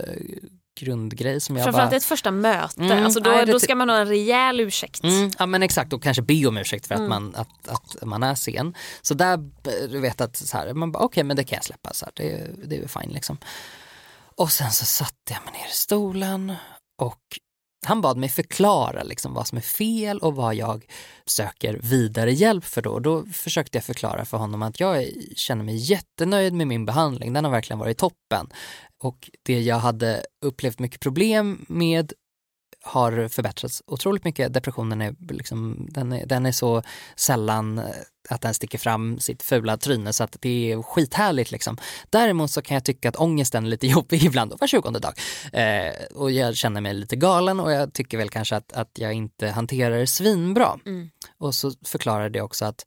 grundgrej 0.80 1.42
som 1.42 1.56
jag 1.58 1.64
Framförallt 1.64 1.92
bara... 1.92 1.98
ett 1.98 2.04
första 2.04 2.32
möte. 2.32 2.82
Mm, 2.84 3.04
alltså 3.06 3.20
då, 3.20 3.30
nej, 3.32 3.46
då 3.46 3.60
ska 3.60 3.76
man 3.76 3.90
ha 3.90 3.98
en 3.98 4.08
rejäl 4.08 4.60
ursäkt. 4.60 5.04
Mm, 5.04 5.32
ja 5.40 5.46
men 5.46 5.64
exakt 5.64 5.94
och 5.94 6.04
kanske 6.04 6.22
be 6.22 6.46
om 6.46 6.58
ursäkt 6.58 6.88
för 6.88 6.96
att, 6.96 7.00
Mm. 7.00 7.10
man, 7.10 7.36
att, 7.36 7.68
att 7.68 7.96
man 8.08 8.24
är 8.24 8.36
sen. 8.36 8.74
Så 9.02 9.14
där, 9.14 9.38
du 9.88 10.00
vet 10.00 10.22
att 10.22 10.38
så 10.38 10.58
här, 10.58 10.74
man 10.74 10.92
bara 10.92 11.04
okej 11.04 11.24
men 11.24 11.38
det 11.38 11.44
kan 11.44 11.56
jag 11.56 11.64
släppa, 11.64 11.94
så 11.94 12.06
här, 12.06 12.14
det, 12.16 12.52
det 12.68 12.76
är 12.84 12.88
fine 12.88 13.12
liksom. 13.14 13.38
Och 14.36 14.52
sen 14.52 14.72
så 14.72 14.86
satte 14.86 15.34
jag 15.34 15.44
mig 15.46 15.54
ner 15.54 15.68
i 15.70 15.74
stolen 15.74 16.54
och 16.98 17.22
han 17.86 18.02
bad 18.02 18.18
mig 18.18 18.30
förklara 18.30 19.04
liksom 19.04 19.34
vad 19.34 19.48
som 19.48 19.58
är 19.58 19.62
fel 19.62 20.20
och 20.20 20.36
vad 20.36 20.56
jag 20.56 20.86
söker 21.26 21.80
vidare 21.84 22.32
hjälp 22.32 22.66
för 22.66 22.82
då. 22.82 23.00
Då 23.00 23.26
försökte 23.26 23.78
jag 23.78 23.86
förklara 23.86 24.26
för 24.26 24.38
honom 24.38 24.62
att 24.62 24.80
jag 24.80 25.08
känner 25.36 25.64
mig 25.64 25.76
jättenöjd 25.76 26.54
med 26.54 26.68
min 26.68 26.86
behandling, 26.86 27.34
den 27.34 27.44
har 27.44 27.52
verkligen 27.52 27.80
varit 27.80 27.98
toppen. 27.98 28.48
Och 29.04 29.30
det 29.44 29.62
jag 29.62 29.80
hade 29.80 30.26
upplevt 30.46 30.80
mycket 30.80 31.00
problem 31.00 31.66
med 31.70 32.14
har 32.84 33.28
förbättrats 33.28 33.84
otroligt 33.86 34.24
mycket. 34.24 34.54
Depressionen 34.54 35.02
är, 35.02 35.16
liksom, 35.30 35.88
den 35.90 36.12
är, 36.12 36.26
den 36.26 36.46
är 36.46 36.52
så 36.52 36.84
sällan 37.16 37.78
eh, 37.78 37.86
att 38.30 38.42
den 38.42 38.54
sticker 38.54 38.78
fram 38.78 39.20
sitt 39.20 39.44
fula 39.44 39.78
tryne 39.78 40.14
så 40.14 40.24
att 40.24 40.38
det 40.40 40.72
är 40.72 40.82
skithärligt 40.82 41.52
liksom. 41.52 41.78
Däremot 42.10 42.52
så 42.52 42.62
kan 42.62 42.76
jag 42.76 42.84
tycka 42.84 43.10
att 43.10 43.16
ångesten 43.16 43.66
är 43.66 43.70
lite 43.70 43.88
jobbig 43.98 44.24
ibland, 44.24 44.54
var 44.60 44.68
tjugonde 44.68 45.00
dag. 45.00 45.14
Eh, 45.54 45.94
och 46.16 46.32
jag 46.32 46.56
känner 46.56 46.82
mig 46.82 46.94
lite 46.94 47.16
galen 47.16 47.60
och 47.60 47.72
jag 47.72 47.94
tycker 47.94 48.18
väl 48.18 48.30
kanske 48.30 48.56
att, 48.56 48.74
att 48.74 48.92
jag 48.98 49.14
inte 49.14 49.48
hanterar 49.48 50.00
det 50.00 50.08
svinbra. 50.08 50.80
Mm. 50.86 51.10
Och 51.38 51.56
så 51.56 51.72
förklarar 51.86 52.30
det 52.30 52.42
också 52.42 52.66
att 52.66 52.86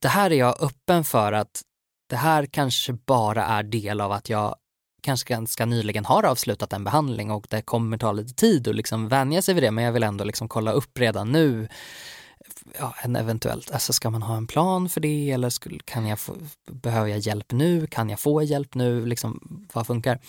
det 0.00 0.08
här 0.08 0.32
är 0.32 0.36
jag 0.36 0.62
öppen 0.62 1.04
för 1.04 1.32
att 1.32 1.62
det 2.10 2.16
här 2.16 2.46
kanske 2.46 2.92
bara 2.92 3.44
är 3.44 3.62
del 3.62 4.00
av 4.00 4.12
att 4.12 4.28
jag 4.28 4.56
kanske 5.04 5.34
ganska 5.34 5.66
nyligen 5.66 6.04
har 6.04 6.22
avslutat 6.22 6.72
en 6.72 6.84
behandling 6.84 7.30
och 7.30 7.46
det 7.50 7.62
kommer 7.62 7.98
ta 7.98 8.12
lite 8.12 8.34
tid 8.34 8.68
att 8.68 8.74
liksom 8.74 9.08
vänja 9.08 9.42
sig 9.42 9.54
vid 9.54 9.62
det 9.62 9.70
men 9.70 9.84
jag 9.84 9.92
vill 9.92 10.02
ändå 10.02 10.24
liksom 10.24 10.48
kolla 10.48 10.72
upp 10.72 10.98
redan 10.98 11.32
nu 11.32 11.68
ja, 12.78 12.94
en 13.02 13.16
eventuellt, 13.16 13.70
alltså 13.70 13.92
ska 13.92 14.10
man 14.10 14.22
ha 14.22 14.36
en 14.36 14.46
plan 14.46 14.88
för 14.88 15.00
det 15.00 15.30
eller 15.30 15.50
skulle, 15.50 15.78
kan 15.84 16.06
jag 16.06 16.18
få, 16.18 16.36
behöver 16.70 17.08
jag 17.08 17.18
hjälp 17.18 17.52
nu, 17.52 17.86
kan 17.86 18.10
jag 18.10 18.20
få 18.20 18.42
hjälp 18.42 18.74
nu, 18.74 19.06
liksom, 19.06 19.40
vad 19.72 19.86
funkar? 19.86 20.20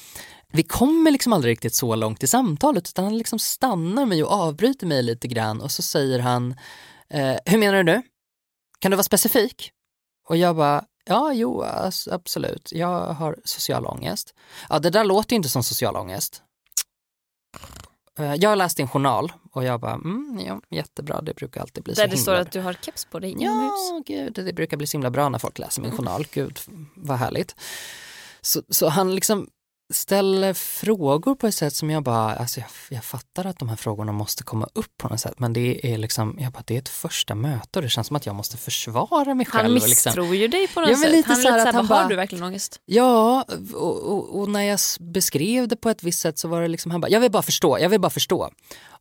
Vi 0.52 0.64
kommer 0.64 1.12
liksom 1.12 1.34
aldrig 1.34 1.52
riktigt 1.52 1.76
så 1.76 1.96
långt 1.96 2.24
i 2.24 2.28
samtalet 2.28 2.90
utan 2.90 3.06
han 3.06 3.18
liksom 3.18 3.40
stannar 3.40 4.06
mig 4.06 4.24
och 4.24 4.32
avbryter 4.32 4.88
mig 4.88 5.04
lite 5.04 5.28
grann 5.28 5.62
och 5.62 5.72
så 5.72 5.82
säger 5.82 6.20
han, 6.20 6.56
eh, 7.10 7.36
hur 7.46 7.58
menar 7.58 7.78
du 7.78 7.84
nu? 7.84 8.02
Kan 8.80 8.92
du 8.92 8.98
vara 8.98 9.04
specifik? 9.04 9.72
Och 10.30 10.38
jag 10.38 10.56
bara, 10.56 10.84
ja, 11.06 11.34
jo, 11.34 11.64
absolut. 12.12 12.72
Jag 12.72 13.14
har 13.14 13.40
social 13.44 13.86
ångest. 13.86 14.34
Ja, 14.70 14.80
det 14.80 14.90
där 14.90 15.04
låter 15.04 15.34
ju 15.34 15.36
inte 15.36 15.50
som 15.50 15.64
social 15.64 15.96
ångest. 15.96 16.42
Eh, 18.20 18.34
Jag 18.36 18.50
har 18.50 18.56
läst 18.56 18.78
din 18.78 18.88
journal 18.88 19.32
och 19.52 19.64
jag 19.64 19.80
bara, 19.80 19.94
mm, 19.94 20.40
ja, 20.46 20.62
jättebra, 20.70 21.22
det 21.22 21.34
brukar 21.34 21.62
alltid 21.62 21.84
bli 21.84 21.96
så 21.96 22.02
Där 22.02 22.08
det 22.08 22.12
himla 22.12 22.22
står 22.24 22.36
att 22.36 22.52
du 22.52 22.62
har 22.62 22.74
keps 22.74 23.06
på 23.06 23.20
dig 23.20 23.32
inomhus. 23.32 23.72
Ja, 23.92 24.04
gud, 24.06 24.34
det 24.34 24.54
brukar 24.54 24.78
bli 24.78 24.88
så 24.88 24.98
himla 24.98 25.10
bra 25.10 25.30
när 25.30 25.40
folk 25.40 25.60
läser 25.60 25.82
min 25.82 25.92
journal. 25.92 26.28
Gud, 26.32 26.60
vad 26.96 27.18
härligt. 27.18 27.56
Så, 28.42 28.62
så 28.70 28.90
han 28.90 29.16
liksom 29.16 29.50
ställer 29.94 30.54
frågor 30.54 31.36
på 31.36 31.48
ett 31.48 31.56
sätt 31.56 31.74
som 31.76 31.90
jag 31.90 32.04
bara, 32.04 32.36
alltså 32.36 32.60
jag, 32.60 32.70
jag 32.90 33.04
fattar 33.04 33.46
att 33.46 33.60
de 33.60 33.70
här 33.70 33.76
frågorna 33.76 34.12
måste 34.12 34.44
komma 34.44 34.68
upp 34.74 34.98
på 34.98 35.08
något 35.10 35.20
sätt, 35.20 35.40
men 35.40 35.54
det 35.54 35.94
är 35.94 35.98
liksom, 35.98 36.38
jag 36.40 36.52
bara, 36.52 36.64
det 36.66 36.76
är 36.76 36.80
ett 36.80 36.90
första 36.90 37.36
möte 37.36 37.80
och 37.80 37.84
det 37.84 37.90
känns 37.90 38.08
som 38.08 38.16
att 38.16 38.26
jag 38.26 38.36
måste 38.36 38.58
försvara 38.58 39.34
mig 39.34 39.46
själv. 39.46 39.64
Han 39.64 39.74
liksom. 39.74 39.90
misstror 39.90 40.36
ju 40.36 40.48
dig 40.48 40.68
på 40.68 40.80
något 40.82 40.90
Ja, 40.90 40.98
sätt. 40.98 41.12
lite 41.12 41.30
han 41.30 41.40
är 41.40 41.44
så 41.44 41.50
här 41.50 41.58
lite 41.58 41.70
att 41.70 41.76
han 41.76 41.86
har 41.88 41.96
bara- 41.98 42.08
du 42.08 42.16
verkligen 42.16 42.44
ångest? 42.44 42.80
Ja, 42.86 43.46
och, 43.74 44.04
och, 44.04 44.40
och 44.40 44.50
när 44.50 44.62
jag 44.62 44.80
beskrev 45.00 45.68
det 45.68 45.76
på 45.76 45.90
ett 45.90 46.04
visst 46.04 46.20
sätt 46.20 46.40
så 46.40 46.48
var 46.48 46.62
det 46.62 46.68
liksom, 46.68 46.92
han 46.92 47.02
bara, 47.02 47.10
jag 47.10 47.20
vill 47.20 47.32
bara 47.32 47.44
förstå, 47.44 47.80
jag 47.80 47.90
vill 47.90 48.02
bara 48.02 48.10
förstå. 48.10 48.50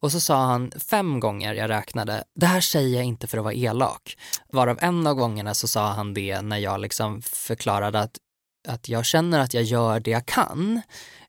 Och 0.00 0.12
så 0.12 0.20
sa 0.20 0.36
han 0.44 0.72
fem 0.90 1.20
gånger, 1.20 1.54
jag 1.54 1.70
räknade, 1.70 2.24
det 2.40 2.46
här 2.46 2.60
säger 2.60 2.96
jag 2.96 3.04
inte 3.04 3.26
för 3.26 3.38
att 3.38 3.44
vara 3.44 3.54
elak. 3.54 4.16
Varav 4.52 4.78
en 4.80 5.06
av 5.06 5.14
gångerna 5.14 5.54
så 5.54 5.68
sa 5.68 5.86
han 5.92 6.14
det 6.14 6.40
när 6.42 6.58
jag 6.58 6.80
liksom 6.80 7.22
förklarade 7.22 8.00
att, 8.00 8.10
att 8.68 8.88
jag 8.88 9.04
känner 9.04 9.40
att 9.40 9.54
jag 9.54 9.62
gör 9.62 10.00
det 10.00 10.10
jag 10.10 10.26
kan 10.26 10.82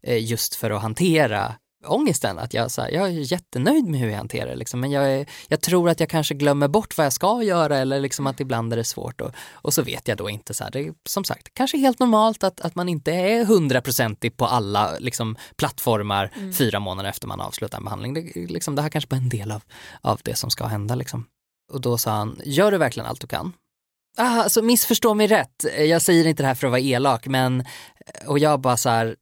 eh, 0.04 0.26
just 0.26 0.56
för 0.56 0.72
att 0.72 0.82
hantera 0.82 1.56
ångesten. 1.88 2.40
Att 2.40 2.54
jag, 2.54 2.72
så 2.72 2.82
här, 2.82 2.92
jag 2.92 3.08
är 3.08 3.32
jättenöjd 3.32 3.86
med 3.88 4.00
hur 4.00 4.10
jag 4.10 4.18
hanterar 4.18 4.50
det 4.50 4.56
liksom, 4.56 4.80
men 4.80 4.92
jag, 4.92 5.12
är, 5.14 5.26
jag 5.48 5.62
tror 5.62 5.90
att 5.90 6.00
jag 6.00 6.10
kanske 6.10 6.34
glömmer 6.34 6.68
bort 6.68 6.98
vad 6.98 7.06
jag 7.06 7.14
ska 7.14 7.44
göra 7.44 7.78
eller 7.78 8.00
liksom 8.00 8.28
att 8.28 8.40
ibland 8.40 8.74
är 8.74 8.78
det 8.78 8.84
svårt 8.84 9.22
och, 9.22 9.32
och 9.52 9.74
så 9.74 9.82
vet 9.82 10.08
jag 10.08 10.18
då 10.18 10.30
inte 10.30 10.54
så 10.54 10.64
här, 10.64 10.72
det 10.72 10.80
är 10.80 10.94
som 11.10 11.24
sagt 11.24 11.54
kanske 11.54 11.78
helt 11.78 12.00
normalt 12.00 12.44
att, 12.44 12.62
att 12.62 12.76
man 12.76 12.90
inte 12.90 13.12
är 13.12 13.46
hundraprocentig 13.46 14.38
på 14.38 14.46
alla 14.46 14.92
liksom, 15.00 15.38
plattformar 15.56 16.32
Mm. 16.36 16.54
fyra 16.54 16.80
månader 16.80 17.10
efter 17.10 17.28
man 17.28 17.42
avslutar 17.42 17.78
en 17.78 17.84
behandling. 17.84 18.14
Det, 18.14 18.22
liksom, 18.36 18.76
det 18.76 18.82
här 18.82 18.90
kanske 18.90 19.08
bara 19.08 19.16
är 19.16 19.22
en 19.22 19.30
del 19.30 19.52
av, 19.52 19.64
av 20.02 20.20
det 20.24 20.36
som 20.36 20.50
ska 20.50 20.66
hända 20.66 20.96
liksom. 20.96 21.26
Och 21.74 21.82
då 21.82 21.98
sa 21.98 22.12
han, 22.12 22.42
gör 22.46 22.72
du 22.72 22.78
verkligen 22.78 23.10
allt 23.10 23.22
du 23.22 23.28
kan? 23.28 23.54
Ah, 24.18 24.42
alltså 24.44 24.62
missförstå 24.62 25.14
mig 25.14 25.28
rätt, 25.28 25.66
jag 25.80 26.02
säger 26.02 26.28
inte 26.28 26.44
det 26.44 26.48
här 26.48 26.56
för 26.56 26.68
att 26.68 26.72
vara 26.72 26.82
elak 26.82 27.28
men 27.28 27.66
och 28.28 28.40
jag 28.40 28.60
bara 28.62 28.78
så 28.78 28.90
här 28.90 29.16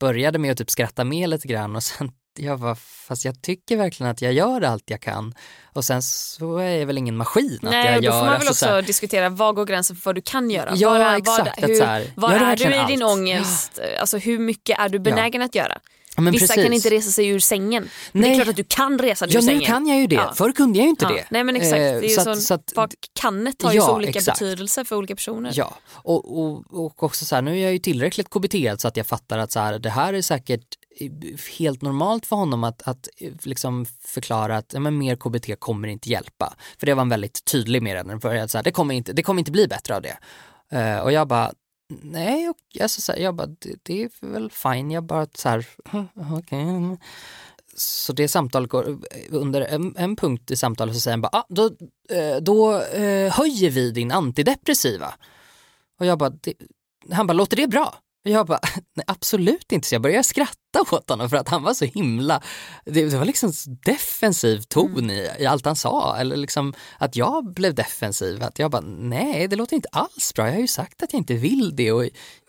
började 0.00 0.38
med 0.38 0.52
att 0.52 0.58
typ 0.58 0.70
skratta 0.70 1.04
med 1.04 1.28
lite 1.28 1.48
grann 1.48 1.76
och 1.76 1.82
sen 1.82 2.12
jag 2.38 2.60
bara, 2.60 2.74
fast 2.74 3.24
jag 3.24 3.42
tycker 3.42 3.76
verkligen 3.76 4.10
att 4.12 4.22
jag 4.22 4.32
gör 4.32 4.62
allt 4.62 4.82
jag 4.86 5.00
kan 5.00 5.34
och 5.72 5.84
sen 5.84 6.02
så 6.02 6.56
är 6.56 6.78
jag 6.78 6.86
väl 6.86 6.98
ingen 6.98 7.16
maskin 7.16 7.58
att 7.62 7.70
Nej, 7.70 7.86
jag 7.86 7.96
och 7.96 8.02
då 8.02 8.06
gör 8.06 8.12
får 8.12 8.18
man 8.18 8.26
väl 8.26 8.34
alltså 8.34 8.50
också 8.50 8.64
så 8.64 8.70
här- 8.70 8.82
diskutera 8.82 9.28
vad 9.28 9.54
går 9.54 9.64
gränsen 9.66 9.96
för 9.96 10.04
vad 10.04 10.14
du 10.14 10.22
kan 10.22 10.50
göra? 10.50 10.72
Ja, 10.74 10.90
var, 10.90 11.16
exakt, 11.16 11.60
Var, 11.62 11.68
att 11.70 11.78
här, 11.86 12.06
hur, 12.16 12.22
gör 12.22 12.28
du 12.28 12.34
är 12.34 12.38
du 12.38 12.44
i 12.44 12.68
verkligen 12.68 12.86
din 12.86 13.02
allt? 13.02 13.12
ångest? 13.12 13.80
Alltså 14.00 14.18
hur 14.18 14.38
mycket 14.38 14.78
är 14.78 14.88
du 14.88 14.98
benägen 14.98 15.42
att 15.42 15.54
göra? 15.54 15.78
Ja, 16.26 16.32
Vissa 16.32 16.46
precis. 16.46 16.64
kan 16.64 16.72
inte 16.72 16.90
resa 16.90 17.10
sig 17.10 17.26
ur 17.28 17.38
sängen. 17.38 17.88
Men 18.12 18.22
det 18.22 18.28
är 18.28 18.34
klart 18.34 18.48
att 18.48 18.56
du 18.56 18.64
kan 18.64 18.98
resa 18.98 19.26
dig 19.26 19.34
Ja 19.34 19.40
ur 19.40 19.42
nu 19.42 19.48
sängen. 19.48 19.66
kan 19.66 19.86
jag 19.86 20.00
ju 20.00 20.06
det, 20.06 20.14
Ja. 20.14 20.32
förr 20.34 20.52
kunde 20.52 20.78
jag 20.78 20.84
ju 20.84 20.90
inte 20.90 21.04
Ja. 21.04 21.08
det. 21.10 21.24
Nej 21.30 21.44
men 21.44 21.56
exakt, 21.56 21.72
det 21.72 21.88
Eh, 21.90 21.96
är 21.96 22.02
ju 22.02 22.08
så 22.08 22.20
så 22.22 22.30
att- 22.30 22.42
så 22.42 22.54
att- 22.54 22.72
vad 22.76 22.94
kannet 23.20 23.62
har 23.62 23.72
ju 23.72 23.78
Ja, 23.78 23.86
så 23.86 23.94
olika 23.94 24.18
exakt. 24.18 24.38
betydelse 24.38 24.84
för 24.84 24.96
olika 24.96 25.14
personer. 25.14 25.52
Ja, 25.54 25.74
och, 25.92 26.38
och, 26.40 26.64
och 26.70 27.02
också 27.02 27.24
så 27.24 27.34
här, 27.34 27.42
nu 27.42 27.58
är 27.58 27.62
jag 27.62 27.72
ju 27.72 27.78
tillräckligt 27.78 28.30
KBT 28.30 28.54
så 28.80 28.88
att 28.88 28.96
jag 28.96 29.06
fattar 29.06 29.38
att 29.38 29.52
så 29.52 29.60
här, 29.60 29.78
det 29.78 29.90
här 29.90 30.14
är 30.14 30.22
säkert 30.22 30.64
helt 31.58 31.82
normalt 31.82 32.26
för 32.26 32.36
honom 32.36 32.64
att, 32.64 32.82
att 32.88 33.08
liksom 33.42 33.86
förklara 34.04 34.56
att 34.56 34.72
ja, 34.72 34.80
men 34.80 34.98
mer 34.98 35.16
KBT 35.16 35.56
kommer 35.58 35.88
inte 35.88 36.08
hjälpa. 36.08 36.54
För 36.78 36.86
det 36.86 36.94
var 36.94 37.00
han 37.00 37.08
väldigt 37.08 37.44
tydlig 37.44 37.82
med 37.82 37.92
redan 37.94 38.16
i 38.16 38.20
början, 38.20 38.48
det, 38.64 38.70
kommer 38.70 38.94
inte, 38.94 39.12
det 39.12 39.22
kommer 39.22 39.38
inte 39.38 39.50
bli 39.50 39.66
bättre 39.68 39.96
av 39.96 40.02
det. 40.02 40.16
Eh, 40.72 40.98
och 40.98 41.12
jag 41.12 41.28
bara, 41.28 41.52
nej, 42.02 42.48
och, 42.48 42.82
alltså, 42.82 43.00
så 43.00 43.12
här, 43.12 43.18
jag 43.18 43.34
bara, 43.34 43.46
det, 43.46 43.76
det 43.82 44.02
är 44.02 44.10
väl 44.20 44.50
fine, 44.50 44.90
jag 44.90 45.04
bara 45.04 45.26
så 45.34 45.48
här, 45.48 45.66
okej. 46.38 46.98
Så 47.76 48.12
det 48.12 48.28
samtalet 48.28 48.70
går, 48.70 48.98
under 49.30 49.60
en, 49.60 49.96
en 49.96 50.16
punkt 50.16 50.50
i 50.50 50.56
samtalet 50.56 50.94
så 50.94 51.00
säger 51.00 51.12
han 51.12 51.20
bara, 51.20 51.38
ah, 51.38 51.44
då, 51.48 51.64
eh, 52.10 52.36
då 52.36 52.80
eh, 52.80 53.32
höjer 53.32 53.70
vi 53.70 53.90
din 53.90 54.12
antidepressiva. 54.12 55.14
Och 55.98 56.06
jag 56.06 56.18
bara, 56.18 56.30
det, 56.30 56.54
han 57.10 57.26
bara, 57.26 57.32
låter 57.32 57.56
det 57.56 57.66
bra? 57.66 57.94
Och 58.24 58.30
jag 58.30 58.46
bara, 58.46 58.60
nej 58.94 59.04
absolut 59.06 59.72
inte. 59.72 59.88
Så 59.88 59.94
jag 59.94 60.02
började 60.02 60.24
skratta 60.24 60.80
åt 60.92 61.10
honom 61.10 61.30
för 61.30 61.36
att 61.36 61.48
han 61.48 61.62
var 61.62 61.74
så 61.74 61.84
himla, 61.84 62.42
det, 62.84 63.04
det 63.10 63.16
var 63.16 63.24
liksom 63.24 63.52
defensiv 63.84 64.60
ton 64.60 65.10
i, 65.10 65.30
i 65.38 65.46
allt 65.46 65.64
han 65.64 65.76
sa. 65.76 66.16
Eller 66.16 66.36
liksom 66.36 66.74
att 66.98 67.16
jag 67.16 67.52
blev 67.52 67.74
defensiv. 67.74 68.42
Att 68.42 68.58
jag 68.58 68.70
bara, 68.70 68.82
nej 68.86 69.48
det 69.48 69.56
låter 69.56 69.76
inte 69.76 69.88
alls 69.92 70.34
bra. 70.34 70.46
Jag 70.46 70.52
har 70.52 70.60
ju 70.60 70.68
sagt 70.68 71.02
att 71.02 71.12
jag 71.12 71.20
inte 71.20 71.34
vill 71.34 71.76
det. 71.76 71.92
Och, 71.92 72.04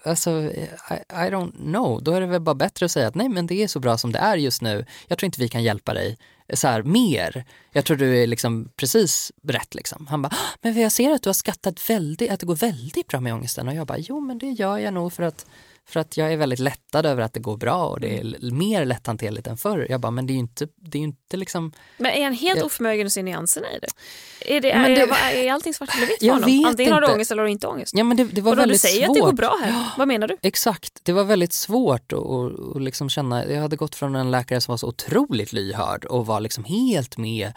alltså, 0.05 0.31
I, 0.31 0.69
I 1.09 1.29
don't 1.29 1.51
know. 1.51 2.03
Då 2.03 2.11
är 2.11 2.21
det 2.21 2.27
väl 2.27 2.41
bara 2.41 2.55
bättre 2.55 2.85
att 2.85 2.91
säga 2.91 3.07
att 3.07 3.15
nej 3.15 3.29
men 3.29 3.47
det 3.47 3.63
är 3.63 3.67
så 3.67 3.79
bra 3.79 3.97
som 3.97 4.11
det 4.11 4.19
är 4.19 4.37
just 4.37 4.61
nu. 4.61 4.85
Jag 5.07 5.17
tror 5.17 5.25
inte 5.25 5.41
vi 5.41 5.49
kan 5.49 5.63
hjälpa 5.63 5.93
dig 5.93 6.17
så 6.53 6.67
här, 6.67 6.83
mer. 6.83 7.45
Jag 7.71 7.85
tror 7.85 7.97
du 7.97 8.23
är 8.23 8.27
liksom 8.27 8.69
precis 8.75 9.31
rätt 9.43 9.75
liksom. 9.75 10.07
Han 10.07 10.21
bara, 10.21 10.33
ah, 10.33 10.57
men 10.61 10.81
jag 10.81 10.91
ser 10.91 11.11
att 11.11 11.23
du 11.23 11.29
har 11.29 11.33
skattat 11.33 11.89
väldigt, 11.89 12.31
att 12.31 12.39
det 12.39 12.45
går 12.45 12.55
väldigt 12.55 13.07
bra 13.07 13.19
med 13.19 13.33
ångesten. 13.33 13.67
Och 13.67 13.73
jag 13.73 13.87
bara, 13.87 13.97
jo 13.97 14.19
men 14.19 14.37
det 14.37 14.49
gör 14.49 14.77
jag 14.77 14.93
nog 14.93 15.13
för 15.13 15.23
att 15.23 15.45
för 15.91 15.99
att 15.99 16.17
jag 16.17 16.33
är 16.33 16.37
väldigt 16.37 16.59
lättad 16.59 17.05
över 17.05 17.21
att 17.23 17.33
det 17.33 17.39
går 17.39 17.57
bra 17.57 17.85
och 17.85 17.99
det 17.99 18.17
är 18.17 18.21
l- 18.21 18.37
mer 18.53 18.85
lätthanterligt 18.85 19.47
än 19.47 19.57
förr. 19.57 19.87
Jag 19.89 20.01
bara, 20.01 20.11
men 20.11 20.27
det 20.27 20.31
är 20.31 20.35
ju 20.35 20.39
inte, 20.39 20.67
det 20.75 20.97
är 20.97 21.01
inte 21.01 21.37
liksom... 21.37 21.71
Men 21.97 22.11
är 22.11 22.23
han 22.23 22.33
helt 22.33 22.59
Ja. 22.59 22.65
oförmögen 22.65 23.07
att 23.07 23.13
se 23.13 23.23
nyanserna 23.23 23.67
i 23.71 23.79
det? 23.79 23.87
Är, 24.55 24.61
det, 24.61 24.75
Men 24.75 24.91
är, 24.91 24.95
det- 24.95 25.05
vad- 25.05 25.17
är 25.45 25.51
allting 25.51 25.73
svart 25.73 25.89
eller 25.97 26.07
vitt 26.07 26.19
för 26.19 26.25
Jag 26.25 26.33
honom? 26.33 26.65
Antingen 26.65 26.93
har 26.93 27.01
du 27.01 27.07
ångest 27.07 27.31
eller 27.31 27.41
har 27.41 27.45
du 27.47 27.51
inte 27.51 27.67
ångest. 27.67 27.93
Ja 27.97 28.03
men 28.03 28.17
det, 28.17 28.23
det 28.23 28.41
var 28.41 28.51
Och 28.51 28.55
då 28.55 28.61
du 28.61 28.67
väldigt 28.67 28.81
säger 28.81 29.05
svårt. 29.05 29.09
att 29.09 29.13
det 29.15 29.21
går 29.21 29.33
bra 29.33 29.57
här. 29.63 29.85
Vad 29.97 30.07
menar 30.07 30.27
du? 30.27 30.37
Exakt, 30.41 30.99
det 31.03 31.13
var 31.13 31.23
väldigt 31.23 31.53
svårt 31.53 32.13
att 32.13 32.19
och, 32.19 32.45
och 32.51 32.81
liksom 32.81 33.09
känna, 33.09 33.45
jag 33.45 33.61
hade 33.61 33.75
gått 33.75 33.95
från 33.95 34.15
en 34.15 34.31
läkare 34.31 34.61
som 34.61 34.71
var 34.71 34.77
så 34.77 34.87
otroligt 34.87 35.53
lyhörd 35.53 36.05
och 36.05 36.25
var 36.25 36.39
liksom 36.39 36.63
helt 36.63 37.17
med 37.17 37.51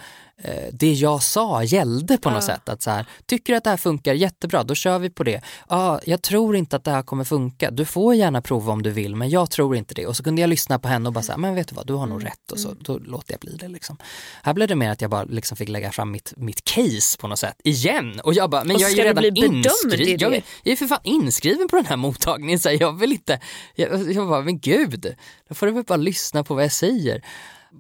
det 0.72 0.93
jag 0.93 1.22
sa 1.22 1.62
gällde 1.62 2.18
på 2.18 2.30
något 2.30 2.37
Ja. 2.49 2.55
sätt. 2.55 2.68
Att 2.68 2.82
så 2.82 2.91
här, 2.91 3.07
tycker 3.26 3.53
du 3.53 3.57
att 3.57 3.64
det 3.64 3.70
här 3.70 3.76
funkar, 3.76 4.14
jättebra, 4.14 4.62
då 4.62 4.74
kör 4.74 4.99
vi 4.99 5.11
på 5.11 5.24
det. 5.24 5.41
Ja, 5.68 6.01
jag 6.05 6.22
tror 6.22 6.57
inte 6.57 6.76
att 6.76 6.85
det 6.85 6.91
här 6.91 7.03
kommer 7.03 7.24
funka, 7.24 7.70
du 7.70 7.85
får 7.85 8.14
gärna 8.14 8.43
prova 8.43 8.72
om 8.72 8.82
du 8.82 8.91
vill 8.91 9.16
men 9.16 9.30
jag 9.30 9.51
tror 9.51 9.76
inte 9.76 9.95
det. 9.95 10.07
Och 10.07 10.16
så 10.16 10.22
kunde 10.22 10.41
jag 10.41 10.49
lyssna 10.51 10.78
på 10.78 10.89
henne 10.89 11.09
och 11.09 11.12
bara 11.12 11.22
säga, 11.22 11.37
men 11.39 11.55
vet 11.55 11.68
du 11.68 11.74
vad, 11.74 11.87
du 11.87 11.93
har 11.93 12.07
nog 12.07 12.20
Mm. 12.20 12.26
rätt 12.30 12.53
och 12.53 12.59
så 12.61 12.74
då 12.80 12.99
låter 12.99 13.32
jag 13.32 13.41
bli 13.41 13.57
det 13.57 13.68
liksom. 13.68 13.97
Här 14.43 14.55
blev 14.55 14.68
det 14.68 14.74
mer 14.74 14.91
att 14.91 15.01
jag 15.01 15.11
bara 15.11 15.24
liksom 15.24 15.57
fick 15.57 15.68
lägga 15.68 15.93
fram 15.93 16.11
mitt, 16.11 16.32
mitt 16.37 16.64
case 16.64 17.18
på 17.18 17.28
något 17.28 17.39
sätt, 17.39 17.57
igen. 17.64 18.20
Och 18.24 18.35
jag 18.35 18.51
bara, 18.51 18.64
men 18.64 18.76
Och 18.76 18.82
jag 18.82 18.91
är 18.91 18.97
ju 18.97 19.03
redan 19.03 19.24
inskriven. 19.24 20.18
Jag, 20.20 20.35
är- 20.35 20.43
jag 20.62 20.72
är 20.72 20.76
för 20.76 20.87
fan 20.87 21.01
inskriven 21.05 21.68
på 21.68 21.76
den 21.76 21.87
här 21.87 21.97
mottagningen 21.97 22.59
så 22.59 22.70
jag 22.80 22.99
vill 22.99 23.12
inte, 23.12 23.41
jag, 23.74 24.12
jag 24.12 24.28
bara, 24.28 24.41
men 24.43 24.59
gud, 24.59 25.14
då 25.49 25.55
får 25.55 25.66
du 25.66 25.72
väl 25.72 25.85
bara 25.85 25.97
lyssna 25.97 26.45
på 26.45 26.55
vad 26.55 26.64
jag 26.64 26.72
säger. 26.72 27.24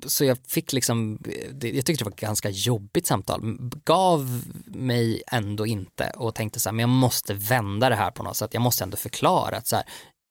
Så 0.06 0.24
jag 0.24 0.38
fick 0.48 0.72
liksom, 0.72 1.18
jag 1.60 1.86
tyckte 1.86 1.92
det 1.92 2.04
var 2.04 2.12
ett 2.12 2.20
ganska 2.20 2.50
jobbigt 2.50 3.06
samtal, 3.06 3.56
gav 3.84 4.42
mig 4.66 5.22
ändå 5.32 5.66
inte 5.66 6.12
och 6.16 6.34
tänkte 6.34 6.60
så 6.60 6.68
här, 6.68 6.74
men 6.74 6.80
jag 6.80 6.88
måste 6.88 7.34
vända 7.34 7.88
det 7.88 7.94
här 7.94 8.10
på 8.10 8.22
något 8.22 8.36
sätt, 8.36 8.54
jag 8.54 8.62
måste 8.62 8.84
ändå 8.84 8.96
förklara 8.96 9.56
att 9.56 9.66
så 9.66 9.76
här, 9.76 9.84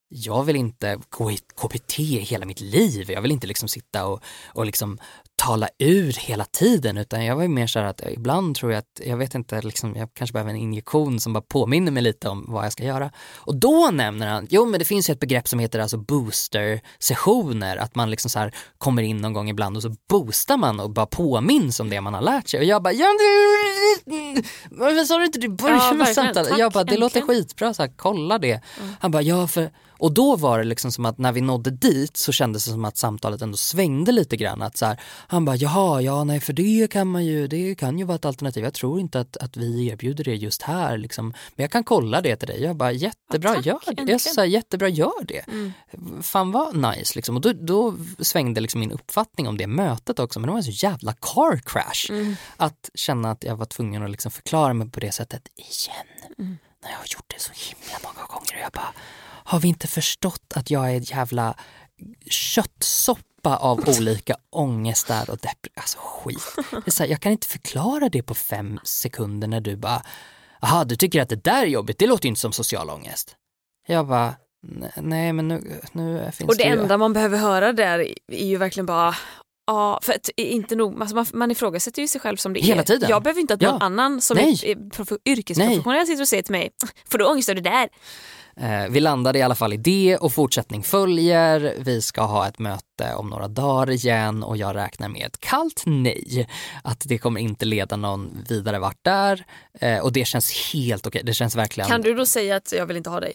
jag 0.10 0.44
vill 0.44 0.56
inte 0.56 1.00
gå 1.10 1.32
i 1.32 1.38
KBT 1.38 1.94
hela 2.00 2.46
mitt 2.46 2.62
liv, 2.62 3.12
jag 3.12 3.22
vill 3.22 3.32
inte 3.32 3.48
liksom 3.48 3.70
sitta 3.70 4.06
och, 4.06 4.24
och 4.46 4.66
liksom 4.66 5.00
tala 5.46 5.70
ur 5.80 6.14
hela 6.14 6.46
tiden 6.46 6.98
utan 6.98 7.26
jag 7.26 7.36
var 7.36 7.42
ju 7.42 7.48
mer 7.48 7.68
så 7.68 7.80
här 7.80 7.86
att 7.86 8.02
ibland 8.12 8.56
tror 8.56 8.72
jag 8.72 8.80
att, 8.80 9.02
jag 9.06 9.18
vet 9.18 9.36
inte, 9.36 9.62
liksom, 9.62 9.96
jag 9.96 10.10
kanske 10.14 10.34
behöver 10.34 10.52
en 10.52 10.58
injektion 10.58 11.20
som 11.20 11.34
bara 11.34 11.42
påminner 11.42 11.92
mig 11.92 12.04
lite 12.04 12.30
om 12.30 12.46
vad 12.48 12.66
jag 12.66 12.72
ska 12.72 12.84
göra. 12.84 13.12
Och 13.36 13.56
då 13.56 13.90
nämner 13.94 14.28
han, 14.28 14.48
jo 14.50 14.66
men 14.66 14.80
det 14.80 14.86
finns 14.86 15.10
ju 15.10 15.12
ett 15.12 15.20
begrepp 15.20 15.48
som 15.48 15.60
heter 15.60 15.80
alltså 15.80 15.98
booster-sessioner, 15.98 17.78
att 17.78 17.96
man 17.96 18.10
liksom 18.10 18.30
så 18.30 18.40
här 18.40 18.56
kommer 18.78 19.04
in 19.04 19.18
någon 19.18 19.34
gång 19.34 19.50
ibland 19.50 19.78
och 19.78 19.84
så 19.84 19.96
boostar 20.10 20.58
man 20.58 20.80
och 20.80 20.90
bara 20.90 21.06
påminns 21.06 21.80
om 21.80 21.90
det 21.90 22.02
man 22.02 22.14
har 22.14 22.22
lärt 22.22 22.50
sig. 22.50 22.60
Och 22.60 22.66
jag 22.66 22.84
bara, 22.84 22.94
ja, 22.94 23.08
varför 24.72 25.06
sa 25.06 25.18
du 25.18 25.26
inte 25.26 25.40
det 25.40 25.46
i 25.46 25.50
början 25.50 26.00
Ja, 26.00 26.02
av 26.02 26.14
samtalet? 26.14 26.58
Jag 26.58 26.72
bara, 26.72 26.84
det 26.84 26.98
låter 26.98 27.22
skitbra, 27.22 27.74
så 27.74 27.82
här, 27.82 27.92
kolla 27.98 28.38
det. 28.38 28.62
Han 29.00 29.12
bara, 29.12 29.22
ja 29.22 29.48
för 29.48 29.72
och 29.98 30.12
då 30.12 30.36
var 30.36 30.60
det 30.60 30.64
liksom 30.64 30.92
som 30.92 31.06
att 31.06 31.18
när 31.18 31.32
vi 31.32 31.42
nådde 31.42 31.72
dit 31.72 32.18
så 32.18 32.32
kändes 32.32 32.66
det 32.66 32.72
som 32.72 32.86
att 32.86 32.98
samtalet 32.98 33.42
ändå 33.42 33.58
svängde 33.58 34.12
lite 34.12 34.38
grann. 34.38 34.62
Att 34.62 34.78
så 34.78 34.86
här, 34.86 35.00
han 35.28 35.46
bara, 35.46 35.56
jaha, 35.56 36.02
ja 36.02 36.24
nej 36.24 36.40
för 36.40 36.54
det 36.54 36.92
kan 36.92 37.08
man 37.08 37.26
ju, 37.26 37.48
det 37.48 37.76
kan 37.76 38.00
ju 38.00 38.06
vara 38.06 38.16
ett 38.16 38.26
alternativ. 38.26 38.64
Jag 38.64 38.74
tror 38.74 39.00
inte 39.00 39.20
att, 39.20 39.38
att 39.38 39.58
vi 39.58 39.88
erbjuder 39.88 40.24
det 40.24 40.36
just 40.36 40.62
här 40.62 40.98
liksom. 40.98 41.26
Men 41.56 41.64
jag 41.64 41.72
kan 41.72 41.84
kolla 41.84 42.22
det 42.22 42.36
till 42.36 42.48
dig. 42.48 42.64
Jag 42.64 42.76
bara, 42.76 42.92
jättebra, 42.92 43.54
tack, 43.54 43.66
gör 43.66 43.80
det. 43.86 43.90
äntligen. 43.90 44.08
Jag 44.08 44.22
så 44.22 44.42
här, 44.42 44.48
jättebra, 44.48 44.88
gör 44.90 45.24
det. 45.26 45.48
Mm. 45.48 45.74
Fan 46.24 46.52
vad 46.52 46.76
nice 46.76 47.16
liksom. 47.16 47.36
Och 47.36 47.42
då, 47.42 47.54
då 47.54 47.96
svängde 48.20 48.62
liksom 48.62 48.80
min 48.80 48.92
uppfattning 48.92 49.48
om 49.48 49.58
det 49.58 49.68
mötet 49.68 50.20
också. 50.20 50.40
Men 50.40 50.48
det 50.48 50.52
var 50.52 50.58
en 50.58 50.64
så 50.64 50.86
jävla 50.86 51.14
car 51.14 51.58
crash. 51.58 52.10
Mm. 52.10 52.36
Att 52.58 52.90
känna 52.94 53.32
att 53.32 53.44
jag 53.44 53.56
var 53.56 53.66
tvungen 53.66 54.04
att 54.04 54.12
liksom 54.12 54.32
förklara 54.32 54.74
mig 54.74 54.90
på 54.90 55.00
det 55.00 55.12
sättet 55.12 55.48
igen. 55.56 56.08
Mm. 56.40 56.58
När 56.84 56.90
jag 56.90 56.98
har 56.98 57.06
gjort 57.16 57.34
det 57.36 57.42
så 57.42 57.52
himla 57.54 57.98
många 58.04 58.28
gånger. 58.28 58.54
Och 58.56 58.64
jag 58.64 58.72
bara, 58.72 58.94
har 59.46 59.60
vi 59.60 59.68
inte 59.68 59.88
förstått 59.88 60.54
att 60.56 60.72
jag 60.72 60.92
är 60.92 60.98
ett 60.98 61.12
jävla 61.12 61.56
köttsoppa 62.30 63.56
av 63.58 63.84
olika 64.00 64.36
ångestar 64.50 65.30
och 65.30 65.38
depression? 65.38 65.74
Alltså 65.76 65.98
skit. 66.02 66.56
Det 66.72 66.88
är 66.88 66.92
så 66.92 67.04
här, 67.04 67.10
jag 67.10 67.20
kan 67.22 67.32
inte 67.32 67.48
förklara 67.48 68.10
det 68.10 68.24
på 68.24 68.34
fem 68.36 68.80
sekunder 68.84 69.48
när 69.48 69.62
du 69.62 69.76
bara, 69.76 70.02
jaha 70.62 70.84
du 70.86 70.96
tycker 70.96 71.22
att 71.22 71.30
det 71.30 71.44
där 71.44 71.62
är 71.64 71.68
jobbigt, 71.68 72.00
det 72.00 72.08
låter 72.08 72.26
ju 72.26 72.30
inte 72.30 72.42
som 72.42 72.52
social 72.52 72.90
ångest. 72.90 73.36
Jag 73.88 74.08
bara, 74.08 74.36
"Nej, 74.98 75.34
men 75.34 75.48
nu, 75.48 75.82
nu 75.92 76.32
finns 76.34 76.50
Och 76.50 76.58
det 76.58 76.64
ju... 76.64 76.70
enda 76.70 76.98
man 76.98 77.14
behöver 77.14 77.38
höra 77.38 77.74
där 77.74 78.00
är 78.32 78.46
ju 78.46 78.58
verkligen 78.58 78.86
bara 78.86 79.16
Ja, 79.68 80.00
för 80.04 80.14
att 80.14 80.30
inte 80.38 80.76
nog, 80.76 81.02
alltså 81.02 81.16
man, 81.16 81.26
man 81.34 81.52
ifrågasätter 81.52 82.02
ju 82.02 82.08
sig 82.08 82.22
själv 82.22 82.38
som 82.38 82.54
det 82.54 82.60
är. 82.60 82.64
Hela 82.64 82.84
tiden. 82.84 83.10
Jag 83.10 83.24
behöver 83.24 83.42
inte 83.42 83.54
att 83.54 83.62
Ja. 83.62 83.72
någon 83.72 83.82
annan 83.82 84.22
som 84.22 84.38
Nej. 84.38 84.60
är, 84.64 84.70
är 84.70 84.76
prof- 84.76 85.18
yrkesprofessionell 85.26 86.08
sitter 86.08 86.22
och 86.22 86.28
säger 86.28 86.44
till 86.44 86.52
mig, 86.52 86.70
får 87.12 87.18
du 87.18 87.26
ångest 87.26 87.50
av 87.50 87.56
det 87.56 87.62
där? 87.62 87.90
Eh, 88.58 88.90
vi 88.90 89.00
landade 89.00 89.40
i 89.40 89.42
alla 89.42 89.56
fall 89.56 89.74
i 89.74 89.78
det 89.78 90.18
och 90.18 90.34
fortsättning 90.34 90.84
följer. 90.84 91.76
Vi 91.80 92.02
ska 92.02 92.22
ha 92.22 92.48
ett 92.48 92.60
möte 92.60 93.16
om 93.16 93.30
några 93.30 93.48
dagar 93.48 93.90
igen 93.90 94.44
och 94.44 94.58
jag 94.58 94.76
räknar 94.76 95.10
med 95.10 95.28
ett 95.28 95.40
kallt 95.40 95.84
nej. 95.86 96.50
Att 96.84 97.04
det 97.06 97.18
kommer 97.18 97.42
inte 97.42 97.66
leda 97.66 97.96
någon 97.96 98.44
vidare 98.50 98.80
vart 98.80 99.00
där. 99.02 99.46
Eh, 99.80 100.00
och 100.00 100.12
det 100.12 100.26
känns 100.26 100.74
helt 100.74 101.08
okej. 101.08 101.22
Det 101.26 101.34
känns 101.34 101.56
verkligen... 101.56 101.90
Kan 101.90 102.02
du 102.02 102.14
då 102.14 102.26
säga 102.26 102.56
att 102.56 102.72
jag 102.72 102.86
vill 102.86 102.98
inte 102.98 103.10
ha 103.10 103.20
dig? 103.20 103.34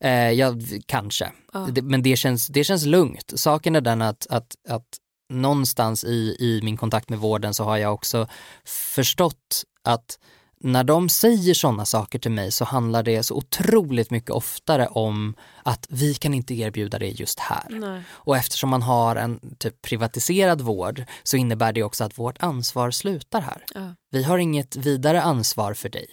Eh, 0.00 0.30
ja, 0.30 0.54
kanske. 0.86 1.30
Det, 1.68 1.82
men 1.82 2.02
det 2.02 2.16
känns, 2.16 2.46
det 2.46 2.64
känns 2.64 2.84
lugnt. 2.84 3.32
Saken 3.34 3.76
är 3.76 3.80
den 3.80 4.02
att, 4.02 4.26
att, 4.30 4.56
att 4.68 4.86
någonstans 5.32 6.04
i, 6.04 6.36
i 6.38 6.60
min 6.62 6.76
kontakt 6.76 7.08
med 7.08 7.18
vården 7.18 7.54
så 7.54 7.64
har 7.64 7.76
jag 7.76 7.94
också 7.94 8.28
förstått 8.64 9.62
att 9.84 10.18
när 10.64 10.84
de 10.84 11.08
säger 11.08 11.54
sådana 11.54 11.84
saker 11.84 12.18
till 12.18 12.30
mig 12.30 12.52
så 12.52 12.64
handlar 12.64 13.02
det 13.02 13.22
så 13.22 13.34
otroligt 13.34 14.10
mycket 14.10 14.30
oftare 14.30 14.86
om 14.86 15.34
att 15.62 15.86
vi 15.90 16.14
kan 16.14 16.34
inte 16.34 16.54
erbjuda 16.54 16.98
det 16.98 17.08
just 17.08 17.40
här. 17.40 17.66
Nej. 17.68 18.02
Och 18.10 18.36
eftersom 18.36 18.70
man 18.70 18.82
har 18.82 19.16
en 19.16 19.40
typ 19.58 19.82
privatiserad 19.82 20.60
vård 20.60 21.04
så 21.22 21.36
innebär 21.36 21.72
det 21.72 21.82
också 21.82 22.04
att 22.04 22.18
vårt 22.18 22.42
ansvar 22.42 22.90
slutar 22.90 23.40
här. 23.40 23.64
Ja. 23.74 23.94
Vi 24.10 24.22
har 24.22 24.38
inget 24.38 24.76
vidare 24.76 25.22
ansvar 25.22 25.74
för 25.74 25.88
dig. 25.88 26.06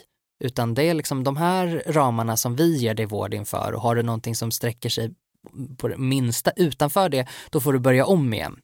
Utan 0.44 0.74
det 0.74 0.84
är 0.84 0.94
liksom 0.94 1.24
de 1.24 1.38
här 1.38 1.84
ramarna 1.88 2.38
som 2.38 2.56
vi 2.56 2.78
ger 2.78 2.94
dig 2.94 3.06
vård 3.06 3.34
inför 3.34 3.72
och 3.74 3.82
har 3.82 3.96
du 3.96 4.04
någonting 4.04 4.36
som 4.36 4.52
sträcker 4.52 4.90
sig 4.90 5.14
på 5.78 5.88
det 5.88 5.98
minsta 5.98 6.52
utanför 6.56 7.10
det, 7.10 7.28
då 7.50 7.60
får 7.60 7.74
du 7.74 7.80
börja 7.80 8.06
om 8.06 8.34
igen. 8.34 8.60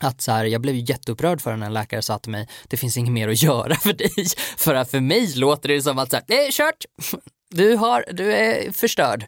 Att 0.00 0.20
så 0.20 0.32
här, 0.32 0.44
jag 0.44 0.60
blev 0.60 0.74
jätteupprörd 0.74 1.40
för 1.40 1.56
när 1.56 1.66
en 1.66 1.74
läkare 1.74 2.02
sa 2.02 2.18
till 2.18 2.32
mig, 2.32 2.48
det 2.68 2.76
finns 2.76 2.96
inget 2.96 3.12
mer 3.12 3.28
att 3.28 3.42
göra 3.42 3.74
för 3.74 3.92
dig. 3.92 4.10
För 4.56 4.74
att 4.74 4.90
för 4.90 5.00
mig 5.00 5.32
låter 5.36 5.68
det 5.68 5.82
som 5.82 5.98
att 5.98 6.10
så 6.10 6.16
här, 6.16 6.24
det 6.26 6.46
är 6.46 6.50
kört, 6.50 6.84
du, 7.50 7.76
har, 7.76 8.04
du 8.12 8.32
är 8.32 8.72
förstörd. 8.72 9.26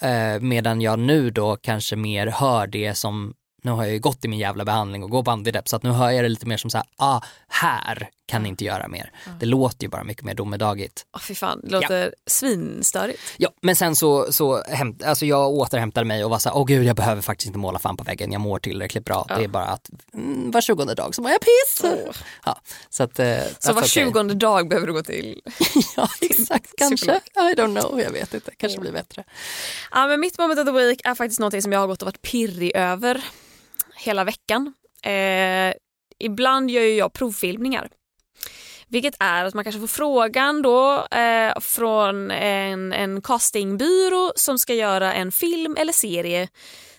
Eh, 0.00 0.40
medan 0.40 0.80
jag 0.80 0.98
nu 0.98 1.30
då 1.30 1.56
kanske 1.56 1.96
mer 1.96 2.26
hör 2.26 2.66
det 2.66 2.94
som, 2.94 3.34
nu 3.62 3.70
har 3.70 3.84
jag 3.84 3.92
ju 3.92 3.98
gått 3.98 4.24
i 4.24 4.28
min 4.28 4.38
jävla 4.38 4.64
behandling 4.64 5.02
och 5.02 5.10
går 5.10 5.22
på 5.22 5.30
antidepp 5.30 5.68
så 5.68 5.76
att 5.76 5.82
nu 5.82 5.90
hör 5.90 6.10
jag 6.10 6.24
det 6.24 6.28
lite 6.28 6.46
mer 6.46 6.56
som 6.56 6.70
så 6.70 6.78
här, 6.78 6.86
ah, 6.96 7.20
här 7.48 8.10
kan 8.28 8.46
inte 8.46 8.64
göra 8.64 8.88
mer. 8.88 9.12
Det 9.40 9.46
låter 9.46 9.82
ju 9.82 9.88
bara 9.88 10.04
mycket 10.04 10.24
mer 10.24 10.34
domedagigt. 10.34 11.06
Åh, 11.16 11.20
fy 11.20 11.34
fan, 11.34 11.60
det 11.64 11.70
låter 11.70 12.14
svinstörigt. 12.26 13.20
Ja, 13.36 13.50
men 13.62 13.76
sen 13.76 13.96
så, 13.96 14.32
så 14.32 14.62
hämt, 14.62 15.02
alltså 15.02 15.26
jag 15.26 15.48
återhämtade 15.50 16.06
mig 16.06 16.24
och 16.24 16.30
var 16.30 16.38
så 16.38 16.50
åh 16.50 16.66
gud 16.66 16.84
jag 16.84 16.96
behöver 16.96 17.22
faktiskt 17.22 17.46
inte 17.46 17.58
måla 17.58 17.78
fan 17.78 17.96
på 17.96 18.04
väggen, 18.04 18.32
jag 18.32 18.40
mår 18.40 18.58
tillräckligt 18.58 19.04
bra. 19.04 19.26
Det 19.28 19.44
är 19.44 19.48
bara 19.48 19.64
att 19.66 19.90
mm, 20.14 20.50
var 20.50 20.60
tjugonde 20.60 20.94
dag 20.94 21.14
så 21.14 21.22
mår 21.22 21.30
jag 21.30 21.40
piss. 21.40 21.82
Ja, 22.44 22.60
så 22.90 23.02
att, 23.02 23.18
eh, 23.18 23.38
Så 23.58 23.72
var 23.72 23.80
okay. 23.80 23.88
tjugonde 23.88 24.34
dag 24.34 24.68
behöver 24.68 24.86
du 24.86 24.92
gå 24.92 25.02
till 25.02 25.40
Ja, 25.96 26.08
exakt, 26.20 26.74
kanske. 26.76 27.20
I 27.34 27.54
don't 27.54 27.80
know, 27.80 28.00
jag 28.00 28.10
vet 28.10 28.34
inte, 28.34 28.50
kanske 28.56 28.80
blir 28.80 28.92
bättre. 28.92 29.24
Ja, 29.90 30.06
men 30.06 30.20
mitt 30.20 30.38
moment 30.38 30.60
of 30.60 30.66
the 30.66 30.72
week 30.72 31.00
är 31.04 31.14
faktiskt 31.14 31.40
någonting 31.40 31.62
som 31.62 31.72
jag 31.72 31.80
har 31.80 31.86
gått 31.86 32.02
och 32.02 32.06
varit 32.06 32.22
pirrig 32.22 32.72
över 32.74 33.24
hela 33.96 34.24
veckan. 34.24 34.74
Eh, 35.02 35.74
ibland 36.18 36.70
gör 36.70 36.82
ju 36.82 36.94
jag 36.94 37.12
provfilmningar. 37.12 37.88
Vilket 38.88 39.14
är 39.18 39.44
att 39.44 39.54
man 39.54 39.64
kanske 39.64 39.80
får 39.80 39.86
frågan 39.86 40.62
då 40.62 41.06
eh, 41.10 41.60
från 41.60 42.30
en, 42.30 42.92
en 42.92 43.22
castingbyrå 43.22 44.32
som 44.36 44.58
ska 44.58 44.74
göra 44.74 45.14
en 45.14 45.32
film 45.32 45.76
eller 45.78 45.92
serie 45.92 46.48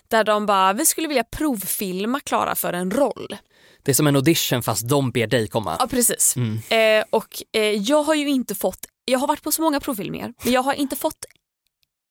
där 0.08 0.24
de 0.24 0.46
bara, 0.46 0.72
vi 0.72 0.86
skulle 0.86 1.08
vilja 1.08 1.24
provfilma 1.24 2.20
Klara 2.20 2.54
för 2.54 2.72
en 2.72 2.90
roll. 2.90 3.36
Det 3.82 3.90
är 3.90 3.94
som 3.94 4.06
en 4.06 4.16
audition 4.16 4.62
fast 4.62 4.88
de 4.88 5.10
ber 5.10 5.26
dig 5.26 5.48
komma. 5.48 5.76
Ja 5.78 5.86
precis. 5.86 6.36
Mm. 6.36 6.58
Eh, 6.68 7.04
och 7.10 7.42
eh, 7.52 7.62
jag 7.62 8.02
har 8.02 8.14
ju 8.14 8.28
inte 8.28 8.54
fått, 8.54 8.86
jag 9.04 9.18
har 9.18 9.26
varit 9.26 9.42
på 9.42 9.52
så 9.52 9.62
många 9.62 9.80
provfilmningar 9.80 10.34
men 10.44 10.52
jag 10.52 10.62
har 10.62 10.74
inte 10.74 10.96
fått, 10.96 11.24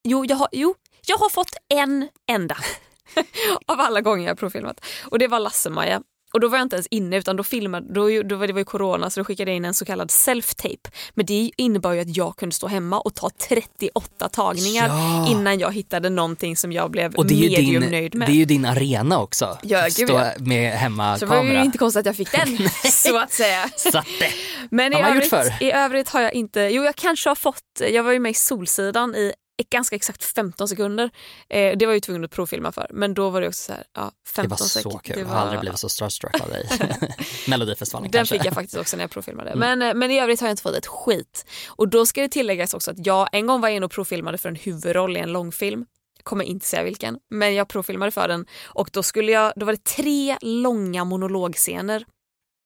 jo 0.08 0.24
jag 0.24 0.36
har, 0.36 0.48
jo, 0.52 0.74
jag 1.06 1.16
har 1.16 1.28
fått 1.28 1.54
en 1.68 2.08
enda 2.30 2.56
av 3.66 3.80
alla 3.80 4.00
gånger 4.00 4.24
jag 4.24 4.30
har 4.30 4.36
provfilmat. 4.36 4.84
Och 5.04 5.18
det 5.18 5.28
var 5.28 5.40
Lasse-Maja. 5.40 6.02
Och 6.32 6.40
då 6.40 6.48
var 6.48 6.58
jag 6.58 6.64
inte 6.64 6.76
ens 6.76 6.86
inne 6.90 7.16
utan 7.18 7.36
då 7.36 7.42
filmade, 7.42 7.86
då, 7.94 8.22
då 8.22 8.36
var 8.36 8.46
det 8.46 8.52
var 8.52 8.60
ju 8.60 8.64
corona 8.64 9.10
så 9.10 9.20
då 9.20 9.24
skickade 9.24 9.50
jag 9.50 9.56
in 9.56 9.64
en 9.64 9.74
så 9.74 9.84
kallad 9.84 10.08
self-tape. 10.08 10.90
Men 11.14 11.26
det 11.26 11.50
innebar 11.56 11.92
ju 11.92 12.00
att 12.00 12.16
jag 12.16 12.36
kunde 12.36 12.54
stå 12.54 12.66
hemma 12.66 13.00
och 13.00 13.14
ta 13.14 13.30
38 13.48 14.28
tagningar 14.28 14.88
Ja. 14.88 15.28
innan 15.30 15.58
jag 15.58 15.72
hittade 15.74 16.10
någonting 16.10 16.56
som 16.56 16.72
jag 16.72 16.90
blev 16.90 17.14
Och 17.14 17.26
det 17.26 17.34
medium 17.34 17.80
din, 17.82 17.90
nöjd 17.90 18.14
med. 18.14 18.28
det 18.28 18.32
är 18.32 18.36
ju 18.36 18.44
din 18.44 18.64
arena 18.64 19.18
också. 19.18 19.58
Ja, 19.62 19.82
gud, 19.84 19.92
Stå 19.92 20.04
ja. 20.14 20.24
med 20.38 20.38
så 20.38 20.44
det 20.44 20.46
var 20.46 20.76
hemmakamera. 20.78 21.58
ju 21.58 21.64
inte 21.64 21.78
konstigt 21.78 22.00
att 22.00 22.06
jag 22.06 22.16
fick 22.16 22.32
den 22.32 22.68
så 22.92 23.18
att 23.18 23.32
säga. 23.32 23.70
Så 23.76 23.98
att 23.98 24.06
det. 24.20 24.30
Men 24.70 24.92
i 24.92 24.96
övrigt, 25.02 25.32
i 25.60 25.70
övrigt 25.72 26.08
har 26.08 26.20
jag 26.20 26.34
inte, 26.34 26.60
jo 26.60 26.82
jag 26.84 26.96
kanske 26.96 27.30
har 27.30 27.34
fått, 27.34 27.62
jag 27.90 28.02
var 28.02 28.12
ju 28.12 28.18
med 28.18 28.30
i 28.30 28.34
Solsidan 28.34 29.14
i 29.14 29.32
ganska 29.70 29.96
exakt 29.96 30.24
15 30.24 30.68
sekunder. 30.68 31.10
Eh, 31.48 31.76
det 31.76 31.86
var 31.86 31.92
jag 31.92 31.94
ju 31.96 32.00
tvungen 32.00 32.24
att 32.24 32.30
provfilma 32.30 32.72
för 32.72 32.86
men 32.90 33.14
då 33.14 33.30
var 33.30 33.40
det 33.40 33.48
också 33.48 33.62
så 33.62 33.72
här, 33.72 33.84
ja 33.94 34.12
15 34.28 34.42
Det 34.42 34.48
var 34.50 34.56
så 34.56 34.68
sekunder. 34.68 34.98
kul, 34.98 35.14
Det 35.14 35.20
jag 35.20 35.28
har 35.28 35.36
aldrig 35.36 35.60
blivit 35.60 35.78
så 35.78 35.88
starstruck 35.88 36.40
av 36.40 36.48
dig. 36.48 36.68
Melodifestivalen 37.48 38.10
Den 38.10 38.18
kanske. 38.18 38.34
fick 38.38 38.46
jag 38.46 38.54
faktiskt 38.54 38.76
också 38.76 38.96
när 38.96 39.04
jag 39.04 39.10
provfilmade. 39.10 39.50
Mm. 39.50 39.78
Men, 39.78 39.88
eh, 39.88 39.94
men 39.94 40.10
i 40.10 40.20
övrigt 40.20 40.40
har 40.40 40.48
jag 40.48 40.52
inte 40.52 40.62
fått 40.62 40.74
ett 40.76 40.86
skit. 40.86 41.46
Och 41.68 41.88
då 41.88 42.06
ska 42.06 42.20
det 42.20 42.28
tilläggas 42.28 42.74
också 42.74 42.90
att 42.90 43.06
jag 43.06 43.28
en 43.32 43.46
gång 43.46 43.60
var 43.60 43.68
inne 43.68 43.86
och 43.86 43.92
provfilmade 43.92 44.38
för 44.38 44.48
en 44.48 44.56
huvudroll 44.56 45.16
i 45.16 45.20
en 45.20 45.32
långfilm. 45.32 45.86
Jag 46.16 46.24
kommer 46.24 46.44
inte 46.44 46.66
säga 46.66 46.82
vilken, 46.82 47.18
men 47.30 47.54
jag 47.54 47.68
provfilmade 47.68 48.10
för 48.10 48.28
den 48.28 48.46
och 48.64 48.90
då, 48.92 49.02
skulle 49.02 49.32
jag, 49.32 49.52
då 49.56 49.66
var 49.66 49.72
det 49.72 49.84
tre 49.84 50.36
långa 50.40 51.04
monologscener. 51.04 52.04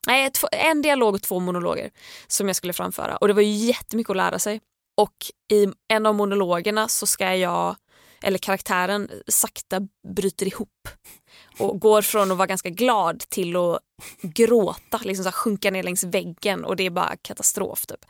Nej, 0.07 0.31
en 0.53 0.83
dialog 0.83 1.15
och 1.15 1.23
två 1.23 1.41
monologer 1.41 1.91
som 2.27 2.47
jag 2.47 2.57
skulle 2.57 2.73
framföra 2.73 3.17
och 3.17 3.29
det 3.29 3.35
var 3.35 3.43
ju 3.43 3.49
jättemycket 3.67 4.11
att 4.11 4.17
lära 4.17 4.39
sig. 4.39 4.61
Och 4.97 5.15
i 5.53 5.67
en 5.89 6.07
av 6.07 6.15
monologerna 6.15 6.89
så 6.89 7.07
ska 7.07 7.35
jag, 7.35 7.77
eller 8.23 8.39
karaktären, 8.39 9.11
sakta 9.29 9.81
bryter 10.09 10.47
ihop 10.47 10.89
och 11.59 11.81
går 11.81 12.03
från 12.03 12.33
att 12.33 12.39
vara 12.39 12.47
ganska 12.47 12.71
glad 12.71 13.19
till 13.19 13.57
att 13.57 13.81
gråta, 14.23 15.01
liksom 15.03 15.25
så 15.25 15.31
här 15.31 15.33
sjunka 15.33 15.71
ner 15.71 15.83
längs 15.83 16.05
väggen 16.05 16.65
och 16.65 16.77
det 16.77 16.87
är 16.87 16.91
bara 16.91 17.17
katastrof. 17.23 17.87
Typ. 17.87 18.05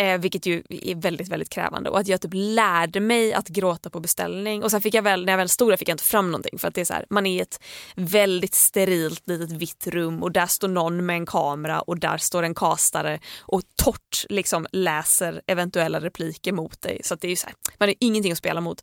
Eh, 0.00 0.18
vilket 0.18 0.46
ju 0.46 0.62
är 0.68 0.94
väldigt 0.94 1.28
väldigt 1.28 1.48
krävande. 1.48 1.90
Och 1.90 1.98
att 1.98 2.08
jag 2.08 2.20
typ 2.20 2.30
lärde 2.34 3.00
mig 3.00 3.34
att 3.34 3.48
gråta 3.48 3.90
på 3.90 4.00
beställning. 4.00 4.62
Och 4.62 4.70
sen 4.70 4.82
fick 4.82 4.94
jag 4.94 5.02
väl, 5.02 5.24
när 5.24 5.32
jag 5.32 5.38
väl 5.38 5.48
stod 5.48 5.72
där 5.72 5.76
fick 5.76 5.88
jag 5.88 5.94
inte 5.94 6.04
fram 6.04 6.26
någonting. 6.26 6.58
För 6.58 6.68
att 6.68 6.74
det 6.74 6.80
är 6.80 6.84
så 6.84 6.94
här, 6.94 7.06
man 7.10 7.26
är 7.26 7.36
i 7.36 7.40
ett 7.40 7.60
väldigt 7.96 8.54
sterilt 8.54 9.22
litet 9.28 9.52
vitt 9.52 9.86
rum. 9.86 10.22
Och 10.22 10.32
där 10.32 10.46
står 10.46 10.68
någon 10.68 11.06
med 11.06 11.16
en 11.16 11.26
kamera. 11.26 11.80
Och 11.80 11.98
där 11.98 12.18
står 12.18 12.42
en 12.42 12.54
kastare. 12.54 13.20
Och 13.40 13.62
torrt 13.76 14.24
liksom 14.28 14.66
läser 14.72 15.42
eventuella 15.46 16.00
repliker 16.00 16.52
mot 16.52 16.82
dig. 16.82 17.00
Så 17.04 17.14
att 17.14 17.20
det 17.20 17.26
är 17.26 17.30
ju 17.30 17.36
så 17.36 17.46
här, 17.46 17.54
man 17.78 17.88
har 17.88 17.94
ingenting 18.00 18.32
att 18.32 18.38
spela 18.38 18.60
mot. 18.60 18.82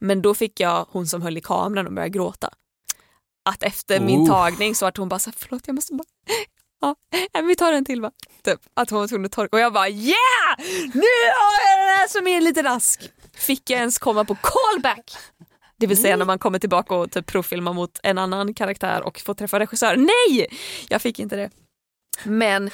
Men 0.00 0.22
då 0.22 0.34
fick 0.34 0.60
jag 0.60 0.86
hon 0.90 1.06
som 1.06 1.22
höll 1.22 1.36
i 1.36 1.40
kameran 1.40 1.86
och 1.86 1.92
började 1.92 2.10
gråta. 2.10 2.50
Att 3.50 3.62
efter 3.62 4.00
min 4.00 4.20
Oh. 4.20 4.28
tagning 4.28 4.74
så 4.74 4.84
var 4.84 4.92
hon 4.96 5.08
bara 5.08 5.18
så 5.18 5.30
här, 5.30 5.36
förlåt 5.38 5.62
jag 5.66 5.74
måste 5.74 5.94
bara 5.94 6.04
Ja, 6.80 6.94
nej, 7.34 7.44
vi 7.44 7.56
tar 7.56 7.72
en 7.72 7.84
till 7.84 8.00
va? 8.00 8.10
Typ, 8.44 8.60
att 8.74 8.90
hon 8.90 9.00
var 9.00 9.08
tvungen 9.08 9.26
att 9.26 9.32
torka 9.32 9.56
och 9.56 9.60
jag 9.60 9.72
bara 9.72 9.88
yeah! 9.88 10.56
Nu 10.94 11.00
har 11.40 11.70
jag 11.70 11.80
den 11.80 11.96
här 11.96 12.08
som 12.08 12.26
är 12.26 12.36
en 12.36 12.44
liten 12.44 12.66
ask. 12.66 13.10
Fick 13.34 13.70
jag 13.70 13.78
ens 13.78 13.98
komma 13.98 14.24
på 14.24 14.36
callback? 14.42 15.12
Det 15.76 15.86
vill 15.86 15.96
säga 15.96 16.16
när 16.16 16.24
man 16.24 16.38
kommer 16.38 16.58
tillbaka 16.58 16.94
och 16.94 17.10
typ 17.10 17.26
provfilmar 17.26 17.72
mot 17.72 18.00
en 18.02 18.18
annan 18.18 18.54
karaktär 18.54 19.02
och 19.02 19.20
får 19.20 19.34
träffa 19.34 19.60
regissör. 19.60 19.96
Nej! 19.96 20.46
Jag 20.88 21.02
fick 21.02 21.18
inte 21.18 21.36
det. 21.36 21.50
Men, 22.24 22.70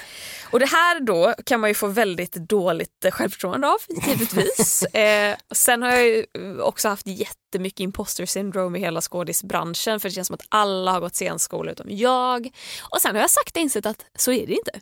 och 0.51 0.61
det 0.61 0.66
här 0.66 1.01
då 1.01 1.34
kan 1.47 1.61
man 1.61 1.70
ju 1.70 1.74
få 1.74 1.86
väldigt 1.86 2.32
dåligt 2.32 3.07
självförtroende 3.11 3.68
av 3.68 3.78
givetvis. 4.07 4.82
eh, 4.95 5.36
sen 5.55 5.82
har 5.82 5.90
jag 5.90 6.07
ju 6.07 6.26
också 6.61 6.88
haft 6.88 7.07
jättemycket 7.07 7.80
imposter 7.80 8.26
syndrome 8.26 8.78
i 8.78 8.80
hela 8.80 9.01
skådisbranschen 9.01 10.01
för 10.01 10.09
det 10.09 10.14
känns 10.14 10.26
som 10.26 10.34
att 10.34 10.47
alla 10.49 10.92
har 10.92 11.01
gått 11.01 11.14
scenskola 11.14 11.72
utom 11.72 11.86
jag. 11.90 12.51
Och 12.90 13.01
sen 13.01 13.14
har 13.14 13.22
jag 13.22 13.30
sakta 13.30 13.61
insett 13.61 13.86
att 13.86 14.05
så 14.18 14.32
är 14.32 14.47
det 14.47 14.53
inte. 14.53 14.80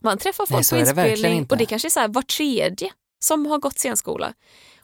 Man 0.00 0.18
träffar 0.18 0.46
folk 0.46 0.72
Nej, 0.72 0.94
på 0.94 1.00
inspelning 1.00 1.46
och 1.50 1.56
det 1.56 1.66
kanske 1.66 1.88
är 1.88 1.90
så 1.90 2.00
här 2.00 2.08
var 2.08 2.22
tredje 2.22 2.92
som 3.24 3.46
har 3.46 3.58
gått 3.58 3.78
scenskola. 3.78 4.34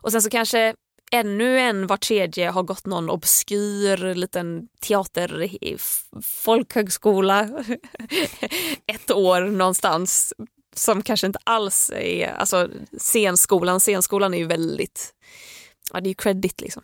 Och 0.00 0.12
sen 0.12 0.22
så 0.22 0.30
kanske 0.30 0.74
ännu 1.12 1.58
en 1.60 1.86
var 1.86 1.96
tredje 1.96 2.50
har 2.50 2.62
gått 2.62 2.86
någon 2.86 3.10
obskyr 3.10 4.14
liten 4.14 4.68
teater 4.80 5.48
f- 5.74 6.04
folkhögskola 6.22 7.48
ett 8.86 9.10
år 9.10 9.40
någonstans 9.40 10.34
som 10.74 11.02
kanske 11.02 11.26
inte 11.26 11.38
alls 11.44 11.90
är, 11.94 12.28
alltså 12.28 12.68
scenskolan, 12.98 13.80
scenskolan 13.80 14.34
är 14.34 14.38
ju 14.38 14.46
väldigt, 14.46 15.14
ja 15.92 16.00
det 16.00 16.06
är 16.06 16.10
ju 16.10 16.14
credit 16.14 16.60
liksom. 16.60 16.82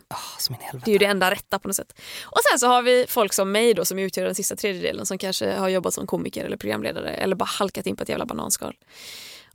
Helvete. 0.61 0.85
Det 0.85 0.91
är 0.91 0.93
ju 0.93 0.97
det 0.99 1.05
enda 1.05 1.31
rätta 1.31 1.59
på 1.59 1.67
något 1.67 1.75
sätt. 1.75 1.93
Och 2.23 2.39
sen 2.51 2.59
så 2.59 2.67
har 2.67 2.81
vi 2.81 3.05
folk 3.09 3.33
som 3.33 3.51
mig 3.51 3.73
då 3.73 3.85
som 3.85 3.99
utgör 3.99 4.25
den 4.25 4.35
sista 4.35 4.55
tredjedelen 4.55 5.05
som 5.05 5.17
kanske 5.17 5.51
har 5.55 5.69
jobbat 5.69 5.93
som 5.93 6.07
komiker 6.07 6.45
eller 6.45 6.57
programledare 6.57 7.09
eller 7.09 7.35
bara 7.35 7.45
halkat 7.45 7.87
in 7.87 7.95
på 7.95 8.03
ett 8.03 8.09
jävla 8.09 8.25
bananskal. 8.25 8.75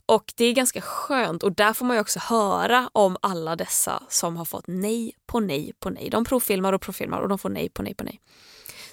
Och 0.09 0.33
det 0.35 0.45
är 0.45 0.53
ganska 0.53 0.81
skönt 0.81 1.43
och 1.43 1.51
där 1.51 1.73
får 1.73 1.85
man 1.85 1.95
ju 1.95 2.01
också 2.01 2.19
höra 2.19 2.89
om 2.93 3.17
alla 3.21 3.55
dessa 3.55 4.03
som 4.09 4.37
har 4.37 4.45
fått 4.45 4.67
nej 4.67 5.13
på 5.25 5.39
nej 5.39 5.73
på 5.79 5.89
nej. 5.89 6.09
De 6.09 6.25
provfilmar 6.25 6.73
och 6.73 6.81
provfilmar 6.81 7.21
och 7.21 7.29
de 7.29 7.39
får 7.39 7.49
nej 7.49 7.69
på 7.69 7.81
nej 7.81 7.93
på 7.93 8.03
nej. 8.03 8.21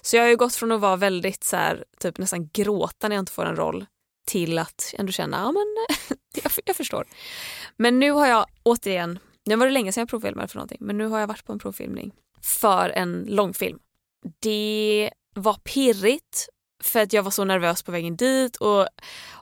Så 0.00 0.16
jag 0.16 0.22
har 0.22 0.28
ju 0.28 0.36
gått 0.36 0.54
från 0.54 0.72
att 0.72 0.80
vara 0.80 0.96
väldigt 0.96 1.44
så 1.44 1.56
här, 1.56 1.84
typ 2.00 2.18
nästan 2.18 2.48
gråta 2.52 3.08
när 3.08 3.16
jag 3.16 3.22
inte 3.22 3.32
får 3.32 3.44
en 3.44 3.56
roll 3.56 3.86
till 4.26 4.58
att 4.58 4.94
ändå 4.98 5.12
känna, 5.12 5.36
ja 5.36 5.52
men 5.52 5.96
jag, 6.42 6.52
jag 6.64 6.76
förstår. 6.76 7.06
Men 7.76 7.98
nu 7.98 8.10
har 8.10 8.26
jag 8.26 8.46
återigen, 8.62 9.18
nu 9.44 9.56
var 9.56 9.66
det 9.66 9.72
länge 9.72 9.92
sedan 9.92 10.00
jag 10.00 10.08
provfilmade 10.08 10.48
för 10.48 10.56
någonting, 10.56 10.78
men 10.80 10.98
nu 10.98 11.06
har 11.06 11.20
jag 11.20 11.26
varit 11.26 11.44
på 11.44 11.52
en 11.52 11.58
provfilmning 11.58 12.12
för 12.42 12.90
en 12.90 13.24
långfilm. 13.28 13.78
Det 14.40 15.10
var 15.34 15.54
pirrigt 15.54 16.48
för 16.80 17.00
att 17.00 17.12
jag 17.12 17.22
var 17.22 17.30
så 17.30 17.44
nervös 17.44 17.82
på 17.82 17.92
vägen 17.92 18.16
dit 18.16 18.56
och 18.56 18.86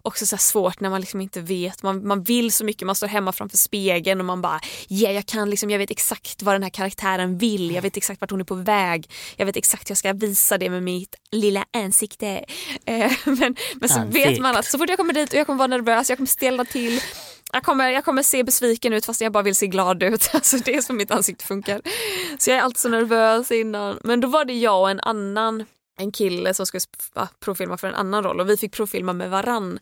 också 0.02 0.26
så 0.26 0.36
svårt 0.36 0.80
när 0.80 0.90
man 0.90 1.00
liksom 1.00 1.20
inte 1.20 1.40
vet, 1.40 1.82
man, 1.82 2.06
man 2.06 2.22
vill 2.22 2.52
så 2.52 2.64
mycket, 2.64 2.86
man 2.86 2.94
står 2.94 3.06
hemma 3.06 3.32
framför 3.32 3.56
spegeln 3.56 4.20
och 4.20 4.26
man 4.26 4.42
bara 4.42 4.60
ja 4.88 5.10
jag 5.10 5.26
kan 5.26 5.50
liksom, 5.50 5.70
jag 5.70 5.78
vet 5.78 5.90
exakt 5.90 6.42
vad 6.42 6.54
den 6.54 6.62
här 6.62 6.70
karaktären 6.70 7.38
vill, 7.38 7.70
jag 7.70 7.82
vet 7.82 7.96
exakt 7.96 8.20
vart 8.20 8.30
hon 8.30 8.40
är 8.40 8.44
på 8.44 8.54
väg, 8.54 9.10
jag 9.36 9.46
vet 9.46 9.56
exakt 9.56 9.88
hur 9.88 9.90
jag 9.90 9.98
ska 9.98 10.12
visa 10.12 10.58
det 10.58 10.70
med 10.70 10.82
mitt 10.82 11.14
lilla 11.32 11.64
ansikte. 11.72 12.44
Eh, 12.86 13.12
men, 13.24 13.56
men 13.74 13.88
så 13.88 14.00
vet 14.04 14.26
Ansikt. 14.26 14.42
man 14.42 14.56
att 14.56 14.64
så 14.64 14.78
fort 14.78 14.88
jag 14.88 14.98
kommer 14.98 15.12
dit 15.12 15.32
och 15.32 15.38
jag 15.38 15.46
kommer 15.46 15.58
vara 15.58 15.66
nervös, 15.66 16.08
jag 16.08 16.18
kommer 16.18 16.28
ställa 16.28 16.64
till 16.64 17.00
Jag 17.52 17.62
kommer, 17.62 17.90
jag 17.90 18.04
kommer 18.04 18.22
se 18.22 18.42
besviken 18.44 18.92
ut 18.92 19.04
fast 19.04 19.20
jag 19.20 19.32
bara 19.32 19.42
vill 19.42 19.54
se 19.54 19.66
glad 19.66 20.02
ut. 20.02 20.30
Alltså 20.34 20.56
det 20.56 20.74
är 20.74 20.82
som 20.82 20.96
mitt 20.96 21.10
ansikte 21.10 21.44
funkar. 21.44 21.80
Så 22.38 22.50
jag 22.50 22.58
är 22.58 22.62
alltid 22.62 22.78
så 22.78 22.88
nervös 22.88 23.50
innan. 23.50 23.98
Men 24.04 24.20
då 24.20 24.28
var 24.28 24.44
det 24.44 24.52
jag 24.52 24.80
och 24.80 24.90
en 24.90 25.00
annan, 25.00 25.64
en 25.98 26.12
kille 26.12 26.54
som 26.54 26.66
skulle 26.66 26.80
provfilma 27.40 27.76
för 27.76 27.88
en 27.88 27.94
annan 27.94 28.24
roll 28.24 28.40
och 28.40 28.48
vi 28.48 28.56
fick 28.56 28.72
provfilma 28.72 29.12
med 29.12 29.30
varann. 29.30 29.78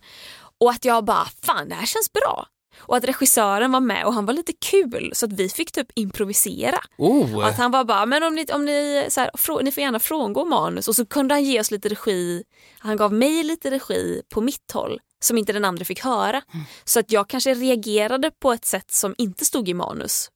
Och 0.57 0.71
att 0.71 0.85
jag 0.85 1.05
bara, 1.05 1.27
fan 1.41 1.69
det 1.69 1.75
här 1.75 1.85
känns 1.85 2.13
bra. 2.13 2.47
Och 2.79 2.97
att 2.97 3.03
regissören 3.03 3.71
var 3.71 3.79
med 3.79 4.05
och 4.05 4.13
han 4.13 4.25
var 4.25 4.33
lite 4.33 4.53
kul 4.53 5.11
så 5.15 5.25
att 5.25 5.33
vi 5.33 5.49
fick 5.49 5.71
typ 5.71 5.87
improvisera. 5.95 6.79
Oh. 6.97 7.35
Och 7.35 7.47
att 7.47 7.57
han 7.57 7.71
var 7.71 7.83
bara, 7.83 8.05
men 8.05 8.23
om 8.23 8.35
ni, 8.35 8.45
om 8.53 8.65
ni, 8.65 9.05
så 9.09 9.21
här, 9.21 9.31
frå, 9.33 9.59
ni 9.61 9.71
får 9.71 9.83
gärna 9.83 9.99
frångå 9.99 10.45
manus 10.45 10.87
och 10.87 10.95
så 10.95 11.05
kunde 11.05 11.33
han 11.33 11.43
ge 11.43 11.59
oss 11.59 11.71
lite 11.71 11.89
regi. 11.89 12.43
Han 12.79 12.97
gav 12.97 13.13
mig 13.13 13.43
lite 13.43 13.71
regi 13.71 14.21
på 14.29 14.41
mitt 14.41 14.71
håll 14.73 14.99
som 15.19 15.37
inte 15.37 15.53
den 15.53 15.65
andra 15.65 15.85
fick 15.85 15.99
höra. 16.03 16.41
Så 16.83 16.99
att 16.99 17.11
jag 17.11 17.29
kanske 17.29 17.53
reagerade 17.53 18.31
på 18.31 18.53
ett 18.53 18.65
sätt 18.65 18.91
som 18.91 19.15
inte 19.17 19.45
stod 19.45 19.69
i 19.69 19.73
manus. 19.73 20.29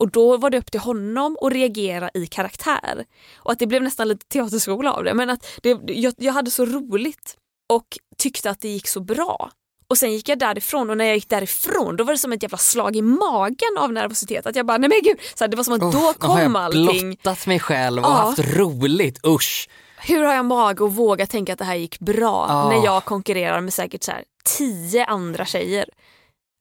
Och 0.00 0.10
då 0.10 0.36
var 0.36 0.50
det 0.50 0.58
upp 0.58 0.70
till 0.70 0.80
honom 0.80 1.36
att 1.42 1.52
reagera 1.52 2.10
i 2.14 2.26
karaktär. 2.26 3.04
Och 3.36 3.52
att 3.52 3.58
det 3.58 3.66
blev 3.66 3.82
nästan 3.82 4.08
lite 4.08 4.26
teaterskola 4.26 4.92
av 4.92 5.04
det. 5.04 5.14
Men 5.14 5.30
att 5.30 5.46
det, 5.62 5.78
jag, 5.86 6.14
jag 6.18 6.32
hade 6.32 6.50
så 6.50 6.64
roligt 6.64 7.36
och 7.72 7.86
tyckte 8.18 8.50
att 8.50 8.60
det 8.60 8.68
gick 8.68 8.88
så 8.88 9.00
bra. 9.00 9.50
Och 9.88 9.98
sen 9.98 10.12
gick 10.12 10.28
jag 10.28 10.38
därifrån 10.38 10.90
och 10.90 10.96
när 10.96 11.04
jag 11.04 11.14
gick 11.14 11.28
därifrån 11.28 11.96
då 11.96 12.04
var 12.04 12.12
det 12.12 12.18
som 12.18 12.32
ett 12.32 12.42
jävla 12.42 12.58
slag 12.58 12.96
i 12.96 13.02
magen 13.02 13.78
av 13.78 13.92
nervositet. 13.92 14.46
Att 14.46 14.56
jag 14.56 14.66
bara, 14.66 14.78
nej 14.78 14.88
men 14.88 14.98
gud, 15.02 15.18
så 15.34 15.44
här, 15.44 15.48
det 15.48 15.56
var 15.56 15.64
som 15.64 15.74
att 15.74 15.82
Uff, 15.82 15.92
då 15.92 15.98
nu 15.98 16.04
har 16.04 16.12
kom 16.12 16.38
jag 16.54 16.56
allting. 16.56 17.08
blottat 17.10 17.46
mig 17.46 17.60
själv 17.60 18.02
och 18.04 18.10
Ja. 18.10 18.14
haft 18.14 18.38
roligt, 18.38 19.26
usch. 19.26 19.68
Hur 19.98 20.22
har 20.22 20.34
jag 20.34 20.44
mage 20.44 20.84
att 20.84 20.92
våga 20.92 21.26
tänka 21.26 21.52
att 21.52 21.58
det 21.58 21.64
här 21.64 21.74
gick 21.74 21.98
bra 21.98 22.46
Ja. 22.48 22.68
när 22.68 22.84
jag 22.84 23.04
konkurrerar 23.04 23.60
med 23.60 23.74
säkert 23.74 24.02
så 24.02 24.10
här, 24.10 24.24
tio 24.44 25.04
andra 25.04 25.44
tjejer. 25.44 25.84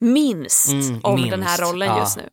Minst 0.02 0.68
Mm, 0.72 1.00
om 1.04 1.16
minst, 1.16 1.32
den 1.32 1.44
här 1.44 1.58
rollen 1.58 1.88
ja. 1.88 2.00
just 2.00 2.18
nu. 2.18 2.30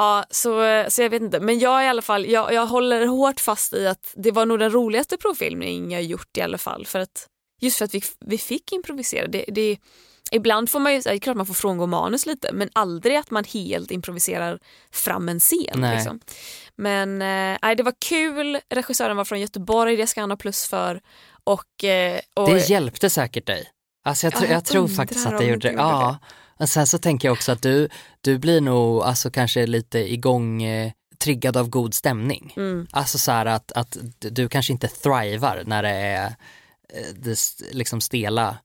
Ja, 0.00 0.24
så, 0.30 0.84
så 0.88 1.02
jag 1.02 1.10
vet 1.10 1.22
inte. 1.22 1.40
Men 1.40 1.58
jag 1.58 1.84
i 1.84 1.86
alla 1.86 2.02
fall, 2.02 2.26
jag, 2.26 2.52
jag 2.52 2.66
håller 2.66 3.06
hårt 3.06 3.40
fast 3.40 3.72
i 3.72 3.86
att 3.86 4.12
det 4.16 4.30
var 4.30 4.46
nog 4.46 4.58
den 4.58 4.70
roligaste 4.70 5.16
provfilmning 5.16 5.90
jag 5.92 6.02
gjort 6.02 6.36
i 6.36 6.40
alla 6.40 6.58
fall. 6.58 6.86
För 6.86 6.98
att, 6.98 7.26
just 7.60 7.76
för 7.78 7.84
att 7.84 7.94
vi, 7.94 8.02
vi 8.26 8.38
fick 8.38 8.72
improvisera. 8.72 9.26
Det, 9.26 9.44
det, 9.48 9.78
ibland 10.32 10.70
får 10.70 10.80
man 10.80 10.94
ju, 10.94 11.00
det 11.00 11.10
är 11.10 11.18
klart 11.18 11.36
man 11.36 11.46
får 11.46 11.54
frångå 11.54 11.86
manus 11.86 12.26
lite 12.26 12.52
men 12.52 12.68
aldrig 12.72 13.16
att 13.16 13.30
man 13.30 13.44
helt 13.44 13.90
improviserar 13.90 14.58
fram 14.92 15.28
en 15.28 15.40
scen. 15.40 15.80
Nej. 15.80 15.96
Liksom. 15.96 16.20
Men 16.76 17.22
eh, 17.22 17.76
det 17.76 17.82
var 17.82 17.94
kul, 18.08 18.58
regissören 18.70 19.16
var 19.16 19.24
från 19.24 19.40
Göteborg, 19.40 19.96
det 19.96 20.06
ska 20.06 20.20
han 20.20 20.30
ha 20.30 20.36
plus 20.36 20.66
för. 20.68 21.00
Och, 21.44 21.84
eh, 21.84 22.20
och, 22.34 22.50
Det 22.50 22.68
hjälpte 22.68 23.10
säkert 23.10 23.46
dig. 23.46 23.70
Alltså 24.04 24.26
jag, 24.26 24.34
Ja, 24.34 24.38
tr- 24.38 24.42
jag 24.44 24.52
jag 24.52 24.64
tror 24.64 24.88
faktiskt 24.88 25.26
att 25.26 25.32
det 25.32 25.38
det 25.38 25.50
gjorde 25.50 25.68
det. 25.68 25.72
gjorde 25.72 25.82
Ja. 25.82 26.18
Och 26.60 26.68
sen 26.68 26.86
så 26.86 26.98
tänker 26.98 27.28
jag 27.28 27.32
också 27.32 27.52
att 27.52 27.62
du, 27.62 27.88
du 28.20 28.38
blir 28.38 28.60
nog 28.60 29.02
alltså 29.02 29.30
kanske 29.30 29.66
lite 29.66 29.98
igång 30.12 30.62
eh, 30.62 30.92
triggad 31.18 31.56
av 31.56 31.68
god 31.68 31.94
stämning. 31.94 32.52
Mm. 32.56 32.86
Alltså 32.90 33.18
så 33.18 33.32
här 33.32 33.46
att, 33.46 33.72
att 33.72 33.96
du 34.18 34.48
kanske 34.48 34.72
inte 34.72 34.88
thrivar 34.88 35.62
när 35.66 35.82
det 35.82 35.88
är 35.90 36.26
eh, 36.26 37.06
det 37.14 37.38
liksom 37.72 38.00
stela. 38.00 38.56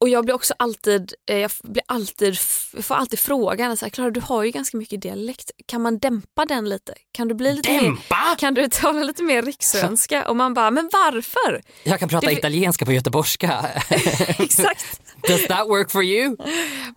Och 0.00 0.08
jag 0.08 0.24
blir 0.24 0.34
också 0.34 0.54
alltid, 0.58 1.12
eh, 1.30 1.38
jag 1.38 1.50
blir 1.62 1.82
alltid, 1.86 2.38
jag 2.74 2.84
får 2.84 2.94
alltid 2.94 3.18
frågan, 3.18 3.76
så 3.76 3.84
här, 3.84 3.90
Klara 3.90 4.10
du 4.10 4.20
har 4.20 4.42
ju 4.44 4.50
ganska 4.50 4.76
mycket 4.76 5.02
dialekt, 5.02 5.50
kan 5.66 5.82
man 5.82 5.98
dämpa 5.98 6.44
den 6.44 6.68
lite? 6.68 6.94
Kan 7.12 7.28
du 7.28 7.34
bli 7.34 7.54
lite 7.54 7.72
Dämpa? 7.72 8.16
mer, 8.30 8.38
kan 8.38 8.54
du 8.54 8.68
tala 8.68 9.02
lite 9.02 9.22
mer 9.22 9.42
rikssvenska? 9.42 10.28
Och 10.28 10.36
man 10.36 10.54
bara, 10.54 10.70
men 10.70 10.90
varför? 10.92 11.62
Jag 11.84 12.00
kan 12.00 12.08
prata 12.08 12.26
Det- 12.26 12.32
italienska 12.32 12.84
på 12.84 12.92
göteborgska. 12.92 13.66
Exakt. 14.38 15.00
Does 15.28 15.46
that 15.46 15.68
work 15.68 15.90
for 15.90 16.02
you? 16.02 16.36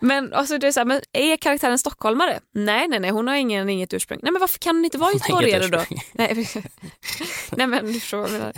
Men, 0.01 0.33
alltså, 0.33 0.57
det 0.57 0.67
är 0.67 0.71
så 0.71 0.79
här, 0.79 0.85
men 0.85 1.01
är 1.13 1.37
karaktären 1.37 1.79
stockholmare? 1.79 2.39
Nej, 2.53 2.87
nej, 2.87 2.99
nej, 2.99 3.09
hon 3.09 3.27
har 3.27 3.35
ingen, 3.35 3.69
inget 3.69 3.93
ursprung. 3.93 4.19
Nej, 4.23 4.31
men 4.31 4.39
varför 4.39 4.59
kan 4.59 4.75
hon 4.75 4.85
inte 4.85 4.97
vara 4.97 5.11
göteborgare 5.13 5.67
då? 5.67 5.83
Nej, 6.11 6.47
nej, 7.51 7.67
men 7.67 7.85
du 7.85 7.99
förstår 7.99 8.17
vad 8.17 8.29
jag 8.29 8.39
menar. 8.39 8.53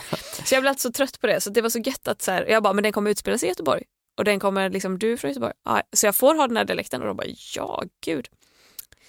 Så 0.45 0.55
jag 0.55 0.61
blev 0.61 0.69
alltid 0.69 0.81
så 0.81 0.91
trött 0.91 1.21
på 1.21 1.27
det, 1.27 1.41
så 1.41 1.49
det 1.49 1.61
var 1.61 1.69
så 1.69 1.79
gött 1.79 2.07
att 2.07 2.21
så 2.21 2.31
här, 2.31 2.45
jag 2.45 2.63
bara, 2.63 2.73
men 2.73 2.83
den 2.83 2.91
kommer 2.91 3.11
utspela 3.11 3.37
sig 3.37 3.47
i 3.47 3.49
Göteborg. 3.49 3.83
Och 4.17 4.23
den 4.25 4.39
kommer, 4.39 4.69
liksom, 4.69 4.99
du 4.99 5.17
från 5.17 5.31
Göteborg? 5.31 5.53
Ja, 5.65 5.81
så 5.93 6.05
jag 6.05 6.15
får 6.15 6.35
ha 6.35 6.47
den 6.47 6.57
här 6.57 6.65
dialekten 6.65 7.01
och 7.01 7.07
de 7.07 7.17
bara, 7.17 7.27
ja, 7.55 7.83
gud. 8.05 8.27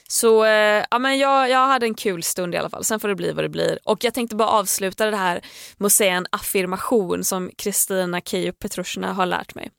Så 0.08 0.44
eh, 0.44 0.84
ja, 0.90 0.98
men 0.98 1.18
jag, 1.18 1.50
jag 1.50 1.66
hade 1.66 1.86
en 1.86 1.94
kul 1.94 2.22
stund 2.22 2.54
i 2.54 2.58
alla 2.58 2.70
fall, 2.70 2.84
sen 2.84 3.00
får 3.00 3.08
det 3.08 3.14
bli 3.14 3.32
vad 3.32 3.44
det 3.44 3.48
blir. 3.48 3.78
Och 3.84 4.04
jag 4.04 4.14
tänkte 4.14 4.36
bara 4.36 4.48
avsluta 4.48 5.10
det 5.10 5.16
här 5.16 5.40
med 5.76 5.86
att 5.86 5.92
säga 5.92 6.12
en 6.12 6.26
affirmation 6.30 7.24
som 7.24 7.50
Kristina 7.56 8.20
Keijo 8.20 8.52
Petrushina 8.52 9.12
har 9.12 9.26
lärt 9.26 9.54
mig. 9.54 9.70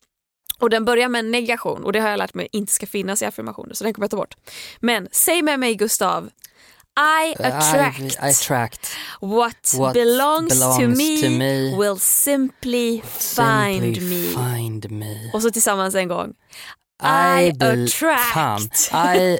Och 0.62 0.70
den 0.70 0.86
börjar 0.86 1.10
med 1.10 1.20
en 1.20 1.32
negation 1.32 1.84
och 1.84 1.94
det 1.94 2.00
har 2.00 2.10
jag 2.10 2.18
lärt 2.18 2.34
mig 2.34 2.48
inte 2.52 2.74
ska 2.74 2.86
finnas 2.88 3.22
i 3.22 3.26
affirmationer 3.26 3.74
så 3.74 3.84
den 3.84 3.94
kommer 3.94 4.04
jag 4.04 4.12
ta 4.12 4.18
bort. 4.18 4.36
Men 4.80 5.08
säg 5.12 5.42
med 5.42 5.60
mig 5.60 5.76
Gustav, 5.76 6.30
I 7.00 7.36
attract, 7.44 8.00
I, 8.00 8.04
I 8.04 8.30
attract. 8.30 8.92
what, 9.22 9.74
What 9.78 9.94
belongs, 9.94 10.60
belongs 10.60 10.78
to, 10.78 10.88
me 10.88 11.22
to 11.22 11.30
me 11.30 11.78
will 11.78 12.00
simply 12.00 13.02
find 13.02 13.96
Simply 13.96 14.02
me. 14.02 14.56
Find 14.56 14.92
me. 14.92 15.32
Och 15.34 15.42
så 15.42 15.52
tillsammans 15.52 15.96
en 15.96 16.08
gång. 16.08 16.34
I, 17.04 17.52
bel- 17.52 17.86
attract. 17.86 18.92
I, 18.94 19.38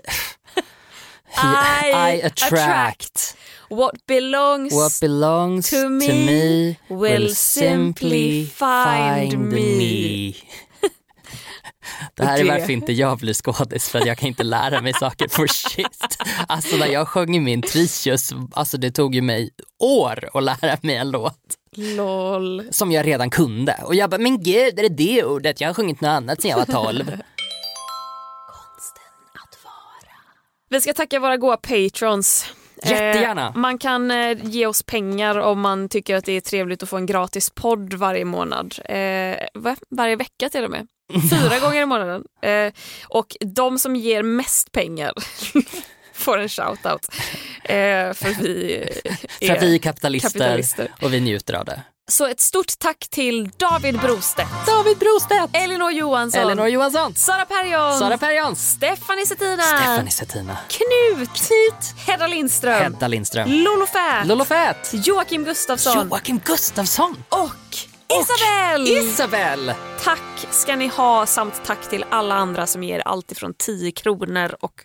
I 1.38 2.18
I 2.18 2.22
attract. 2.24 3.38
What 3.70 4.06
belongs, 4.08 4.74
What 4.74 5.00
belongs 5.02 5.70
to 5.70 5.90
me 5.90 6.76
will 6.90 7.36
simply 7.36 8.46
find 8.46 9.38
me. 9.52 10.34
Det 12.16 12.26
här 12.26 12.40
är 12.40 12.46
varför 12.46 12.74
inte 12.74 12.94
jag 12.94 13.18
blir 13.18 13.34
skådis 13.34 13.90
för 13.90 14.08
jag 14.08 14.18
kan 14.18 14.28
inte 14.28 14.44
lära 14.44 14.82
mig 14.82 14.94
saker 14.94 15.28
for 15.28 15.48
shit. 15.48 16.18
Alltså 16.48 16.78
när 16.78 16.88
jag 16.88 17.08
sjöng 17.08 17.36
i 17.36 17.40
min 17.40 17.62
Tricius, 17.62 18.34
alltså 18.54 18.78
det 18.78 18.92
tog 18.92 19.16
ju 19.16 19.22
mig 19.22 19.50
år 19.80 20.30
att 20.34 20.44
lära 20.44 20.78
mig 20.82 20.96
en 20.96 21.12
låt 21.12 21.38
LOL. 21.76 22.64
som 22.72 22.92
jag 22.92 23.08
redan 23.08 23.30
kunde. 23.30 23.80
Och 23.84 23.96
jag 23.96 24.10
bara, 24.10 24.22
men 24.22 24.44
gud 24.44 24.80
är 24.80 24.84
det 24.84 24.96
det 24.96 25.24
ordet? 25.24 25.62
Jag 25.62 25.70
har 25.70 25.74
sjungit 25.74 26.02
något 26.02 26.10
annat 26.10 26.42
sedan 26.42 26.52
jag 26.52 26.58
var 26.58 26.66
12. 26.66 27.12
Vi 30.70 30.82
ska 30.82 30.94
tacka 30.94 31.20
våra 31.20 31.38
goa 31.38 31.58
patrons. 31.58 32.46
Jättegärna. 32.86 33.48
Eh, 33.48 33.56
man 33.56 33.78
kan 33.78 34.12
eh, 34.12 34.38
ge 34.44 34.66
oss 34.66 34.84
pengar 34.84 35.38
om 35.38 35.62
man 35.62 35.90
tycker 35.90 36.16
att 36.16 36.26
det 36.26 36.32
är 36.34 36.42
trevligt 36.42 36.84
att 36.84 36.90
få 36.90 36.98
en 36.98 37.06
gratis 37.06 37.50
podd 37.50 37.94
varje 37.94 38.26
månad. 38.26 38.76
Eh, 38.86 39.36
va? 39.54 39.76
Varje 39.90 40.16
vecka 40.16 40.50
till 40.50 40.64
och 40.64 40.72
med. 40.72 40.88
Fyra 41.32 41.60
gånger 41.62 41.82
i 41.82 41.86
månaden. 41.86 42.24
Eh, 42.42 42.74
och 43.08 43.38
de 43.40 43.80
som 43.80 43.96
ger 43.96 44.24
mest 44.24 44.72
pengar 44.72 45.14
får 46.14 46.38
en 46.38 46.50
shoutout. 46.50 47.08
Eh, 47.64 48.14
för 48.14 48.42
vi 48.44 48.76
är 49.42 49.48
För 49.56 49.60
vi 49.62 49.76
är 49.76 49.80
kapitalister, 49.80 50.30
kapitalister. 50.30 50.92
och 51.02 51.14
vi 51.14 51.20
njuter 51.20 51.54
av 51.54 51.66
det. 51.66 51.82
Så 52.12 52.28
ett 52.28 52.40
stort 52.40 52.80
tack 52.80 53.08
till 53.10 53.50
David 53.58 54.00
Brostedt, 54.00 54.50
David 54.66 54.98
Brostedt, 54.98 55.50
Elinor 55.54 55.92
Johansson, 55.92 56.42
Elinor 56.42 56.68
Johansson, 56.68 57.16
Sara 57.16 57.46
Perjon, 57.46 58.00
Sara 58.00 58.18
Perjons, 58.18 58.72
Stephanie 58.72 59.26
Settina, 59.26 59.64
Stephanie 59.64 60.12
Settina, 60.12 60.58
Knut, 60.70 61.30
Knut, 61.34 62.08
Hedda 62.08 62.28
Lindström, 62.28 62.82
Hedda 62.84 63.08
Lindström, 63.08 63.50
Lolo 63.50 63.86
Fät, 63.86 64.28
Lolo 64.28 64.46
Fett, 64.46 64.92
Joakim 64.94 65.44
Gustafsson. 65.44 66.08
Joakim 66.10 66.42
Gustafsson. 66.46 67.24
Och 67.30 67.78
Isabelle! 68.22 68.90
Isabel. 68.90 69.74
Tack 70.04 70.48
ska 70.52 70.76
ni 70.76 70.88
ha 70.88 71.26
samt 71.26 71.62
tack 71.66 71.90
till 71.90 72.06
alla 72.10 72.36
andra 72.36 72.68
som 72.68 72.84
ger 72.84 73.00
allt 73.00 73.32
ifrån 73.32 73.54
10 73.58 73.92
kronor 73.92 74.56
och 74.60 74.82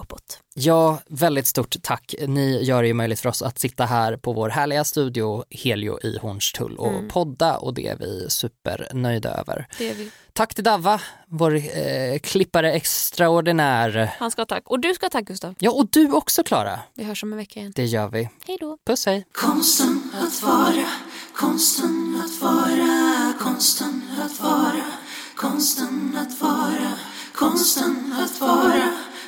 uppåt. 0.00 0.40
Ja, 0.58 0.98
väldigt 1.08 1.46
stort 1.46 1.76
tack. 1.82 2.14
Ni 2.26 2.62
gör 2.64 2.82
det 2.82 2.88
ju 2.88 2.94
möjligt 2.94 3.20
för 3.20 3.28
oss 3.28 3.42
att 3.42 3.58
sitta 3.58 3.84
här 3.84 4.16
på 4.16 4.32
vår 4.32 4.48
härliga 4.48 4.84
studio 4.84 5.44
Helio 5.50 5.98
i 6.02 6.18
Hornstull 6.18 6.76
och 6.76 6.92
Mm. 6.92 7.08
podda 7.08 7.56
och 7.56 7.74
det 7.74 7.88
är 7.88 7.96
vi 7.96 8.26
supernöjda 8.30 9.30
över. 9.34 9.66
Det 9.78 9.90
är 9.90 9.94
vi. 9.94 10.10
Tack 10.32 10.54
till 10.54 10.64
Davva, 10.64 11.00
vår 11.26 11.54
eh, 11.54 12.18
klippare 12.22 12.72
extraordinär. 12.72 14.10
Han 14.18 14.30
ska 14.30 14.40
ha 14.40 14.46
tack. 14.46 14.62
Och 14.66 14.80
du 14.80 14.94
ska 14.94 15.04
ha 15.06 15.10
tack 15.10 15.24
Gustav. 15.24 15.54
Ja, 15.58 15.70
och 15.70 15.86
du 15.90 16.12
också 16.12 16.42
Klara. 16.42 16.80
Vi 16.94 17.04
hörs 17.04 17.22
om 17.22 17.32
en 17.32 17.38
vecka 17.38 17.60
igen. 17.60 17.72
Det 17.76 17.84
gör 17.84 18.08
vi. 18.08 18.28
Hej 18.46 18.56
då. 18.60 18.78
Puss 18.86 19.06
hej. 19.06 19.26
Konsten 19.32 20.10
att 20.22 20.42
vara, 20.42 20.86
konsten 21.34 22.22
att 22.24 22.42
vara, 22.42 23.32
konsten 23.40 24.02
att 24.24 24.40
vara, 24.40 24.84
konsten 25.36 26.16
att 26.20 26.40
vara, 26.40 26.92
konsten 27.34 28.14
att 28.24 28.40
vara, 28.40 28.88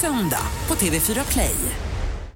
Söndag 0.00 0.46
på 0.68 0.74
TV4 0.74 1.32
Play. 1.32 1.87